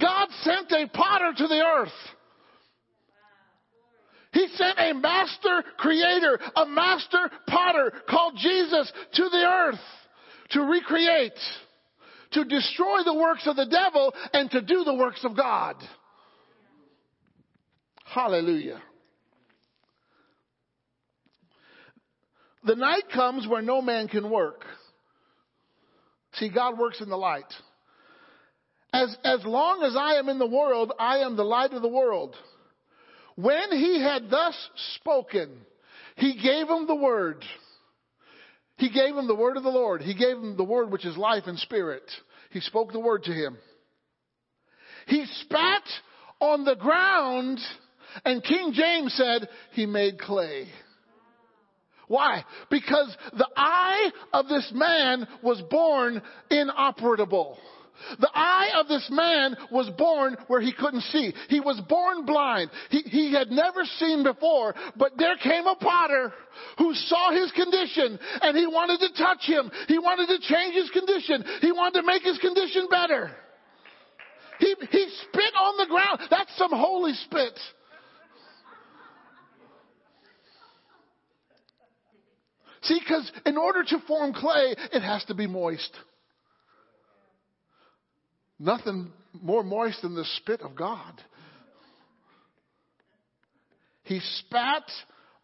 God 0.00 0.28
sent 0.42 0.72
a 0.72 0.88
potter 0.88 1.32
to 1.36 1.46
the 1.46 1.62
earth. 1.62 2.15
He 4.36 4.48
sent 4.54 4.78
a 4.78 4.92
master 4.92 5.64
creator, 5.78 6.38
a 6.56 6.66
master 6.66 7.30
potter 7.46 7.90
called 8.06 8.34
Jesus 8.36 8.92
to 9.14 9.28
the 9.30 9.38
earth 9.38 9.80
to 10.50 10.60
recreate 10.60 11.32
to 12.32 12.44
destroy 12.44 12.98
the 13.02 13.14
works 13.14 13.46
of 13.46 13.56
the 13.56 13.64
devil 13.64 14.12
and 14.34 14.50
to 14.50 14.60
do 14.60 14.84
the 14.84 14.94
works 14.94 15.24
of 15.24 15.34
God. 15.34 15.76
Hallelujah. 18.04 18.82
The 22.62 22.76
night 22.76 23.04
comes 23.14 23.48
where 23.48 23.62
no 23.62 23.80
man 23.80 24.06
can 24.06 24.28
work. 24.28 24.66
See, 26.34 26.50
God 26.50 26.78
works 26.78 27.00
in 27.00 27.08
the 27.08 27.16
light. 27.16 27.50
As, 28.92 29.16
as 29.24 29.42
long 29.46 29.82
as 29.82 29.96
I 29.96 30.18
am 30.18 30.28
in 30.28 30.38
the 30.38 30.46
world, 30.46 30.92
I 30.98 31.20
am 31.20 31.36
the 31.36 31.44
light 31.44 31.72
of 31.72 31.80
the 31.80 31.88
world. 31.88 32.36
When 33.36 33.70
he 33.70 34.00
had 34.00 34.30
thus 34.30 34.54
spoken, 34.96 35.50
he 36.16 36.34
gave 36.42 36.68
him 36.68 36.86
the 36.86 36.94
word. 36.94 37.44
He 38.78 38.90
gave 38.90 39.16
him 39.16 39.26
the 39.26 39.34
word 39.34 39.56
of 39.56 39.62
the 39.62 39.68
Lord. 39.70 40.02
He 40.02 40.14
gave 40.14 40.36
him 40.36 40.56
the 40.56 40.64
word 40.64 40.90
which 40.90 41.04
is 41.04 41.16
life 41.16 41.44
and 41.46 41.58
spirit. 41.58 42.02
He 42.50 42.60
spoke 42.60 42.92
the 42.92 43.00
word 43.00 43.24
to 43.24 43.32
him. 43.32 43.56
He 45.06 45.24
spat 45.42 45.82
on 46.40 46.64
the 46.64 46.74
ground, 46.76 47.60
and 48.24 48.42
King 48.42 48.72
James 48.74 49.14
said, 49.14 49.48
He 49.72 49.86
made 49.86 50.18
clay. 50.18 50.68
Why? 52.08 52.44
Because 52.70 53.14
the 53.36 53.48
eye 53.56 54.10
of 54.32 54.48
this 54.48 54.70
man 54.74 55.26
was 55.42 55.60
born 55.70 56.22
inoperable. 56.50 57.58
The 58.20 58.30
eye 58.34 58.72
of 58.78 58.88
this 58.88 59.08
man 59.10 59.56
was 59.70 59.88
born 59.96 60.36
where 60.48 60.60
he 60.60 60.72
couldn't 60.72 61.02
see. 61.02 61.32
He 61.48 61.60
was 61.60 61.80
born 61.88 62.24
blind. 62.26 62.70
He, 62.90 63.02
he 63.02 63.32
had 63.32 63.50
never 63.50 63.84
seen 63.98 64.22
before, 64.22 64.74
but 64.96 65.12
there 65.16 65.36
came 65.36 65.66
a 65.66 65.76
potter 65.76 66.32
who 66.78 66.94
saw 66.94 67.32
his 67.32 67.50
condition 67.52 68.18
and 68.42 68.56
he 68.56 68.66
wanted 68.66 69.00
to 69.00 69.22
touch 69.22 69.42
him. 69.42 69.70
He 69.88 69.98
wanted 69.98 70.28
to 70.28 70.38
change 70.40 70.74
his 70.74 70.90
condition. 70.90 71.44
He 71.60 71.72
wanted 71.72 72.00
to 72.00 72.06
make 72.06 72.22
his 72.22 72.38
condition 72.38 72.88
better. 72.90 73.30
He, 74.58 74.74
he 74.90 75.08
spit 75.28 75.54
on 75.58 75.76
the 75.76 75.86
ground. 75.86 76.20
That's 76.30 76.56
some 76.56 76.70
holy 76.72 77.12
spit. 77.12 77.58
See, 82.82 83.00
because 83.00 83.30
in 83.44 83.56
order 83.56 83.82
to 83.82 83.98
form 84.06 84.32
clay, 84.32 84.74
it 84.92 85.00
has 85.00 85.24
to 85.24 85.34
be 85.34 85.46
moist. 85.46 85.90
Nothing 88.58 89.12
more 89.32 89.62
moist 89.62 90.02
than 90.02 90.14
the 90.14 90.24
spit 90.36 90.62
of 90.62 90.74
God. 90.74 91.22
He 94.04 94.20
spat 94.20 94.84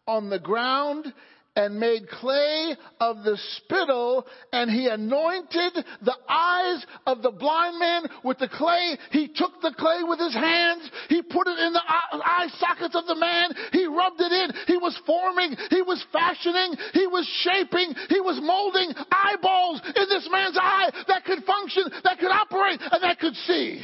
on 0.07 0.29
the 0.29 0.39
ground 0.39 1.05
and 1.55 1.79
made 1.79 2.09
clay 2.09 2.75
of 2.99 3.23
the 3.23 3.37
spittle 3.57 4.25
and 4.51 4.71
he 4.71 4.87
anointed 4.87 5.85
the 6.01 6.15
eyes 6.27 6.85
of 7.05 7.21
the 7.21 7.31
blind 7.31 7.79
man 7.79 8.03
with 8.23 8.39
the 8.39 8.49
clay. 8.49 8.97
He 9.11 9.27
took 9.27 9.61
the 9.61 9.73
clay 9.77 10.01
with 10.03 10.19
his 10.19 10.33
hands. 10.33 10.89
He 11.09 11.21
put 11.21 11.47
it 11.47 11.59
in 11.59 11.73
the 11.73 11.81
eye 11.87 12.47
sockets 12.57 12.95
of 12.95 13.05
the 13.05 13.15
man. 13.15 13.51
He 13.71 13.85
rubbed 13.85 14.19
it 14.19 14.31
in. 14.31 14.51
He 14.67 14.77
was 14.77 14.99
forming. 15.05 15.55
He 15.69 15.81
was 15.81 16.03
fashioning. 16.11 16.75
He 16.93 17.07
was 17.07 17.27
shaping. 17.41 17.93
He 18.09 18.19
was 18.19 18.39
molding 18.41 18.93
eyeballs 19.11 19.81
in 19.95 20.09
this 20.09 20.27
man's 20.31 20.57
eye 20.59 20.89
that 21.07 21.25
could 21.25 21.43
function, 21.43 21.83
that 22.03 22.19
could 22.19 22.31
operate, 22.31 22.79
and 22.91 23.03
that 23.03 23.19
could 23.19 23.35
see. 23.35 23.83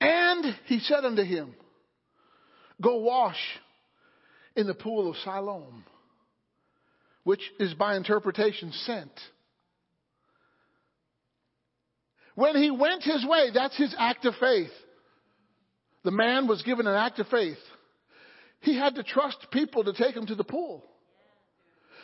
And 0.00 0.44
he 0.66 0.80
said 0.80 1.04
unto 1.04 1.22
him, 1.22 1.54
Go 2.80 2.96
wash 2.96 3.38
in 4.54 4.66
the 4.66 4.74
pool 4.74 5.10
of 5.10 5.16
Siloam, 5.24 5.84
which 7.24 7.40
is 7.58 7.74
by 7.74 7.96
interpretation 7.96 8.72
sent. 8.72 9.12
When 12.34 12.56
he 12.56 12.70
went 12.70 13.02
his 13.02 13.24
way, 13.26 13.48
that's 13.52 13.76
his 13.76 13.94
act 13.98 14.26
of 14.26 14.34
faith. 14.38 14.70
The 16.04 16.10
man 16.10 16.46
was 16.46 16.62
given 16.62 16.86
an 16.86 16.94
act 16.94 17.18
of 17.18 17.26
faith. 17.28 17.58
He 18.60 18.76
had 18.76 18.94
to 18.96 19.02
trust 19.02 19.38
people 19.50 19.84
to 19.84 19.92
take 19.92 20.14
him 20.14 20.26
to 20.26 20.34
the 20.34 20.44
pool. 20.44 20.84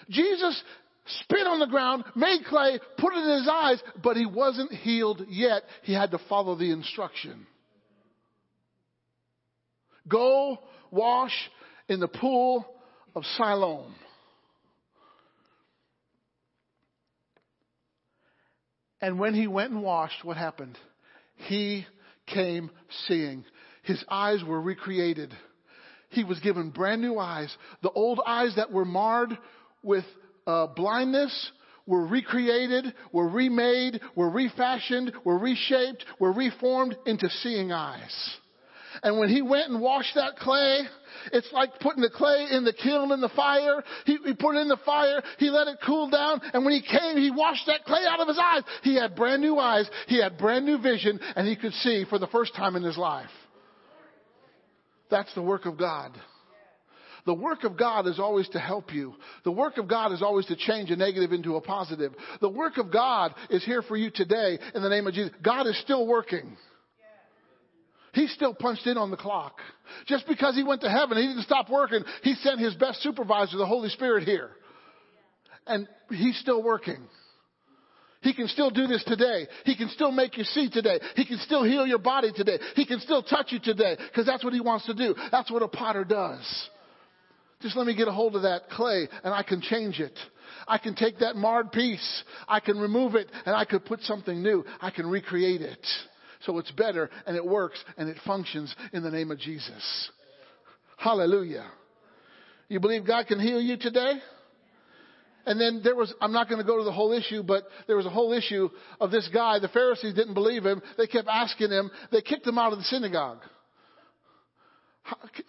Jesus 0.09 0.61
spit 1.21 1.47
on 1.47 1.61
the 1.61 1.67
ground, 1.67 2.05
made 2.17 2.45
clay, 2.47 2.79
put 2.99 3.15
it 3.15 3.25
in 3.25 3.39
his 3.39 3.49
eyes, 3.51 3.83
but 4.03 4.17
he 4.17 4.27
wasn't 4.27 4.73
healed 4.73 5.23
yet. 5.29 5.63
He 5.83 5.93
had 5.93 6.13
to 6.13 6.21
follow 6.29 6.57
the 6.57 6.71
instruction. 6.71 7.47
Go 10.09 10.59
wash 10.91 11.33
in 11.89 12.01
the 12.01 12.09
pool 12.09 12.67
of 13.15 13.25
Siloam. 13.37 13.95
And 19.01 19.19
when 19.19 19.35
he 19.35 19.49
went 19.49 19.73
and 19.73 19.83
washed, 19.83 20.25
what 20.25 20.37
happened? 20.37 20.79
He 21.49 21.85
came 22.27 22.71
seeing. 23.07 23.45
His 23.83 24.03
eyes 24.09 24.45
were 24.47 24.61
recreated. 24.61 25.35
He 26.11 26.23
was 26.23 26.39
given 26.41 26.71
brand 26.71 27.03
new 27.03 27.19
eyes. 27.19 27.55
The 27.83 27.91
old 27.91 28.21
eyes 28.25 28.55
that 28.57 28.71
were 28.71 28.85
marred 28.85 29.37
with 29.83 30.05
uh, 30.47 30.69
blindness 30.69 31.51
were 31.87 32.07
recreated, 32.07 32.95
were 33.11 33.29
remade, 33.29 34.01
were 34.15 34.31
refashioned, 34.31 35.13
were 35.25 35.39
reshaped, 35.39 36.05
were 36.21 36.33
reformed 36.33 36.97
into 37.07 37.29
seeing 37.43 37.73
eyes. 37.73 38.39
And 39.03 39.19
when 39.19 39.29
he 39.29 39.43
went 39.43 39.69
and 39.69 39.81
washed 39.81 40.15
that 40.15 40.37
clay, 40.37 40.83
it's 41.33 41.51
like 41.53 41.81
putting 41.81 42.03
the 42.03 42.11
clay 42.11 42.47
in 42.53 42.65
the 42.65 42.73
kiln 42.73 43.11
in 43.11 43.21
the 43.21 43.29
fire. 43.31 43.83
He, 44.07 44.17
he, 44.25 44.35
put 44.35 44.55
it 44.55 44.61
in 44.61 44.69
the 44.69 44.79
fire. 44.85 45.21
He 45.39 45.51
let 45.51 45.67
it 45.67 45.79
cool 45.85 46.09
down. 46.09 46.41
And 46.53 46.65
when 46.65 46.73
he 46.73 46.83
came, 46.83 47.17
he 47.17 47.31
washed 47.31 47.67
that 47.67 47.85
clay 47.85 48.03
out 48.09 48.21
of 48.21 48.29
his 48.29 48.39
eyes. 48.39 48.63
He 48.83 48.95
had 48.95 49.17
brand 49.17 49.43
new 49.43 49.59
eyes. 49.59 49.91
He 50.07 50.21
had 50.21 50.39
brand 50.39 50.65
new 50.65 50.79
vision 50.81 51.19
and 51.35 51.49
he 51.49 51.57
could 51.57 51.73
see 51.75 52.05
for 52.09 52.19
the 52.19 52.29
first 52.29 52.55
time 52.55 52.77
in 52.77 52.83
his 52.83 52.97
life. 52.97 53.31
That's 55.11 55.35
the 55.35 55.43
work 55.43 55.67
of 55.67 55.77
God. 55.77 56.13
The 57.25 57.35
work 57.35 57.65
of 57.65 57.77
God 57.77 58.07
is 58.07 58.19
always 58.19 58.49
to 58.51 58.59
help 58.59 58.93
you. 58.93 59.15
The 59.45 59.53
work 59.53 59.79
of 59.79 59.89
God 59.89 60.13
is 60.13 60.23
always 60.23 60.47
to 60.47 60.57
change 60.57 60.91
a 60.91 60.97
negative 60.97 61.33
into 61.33 61.57
a 61.57 61.61
positive. 61.61 62.13
The 62.41 62.49
work 62.49 62.79
of 62.79 62.93
God 62.93 63.35
is 63.51 63.65
here 63.65 63.83
for 63.83 63.97
you 63.97 64.11
today 64.11 64.59
in 64.75 64.83
the 64.83 64.89
name 64.89 65.07
of 65.07 65.15
Jesus. 65.15 65.33
God 65.43 65.67
is 65.67 65.79
still 65.81 66.07
working. 66.07 66.57
He 68.13 68.27
still 68.29 68.55
punched 68.55 68.87
in 68.87 68.99
on 68.99 69.11
the 69.11 69.17
clock. 69.17 69.59
Just 70.07 70.27
because 70.27 70.55
he 70.55 70.63
went 70.63 70.83
to 70.83 70.91
heaven, 70.91 71.17
he 71.17 71.27
didn't 71.27 71.45
stop 71.45 71.71
working. 71.71 72.05
He 72.23 72.35
sent 72.35 72.61
his 72.61 72.75
best 72.75 73.03
supervisor, 73.03 73.57
the 73.57 73.67
Holy 73.67 73.89
Spirit, 73.89 74.25
here. 74.25 74.51
And 75.67 75.89
he's 76.11 76.39
still 76.39 76.63
working. 76.63 76.99
He 78.21 78.35
can 78.35 78.49
still 78.49 78.71
do 78.71 78.87
this 78.87 79.03
today. 79.05 79.47
He 79.65 79.77
can 79.77 79.89
still 79.89 80.13
make 80.13 80.37
you 80.37 80.45
see 80.45 80.69
today. 80.69 81.01
He 81.17 81.25
can 81.25 81.39
still 81.39 81.65
heal 81.65 81.87
your 81.87 81.99
body 81.99 82.33
today. 82.35 82.59
He 82.77 82.85
can 82.85 83.01
still 83.01 83.23
touch 83.23 83.51
you 83.51 83.59
today 83.59 83.97
because 83.99 84.27
that's 84.27 84.45
what 84.45 84.53
he 84.53 84.61
wants 84.61 84.87
to 84.87 84.95
do. 84.95 85.15
That's 85.33 85.51
what 85.51 85.63
a 85.63 85.69
potter 85.69 86.05
does. 86.05 86.69
Just 87.63 87.77
let 87.77 87.87
me 87.87 87.97
get 87.97 88.09
a 88.09 88.13
hold 88.13 88.37
of 88.37 88.43
that 88.43 88.69
clay 88.71 89.09
and 89.25 89.35
I 89.35 89.43
can 89.43 89.61
change 89.61 89.99
it. 89.99 90.17
I 90.69 90.79
can 90.79 90.95
take 90.95 91.19
that 91.19 91.35
marred 91.35 91.73
piece. 91.73 92.23
I 92.47 92.61
can 92.61 92.79
remove 92.79 93.15
it 93.15 93.29
and 93.45 93.57
I 93.57 93.65
could 93.65 93.85
put 93.85 94.01
something 94.03 94.41
new. 94.43 94.65
I 94.81 94.91
can 94.91 95.09
recreate 95.09 95.63
it 95.63 95.85
so 96.47 96.59
it's 96.59 96.71
better 96.73 97.11
and 97.27 97.37
it 97.37 97.45
works 97.45 97.83
and 97.97 98.09
it 98.09 98.17
functions 98.27 98.75
in 98.93 99.03
the 99.03 99.11
name 99.11 99.31
of 99.31 99.39
Jesus. 99.39 100.11
Hallelujah. 100.97 101.67
You 102.69 102.81
believe 102.81 103.07
God 103.07 103.27
can 103.27 103.41
heal 103.41 103.61
you 103.61 103.77
today? 103.77 104.15
And 105.45 105.61
then 105.61 105.81
there 105.83 105.97
was, 105.97 106.15
I'm 106.21 106.33
not 106.33 106.49
going 106.49 106.61
to 106.61 106.67
go 106.67 106.79
to 106.79 106.85
the 106.85 106.93
whole 106.93 107.13
issue, 107.13 107.43
but 107.43 107.65
there 107.87 107.97
was 107.97 108.07
a 108.07 108.11
whole 108.11 108.33
issue 108.33 108.69
of 109.01 109.11
this 109.11 109.29
guy. 109.33 109.59
The 109.59 109.69
Pharisees 109.69 110.15
didn't 110.15 110.35
believe 110.35 110.65
him. 110.65 110.81
They 110.97 111.09
kept 111.09 111.29
asking 111.29 111.71
him. 111.71 111.91
They 112.13 112.23
kicked 112.23 112.47
him 112.47 112.59
out 112.59 112.73
of 112.73 112.79
the 112.79 112.85
synagogue. 112.85 113.41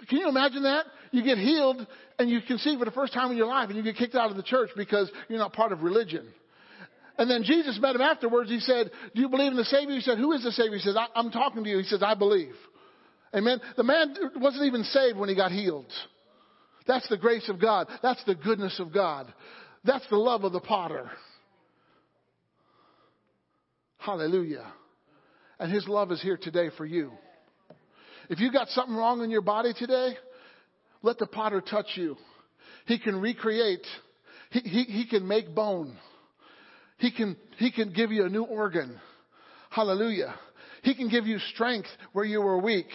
Can 0.10 0.18
you 0.18 0.30
imagine 0.30 0.64
that? 0.64 0.86
You 1.12 1.24
get 1.24 1.38
healed 1.38 1.86
and 2.18 2.30
you 2.30 2.42
conceive 2.42 2.80
for 2.80 2.86
the 2.86 2.92
first 2.92 3.14
time 3.14 3.30
in 3.32 3.38
your 3.38 3.48
life 3.48 3.70
and 3.70 3.78
you 3.78 3.84
get 3.84 3.98
kicked 3.98 4.16
out 4.16 4.32
of 4.32 4.38
the 4.38 4.44
church 4.44 4.72
because 4.76 5.12
you're 5.30 5.38
not 5.38 5.54
part 5.54 5.72
of 5.72 5.84
religion. 5.84 6.28
And 7.18 7.30
then 7.30 7.44
Jesus 7.44 7.78
met 7.80 7.96
him 7.96 8.02
afterwards. 8.02 8.50
He 8.50 8.60
said, 8.60 8.90
Do 9.14 9.22
you 9.22 9.30
believe 9.30 9.52
in 9.52 9.58
the 9.58 9.66
Savior? 9.66 9.96
He 9.96 10.02
said, 10.02 10.18
Who 10.18 10.32
is 10.32 10.44
the 10.44 10.52
Savior? 10.52 10.78
He 10.78 10.84
says, 10.84 10.96
I'm 11.16 11.32
talking 11.32 11.64
to 11.64 11.70
you. 11.70 11.78
He 11.78 11.84
says, 11.84 12.02
I 12.04 12.16
believe. 12.16 12.56
Amen. 13.36 13.62
The 13.78 13.84
man 13.84 14.16
wasn't 14.38 14.66
even 14.66 14.84
saved 14.84 15.18
when 15.18 15.30
he 15.30 15.36
got 15.36 15.52
healed. 15.52 15.92
That's 16.88 17.08
the 17.10 17.18
grace 17.18 17.48
of 17.50 17.62
God. 17.62 17.88
That's 18.02 18.24
the 18.26 18.36
goodness 18.36 18.80
of 18.80 18.94
God. 18.94 19.32
That's 19.84 20.08
the 20.10 20.18
love 20.18 20.44
of 20.44 20.54
the 20.54 20.60
potter. 20.60 21.10
Hallelujah. 23.98 24.66
And 25.60 25.72
his 25.72 25.88
love 25.88 26.12
is 26.12 26.22
here 26.22 26.38
today 26.38 26.70
for 26.78 26.86
you. 26.86 27.12
If 28.30 28.40
you 28.40 28.52
got 28.52 28.70
something 28.70 28.96
wrong 28.96 29.22
in 29.24 29.30
your 29.30 29.42
body 29.42 29.74
today, 29.78 30.16
let 31.02 31.18
the 31.18 31.28
potter 31.28 31.62
touch 31.62 31.88
you. 31.96 32.18
He 32.86 33.00
can 33.00 33.20
recreate. 33.20 33.86
He, 34.52 34.60
he, 34.60 34.84
he 34.84 35.08
can 35.08 35.28
make 35.28 35.54
bone. 35.54 35.98
He 36.98 37.12
can, 37.12 37.36
he 37.58 37.72
can 37.72 37.94
give 37.94 38.12
you 38.12 38.26
a 38.26 38.30
new 38.30 38.44
organ. 38.44 39.00
Hallelujah. 39.70 40.36
He 40.84 40.94
can 40.96 41.10
give 41.10 41.26
you 41.26 41.40
strength 41.54 41.88
where 42.12 42.26
you 42.26 42.42
were 42.42 42.60
weak. 42.60 42.88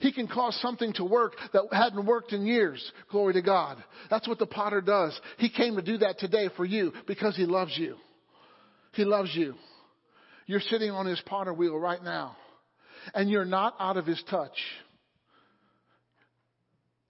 He 0.00 0.12
can 0.12 0.26
cause 0.26 0.58
something 0.60 0.92
to 0.94 1.04
work 1.04 1.34
that 1.52 1.62
hadn't 1.72 2.04
worked 2.04 2.32
in 2.32 2.44
years. 2.44 2.92
Glory 3.10 3.32
to 3.34 3.42
God. 3.42 3.82
That's 4.10 4.28
what 4.28 4.38
the 4.38 4.46
potter 4.46 4.80
does. 4.80 5.18
He 5.38 5.48
came 5.48 5.76
to 5.76 5.82
do 5.82 5.98
that 5.98 6.18
today 6.18 6.50
for 6.56 6.64
you 6.64 6.92
because 7.06 7.36
he 7.36 7.44
loves 7.44 7.76
you. 7.76 7.96
He 8.92 9.04
loves 9.04 9.30
you. 9.34 9.54
You're 10.46 10.60
sitting 10.60 10.90
on 10.90 11.06
his 11.06 11.20
potter 11.26 11.52
wheel 11.52 11.78
right 11.78 12.02
now 12.02 12.36
and 13.14 13.30
you're 13.30 13.44
not 13.44 13.74
out 13.78 13.96
of 13.96 14.06
his 14.06 14.22
touch. 14.30 14.56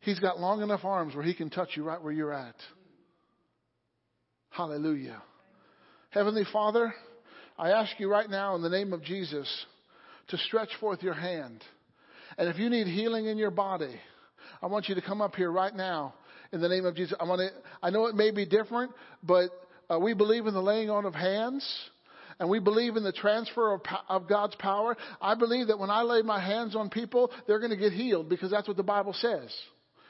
He's 0.00 0.18
got 0.18 0.38
long 0.38 0.62
enough 0.62 0.84
arms 0.84 1.14
where 1.14 1.24
he 1.24 1.34
can 1.34 1.50
touch 1.50 1.70
you 1.74 1.84
right 1.84 2.02
where 2.02 2.12
you're 2.12 2.32
at. 2.32 2.54
Hallelujah. 4.50 5.22
Heavenly 6.10 6.44
Father, 6.50 6.94
I 7.58 7.70
ask 7.72 8.00
you 8.00 8.10
right 8.10 8.30
now 8.30 8.54
in 8.54 8.62
the 8.62 8.70
name 8.70 8.94
of 8.94 9.02
Jesus 9.04 9.46
to 10.28 10.38
stretch 10.38 10.70
forth 10.80 11.02
your 11.02 11.12
hand. 11.12 11.62
And 12.38 12.48
if 12.48 12.58
you 12.58 12.70
need 12.70 12.86
healing 12.86 13.26
in 13.26 13.36
your 13.36 13.50
body, 13.50 13.94
I 14.62 14.68
want 14.68 14.88
you 14.88 14.94
to 14.94 15.02
come 15.02 15.20
up 15.20 15.34
here 15.34 15.52
right 15.52 15.74
now 15.74 16.14
in 16.50 16.62
the 16.62 16.68
name 16.68 16.86
of 16.86 16.96
Jesus. 16.96 17.14
I 17.20 17.24
want 17.24 17.40
to, 17.40 17.50
I 17.82 17.90
know 17.90 18.06
it 18.06 18.14
may 18.14 18.30
be 18.30 18.46
different, 18.46 18.92
but 19.22 19.50
uh, 19.90 19.98
we 19.98 20.14
believe 20.14 20.46
in 20.46 20.54
the 20.54 20.62
laying 20.62 20.88
on 20.88 21.04
of 21.04 21.14
hands. 21.14 21.62
and 22.40 22.48
we 22.48 22.58
believe 22.58 22.96
in 22.96 23.04
the 23.04 23.12
transfer 23.12 23.74
of, 23.74 23.82
of 24.08 24.26
God's 24.28 24.54
power, 24.54 24.96
I 25.20 25.34
believe 25.34 25.66
that 25.66 25.78
when 25.78 25.90
I 25.90 26.02
lay 26.02 26.22
my 26.22 26.40
hands 26.40 26.74
on 26.74 26.88
people, 26.88 27.30
they're 27.46 27.58
going 27.58 27.70
to 27.70 27.76
get 27.76 27.92
healed 27.92 28.30
because 28.30 28.50
that's 28.50 28.66
what 28.66 28.78
the 28.78 28.82
Bible 28.82 29.12
says. 29.12 29.54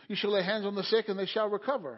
You 0.06 0.14
shall 0.14 0.30
lay 0.30 0.44
hands 0.44 0.64
on 0.64 0.76
the 0.76 0.84
sick 0.84 1.08
and 1.08 1.18
they 1.18 1.26
shall 1.26 1.48
recover. 1.48 1.96